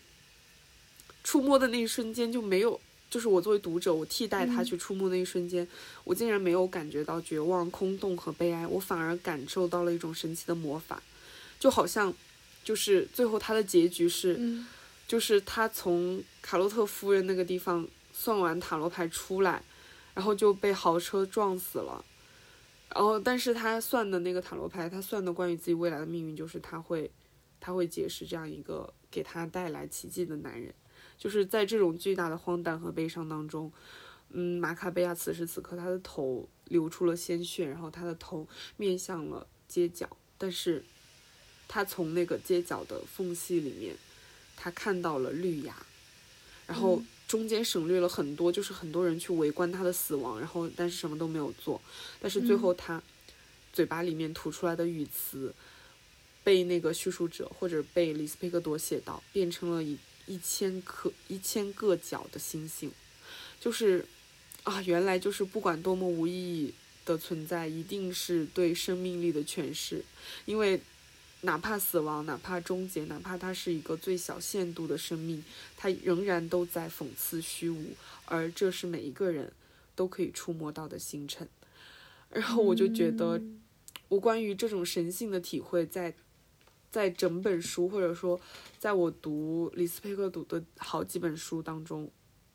[1.23, 2.79] 触摸的那一瞬间就没有，
[3.09, 5.65] 就是我作为读者，我替代他去触摸那一瞬间，
[6.03, 11.01] 我竟然没有感觉到绝望、空洞和悲哀，我反而感受到了一种神奇的魔法，
[11.57, 12.13] 就好像。
[12.67, 14.37] 就是最后他的结局是，
[15.07, 19.63] 就是他从卡洛特夫人那个地方算完塔罗牌出来，
[20.13, 22.03] 然后就被豪车撞死了。
[22.93, 27.09] 然后，但是他算的那个塔罗牌，他算的关于自己未来的命运，就是他会，
[27.61, 30.73] 他会结识这样一个给他带来奇迹的男人。
[31.17, 33.71] 就是在这种巨大的荒诞和悲伤当中，
[34.31, 38.45] 嗯，马卡贝亚此时此刻他的头流出了鲜血，然后他的头
[38.75, 40.83] 面向了街角，但是。
[41.67, 43.95] 他从那个街角的缝隙里面，
[44.55, 45.75] 他看到了绿芽，
[46.65, 51.81] 然后中间省略了很多，就是很多人去围观他的死亡，然后但是什么都没有做，
[52.21, 53.03] 但是最后他
[53.73, 55.53] 嘴巴里面吐出来的语词，
[56.43, 62.89] 被那个叙述者或者被里斯佩克多写到，变成了一一千颗一千个角的星星，
[63.59, 64.05] 就是
[64.63, 66.73] 啊，原来就是不管多么无意义
[67.05, 70.05] 的存在，一定是对生命力的诠释，
[70.45, 70.81] 因为。
[71.41, 75.43] 哪怕死亡，哪怕终结，哪怕它是一个最小限度的生命，
[75.77, 77.91] 它仍然都在讽刺虚无，
[78.25, 79.53] 而这是每一个人
[79.95, 81.47] 都可以触摸到的星辰。
[82.29, 83.41] 然后我就觉得，
[84.09, 86.13] 我关于这种神性的体会，在
[86.91, 88.39] 在整本书，或者说
[88.79, 92.09] 在我读李斯佩克读的好几本书当中，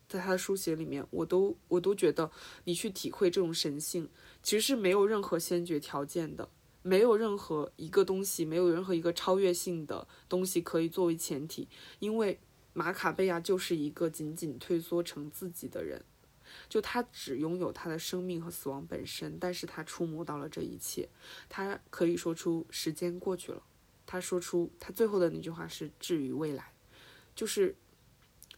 [0.09, 2.29] 在他的书写里面，我都我都觉得，
[2.65, 4.09] 你去体会这种神性，
[4.43, 6.49] 其实是没有任何先决条件的。
[6.83, 11.67] 没有任何一个东西，没有任何一个超越性的东西可以作为前提，
[11.99, 12.39] 因为
[12.73, 16.03] 马卡贝亚就是一个仅仅退缩成自己的人，
[16.67, 21.07] 就他只拥有他的生命和死亡本身，但是他触摸到了这一切，
[21.47, 23.63] 他可以说出时间过去了，
[24.05, 26.73] 他说出他最后的那句话是至于未来，
[27.33, 27.75] 就是，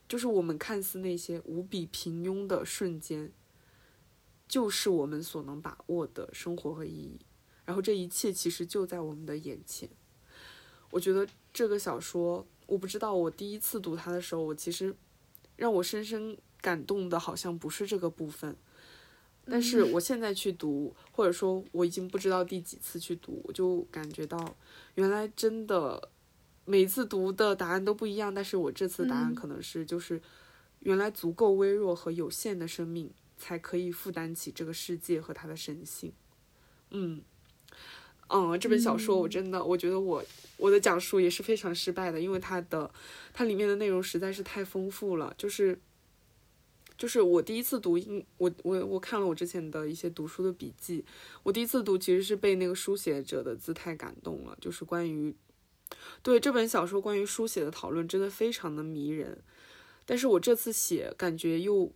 [0.08, 3.32] 就是我们看似那些无比平庸的瞬间，
[4.48, 7.20] 就是我们所能把握的生活和意义。
[7.66, 9.90] 然后这一切其实就在我们的眼前。
[10.92, 14.96] 我觉得这个小说，我不知道我第一次读它的时候，我其实
[15.58, 18.56] 让我深深感动的，好像不是这个部分。
[19.48, 24.56] 但是我现在去读，或者说我已经不知道第几次去读，我就感觉到，
[24.96, 26.10] 原来真的
[26.64, 28.34] 每次读的答案都不一样。
[28.34, 30.22] 但是我这次答案可能是，就是
[30.80, 36.14] 原来足够微弱和有限的生命，才可以负担起这个世界和它的神性。
[36.92, 37.22] 嗯。
[38.28, 40.24] 嗯，这本小说我真的，我觉得我
[40.58, 42.90] 我的讲述也是非常失败的，因为它的
[43.34, 45.34] 它里面的内容实在是太丰富了。
[45.38, 45.80] 就是
[46.98, 48.00] 就是我第一次读，
[48.38, 51.06] 我我我看了我之前的一些读书的笔记，
[51.44, 54.58] 我第一次读其实是被那个书写者的姿态感动了。
[54.60, 55.36] 就是关于
[56.24, 59.38] 对这本小说关于书写的讨论，真的非常的迷人。
[60.06, 61.92] 但是我这次写，感觉又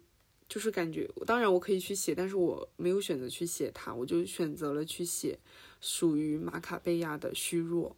[0.48, 5.40] 就是感觉，当然我可以去写，但是我没有选择去写它，我就选择了去写。
[5.80, 7.96] 属于马卡贝亚的虚弱，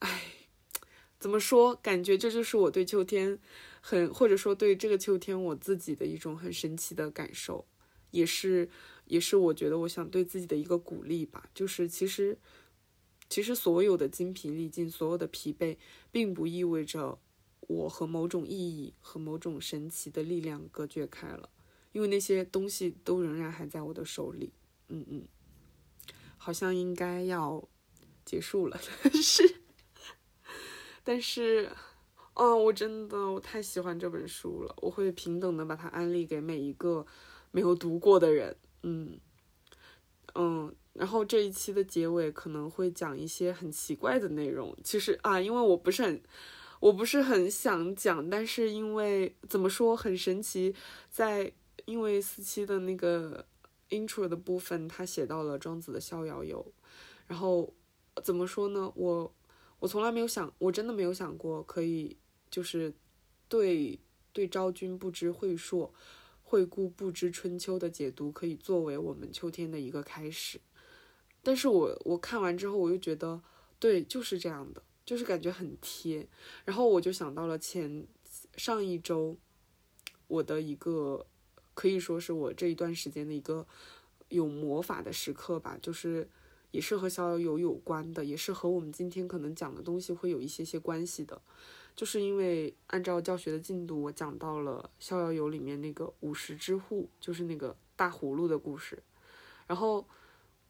[0.00, 0.22] 哎，
[1.18, 1.74] 怎么说？
[1.76, 3.38] 感觉这就是我对秋天
[3.80, 7.66] 很，或者说对这个秋天我自己的一种很神奇的感受，
[8.10, 8.68] 也是，
[9.06, 11.48] 也是我觉得我想对自己的一个鼓励吧。
[11.54, 12.38] 就是其实，
[13.30, 15.78] 其实所有的精疲力尽，所有的疲惫，
[16.12, 17.18] 并不意味着
[17.60, 21.48] 我和某种意义和某种神奇的力量隔绝开了，
[21.92, 24.52] 因为那些东西都仍然还在我的手里。
[24.88, 25.26] 嗯嗯。
[26.46, 27.60] 好像应该要
[28.24, 29.56] 结束了，但 是，
[31.02, 31.68] 但是，
[32.34, 37.04] 哦，我真的我太喜欢这本书了，我会平等的把它安利给每一个
[37.50, 39.18] 没有读过的人，嗯，
[40.36, 44.72] 嗯，然后这一期的结尾可能会讲一些很奇怪的内容。
[44.84, 46.22] 其实啊，因为我不是很，
[46.78, 50.72] 我不是很想讲，但是因为怎么说很神奇，
[51.10, 51.52] 在
[51.86, 53.44] 因为四期的那个
[53.90, 56.64] intro 的部分，他写到了庄子的《逍遥游》，
[57.26, 57.72] 然后
[58.22, 58.92] 怎么说呢？
[58.94, 59.34] 我
[59.78, 62.16] 我从来没有想，我真的没有想过可以
[62.50, 62.92] 就是
[63.48, 63.98] 对
[64.32, 65.92] 对昭君不知晦朔。
[66.48, 70.60] 惠顾不知春秋的解读可以作为我们秋天的一个开始，
[71.42, 73.42] 但是我我看完之后我又觉得，
[73.80, 76.28] 对，就是这样的，就是感觉很贴。
[76.64, 78.06] 然后我就想到了前
[78.56, 79.36] 上一周
[80.28, 81.26] 我的一个
[81.76, 83.66] 可以说是我这一段时间的一个
[84.30, 86.26] 有魔法的时刻吧，就是
[86.70, 91.40] 也是和逍遥游有关的，也是和我们今天可能讲的东西会有一些些关系的。
[91.94, 99.02] 就是因为按照教学的进度，我讲到了《逍遥游》里面那个五十之户，就是那个大葫芦的故事。
[99.66, 100.06] 然后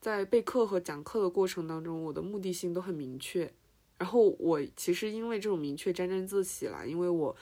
[0.00, 3.52] 在备课和讲课的过程当中，我的目的性都很明确。
[3.98, 7.34] 然后我其实因为这种明确沾沾自喜了，因为我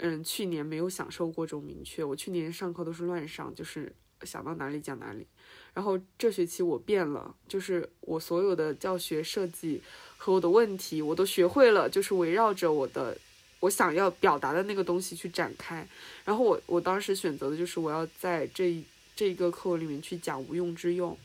[0.00, 5.26] 嗯去年没有享受过这种明确，我去年上课都是乱上，就是想到哪里讲哪里。
[5.72, 9.80] 然后这学期我变了，就是我所有的教学设计。
[10.22, 13.16] 和我的问题，我都学会了，就是围绕着我的
[13.58, 15.88] 我想要表达的那个东西去展开。
[16.26, 18.84] 然后我我当时选择的就是我要在这
[19.16, 21.16] 这一个课文里面去讲无用之用。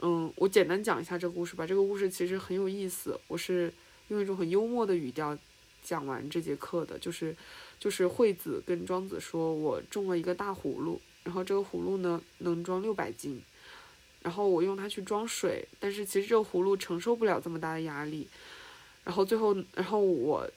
[0.00, 1.66] 嗯，我简单讲一下这个故事吧。
[1.66, 3.72] 这个故事其实很有意思，我是
[4.08, 5.34] 用一种很幽默的语调
[5.82, 6.98] 讲完这节课的。
[6.98, 7.34] 就是
[7.84, 13.42] 就是惠子跟庄子说，我种了一个大葫芦，然后这个葫芦呢能装六百斤。
[14.22, 18.26] 然后我用它去装水，但是其实这个葫芦承受不了这么大的压力。
[19.04, 20.50] 然后最后，然后我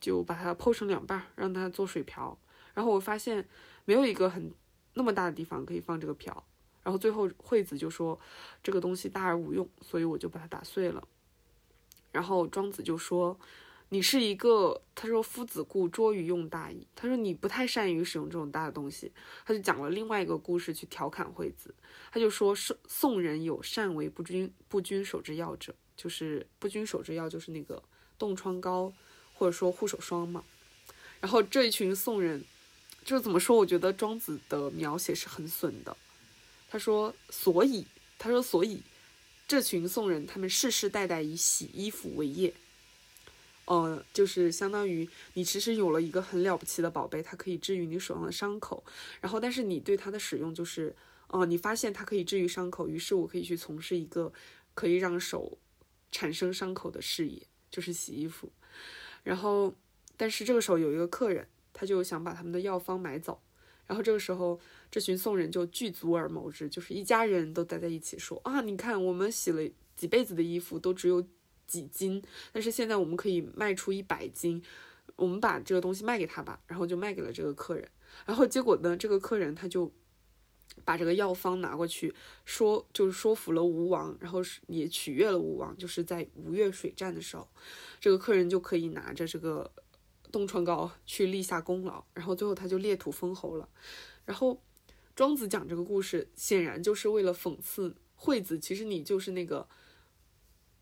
[0.00, 2.36] 就把它剖成两半，让它做水瓢。
[2.74, 3.46] 然后我发现
[3.84, 4.50] 没有一个很
[4.94, 6.42] 那么大的地方可以放这个瓢。
[6.82, 8.18] 然后最后惠子就说
[8.64, 11.06] 这个东西大而无用，所以我就把它打碎了。
[12.10, 13.38] 然后庄子就说。
[13.94, 16.84] 你是一个，他说夫子故拙于用大矣。
[16.96, 19.12] 他说你不太善于使用这种大的东西。
[19.46, 21.72] 他就讲了另外一个故事去调侃惠子。
[22.10, 27.80] 他就说宋宋人有善为不君不君手之药者，就是不君手之药就是那个
[28.18, 28.92] 冻疮膏
[29.32, 30.42] 或者说护手霜嘛。
[31.20, 32.44] 然后这一群宋人，
[33.04, 33.56] 就怎么说？
[33.56, 35.96] 我觉得庄子的描写是很损的。
[36.68, 37.86] 他说所以，
[38.18, 38.82] 他说所以，
[39.46, 42.52] 这群宋人他们世世代代以洗衣服为业。
[43.66, 48.84] 呃，就是相当于你其实有了一个很了不起的宝贝，它可以治愈你手上的伤口。
[49.22, 50.94] 然后，但是你对它的使用就是，
[51.28, 54.30] 哦，你发现它可以治愈伤口，于是我可以去从事一个
[54.74, 55.56] 可以让手
[56.12, 58.52] 产生伤口的事业，就是洗衣服。
[59.22, 59.74] 然后，
[60.16, 63.40] 但是这个时候有一个客人，他就想把他们的药方买走。
[63.86, 64.60] 然后这个时候，
[64.90, 69.62] 这群宋人就聚足而谋之，就是一家人都待在一起说啊，你看我们洗了
[69.96, 71.26] 几辈子的衣服，都只有。
[71.66, 72.22] 几斤？
[72.52, 74.62] 但是现在我们可以卖出一百斤，
[75.16, 77.88] 我们把这个东西卖给他吧，然后就卖给了这个客人。
[78.24, 79.92] 然后结果呢，这个客人他就
[80.84, 82.14] 把这个药方拿过去，
[82.44, 85.76] 说就是说服了吴王，然后也取悦了吴王。
[85.76, 87.48] 就是在吴越水战的时候，
[88.00, 89.70] 这个客人就可以拿着这个
[90.30, 93.68] 冻疮膏去立下功劳，然后最后他就裂土封侯了。
[94.24, 94.60] 然后
[95.14, 99.68] 庄子讲这个故事，显然就是为了讽刺惠子，其实你就是那个。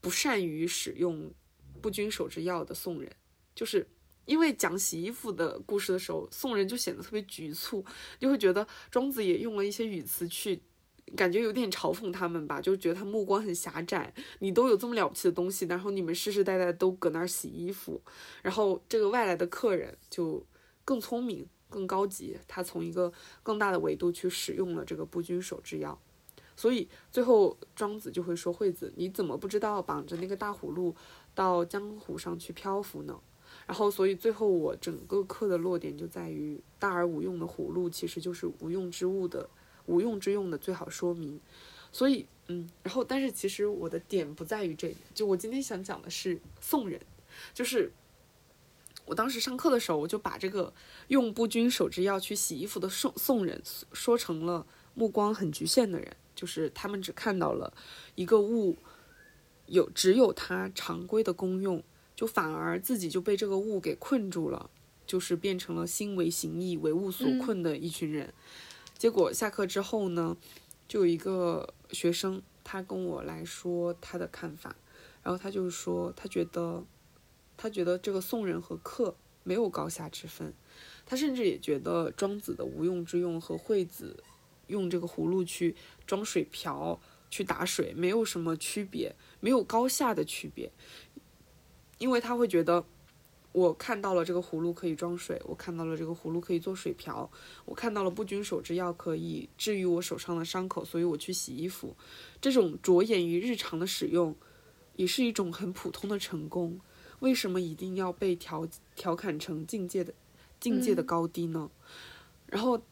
[0.03, 1.33] 不善于使用
[1.81, 3.11] 不均手之药的宋人，
[3.55, 3.89] 就是
[4.27, 7.83] 因为讲洗衣服的故事的时候，宋人就显得特别局促，
[8.19, 10.61] 就会觉得庄子也用了一些语词去，
[11.17, 14.13] 感觉有点嘲讽他们吧，就觉得他目光很狭窄。
[14.41, 18.03] 你都有这么了不起的东西，然后你们世世代代都搁那儿洗衣服，
[18.43, 20.45] 然后这个外来的客人就
[20.85, 23.13] 更聪明、更高级，他从一个
[23.43, 26.01] 更大的维度去使用了这个不均手之药。
[26.63, 30.95] 所以最后庄子就会说：“惠子，你怎么不知道绑着那个大葫芦
[31.35, 33.19] 到江湖上去漂浮呢？”
[33.67, 39.51] 然后，所以最后我整个课的落点就在于大而无用的葫芦其实就是无用之物的
[39.87, 41.41] 无用之用的最好说明。
[41.91, 47.01] 所以，嗯，然后但是其实我的点不在于这里，就我今天想讲的是宋人，
[47.53, 47.91] 就是
[49.05, 50.73] 我当时上课的时候，我就把这个
[51.09, 53.61] 用不君手之药去洗衣服的宋宋人
[53.93, 54.65] 说成了
[54.95, 56.17] 目光很局限的人。
[56.35, 57.73] 就是他们只看到了
[58.15, 58.77] 一个物
[59.67, 61.83] 有只有它常规的功用，
[62.17, 64.71] 就反而自己就被这个物给困住了，
[65.07, 68.33] 就是变成了心为形役、为物所困的一群人。
[68.99, 70.37] 结果下课之后呢，
[70.87, 74.77] 就有一个学生他跟我来说他的看法，
[75.23, 76.85] 然后他就是说他觉得
[77.57, 80.53] 他觉得这个宋人和客没有高下之分，
[81.05, 84.23] 他甚至也觉得庄子的无用之用和惠子。
[84.73, 86.99] 用这个葫芦去装水瓢，
[87.31, 90.73] 去打水，没有什么区别，没有高下的区别，
[91.99, 92.85] 因为他会觉得。
[93.55, 97.31] 我看到了这个葫芦可以装水，我看到了这个葫芦可以做水瓢，
[97.67, 101.95] 我看到了不均手之药可以治愈我手上的伤口，所以我去洗衣服。
[102.41, 104.35] 这种着眼于日常的使用，
[104.97, 106.81] 也是一种很普通的成功。
[107.21, 108.67] 为什么一定要被调
[108.97, 110.15] 调侃成境界的
[110.59, 111.71] 境界的高低呢？
[112.47, 112.83] 然后，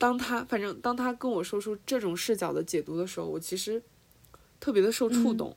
[0.00, 3.80] 当他反正当他跟我说出这种视角的解读的时候，我其实
[4.58, 5.56] 特别的受触动。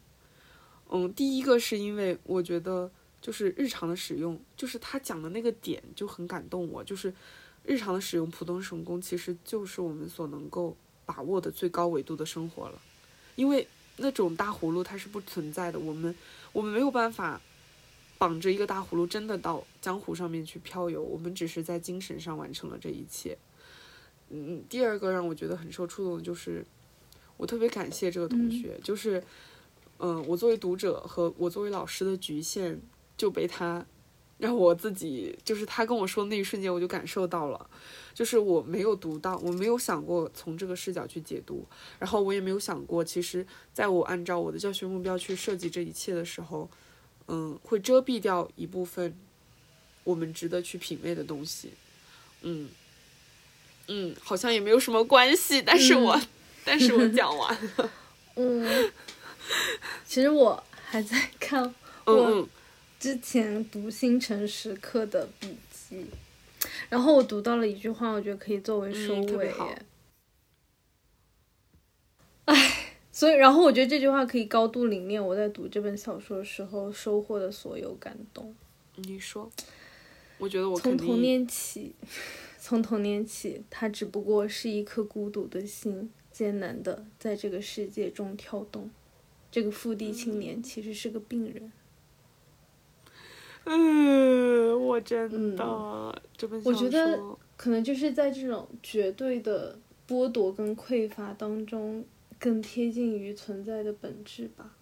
[0.92, 2.92] 嗯，第一个是因为我觉得。
[3.24, 6.84] 就是日常的使用，就是他讲的那个点就很感动我。
[6.84, 7.14] 就是
[7.64, 10.76] 日常的使用，普通神功其实就是我们所能够
[11.06, 12.82] 把握的最高维度的生活了。
[13.36, 13.66] 因为
[13.96, 16.14] 那种大葫芦它是不存在的，我们
[16.52, 17.40] 我们没有办法
[18.18, 23.38] 绑着一个大葫芦真的到江湖上面去漂游，我们只是在精神上完成了这一切。
[24.34, 26.66] 嗯，第二个让我觉得很受触动的就是，
[27.38, 29.24] 我特别感谢这个同学，就是
[30.00, 32.82] 嗯，我作为读者和我作为老师的局限。
[33.16, 33.86] 就被他
[34.40, 37.70] 让我自己，就是他跟我说的那一瞬间，我就感受到了，
[38.12, 41.64] 就是我没有读到，我没有想过从这个视角去解读，
[42.00, 46.68] 然后我也没有想过，其实在我按照我的教学目标去设计这一切的时候，
[47.28, 49.16] 嗯，会遮蔽掉一部分
[50.04, 51.70] 我们值得去品味的东西，
[52.42, 52.68] 嗯
[53.88, 56.20] 嗯，好像也没有什么关系，但是我，
[56.64, 57.92] 但是我讲完了，
[58.36, 58.92] 嗯，
[60.06, 61.74] 其实我还在看，
[62.06, 62.48] 我。
[63.00, 66.06] 之前读《星辰时刻》的笔记，
[66.88, 69.54] 然后我读到了一句话，我觉得可以作为收尾。
[72.46, 78.56] 哎，所以，然后我觉得这句话可以高度凝练我在读这本小说的时候收获的所有感动。
[78.96, 79.52] 你说，
[80.38, 81.94] 我觉得我从童年起，
[82.66, 88.90] 从童年起，他只不过是一颗孤独的心，艰难的在这个世界中跳动。
[89.52, 91.74] 这个腹地青年其实是个病人。
[93.66, 97.22] 嗯，我真的这本我觉得
[97.58, 99.78] 可能就是在这种绝对的
[100.08, 102.06] 剥夺跟匮乏当中，
[102.40, 104.74] 更贴近于存在的本质吧。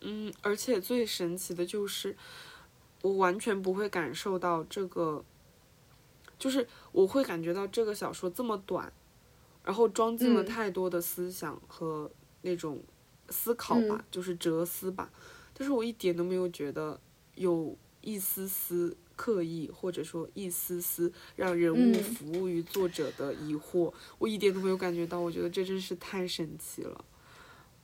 [0.00, 2.16] 嗯，而且最神奇的就是，
[3.02, 5.24] 我完全不会感受到这个，
[6.38, 8.92] 就是我会感觉到这个小说这么短，
[9.64, 12.10] 然后装进了太多的思想和
[12.42, 12.82] 那种
[13.28, 15.10] 思考吧，就是哲思吧，
[15.52, 17.00] 但是我一点都没有觉得
[17.34, 17.76] 有。
[18.06, 25.18] 一丝丝刻意，或者说一丝丝让人物服务于作者的疑惑，我一点都没有感觉到。
[25.18, 27.02] 我觉得这真是太神奇了。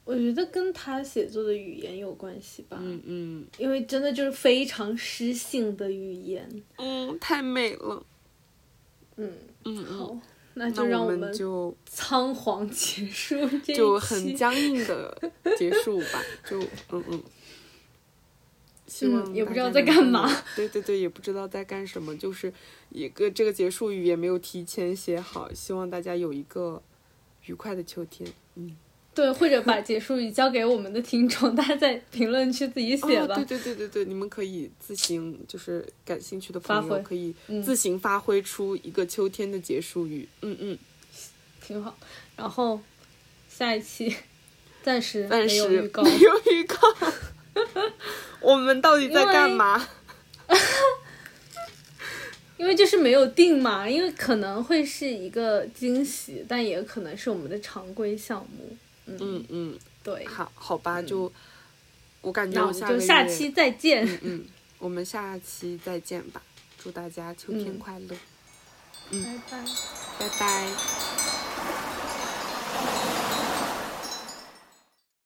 [0.04, 2.76] 我觉得跟他写作的语言有关系吧。
[2.82, 3.46] 嗯嗯。
[3.56, 6.62] 因为真的就是非常诗性的语言。
[6.76, 8.04] 嗯，太美了。
[9.20, 9.32] 嗯
[9.64, 10.18] 嗯好，
[10.54, 15.16] 那就让我们就仓皇结束这就很僵硬的
[15.56, 16.22] 结束吧。
[16.48, 16.60] 就
[16.90, 17.22] 嗯嗯。
[18.86, 20.28] 希望也不知道在干嘛。
[20.56, 22.52] 对对对，也不知道在干什么，就是
[22.88, 25.52] 一个这个结束语也没有提前写好。
[25.54, 26.82] 希望大家有一个
[27.46, 28.28] 愉快的秋天。
[28.56, 28.76] 嗯，
[29.12, 33.34] 对，或者把结束语交给我们的听众，大家在评论区自己写吧。
[33.34, 40.28] 对对对对对，你们可以自行，就是感兴趣的朋友可以自行发挥出一个秋天的结束语。
[40.42, 40.78] 嗯嗯，
[41.60, 41.96] 挺好。
[42.36, 42.80] 然后
[43.48, 44.14] 下一期
[44.82, 46.78] 暂时没有预告，没有预告。
[48.40, 49.88] 我们到底在干嘛？
[52.56, 58.76] 因为就是没有定嘛，因为可能会是一个惊喜，但也可能是我们的常规项目。
[59.18, 61.32] 嗯嗯，对，好，好吧，就
[62.20, 64.06] 我感觉我下就下期再见。
[64.22, 64.44] 嗯，
[64.78, 66.42] 我们下期再见吧，
[66.78, 68.16] 祝大家秋天快乐。
[69.10, 69.64] 嗯，拜拜，
[70.18, 71.19] 拜拜。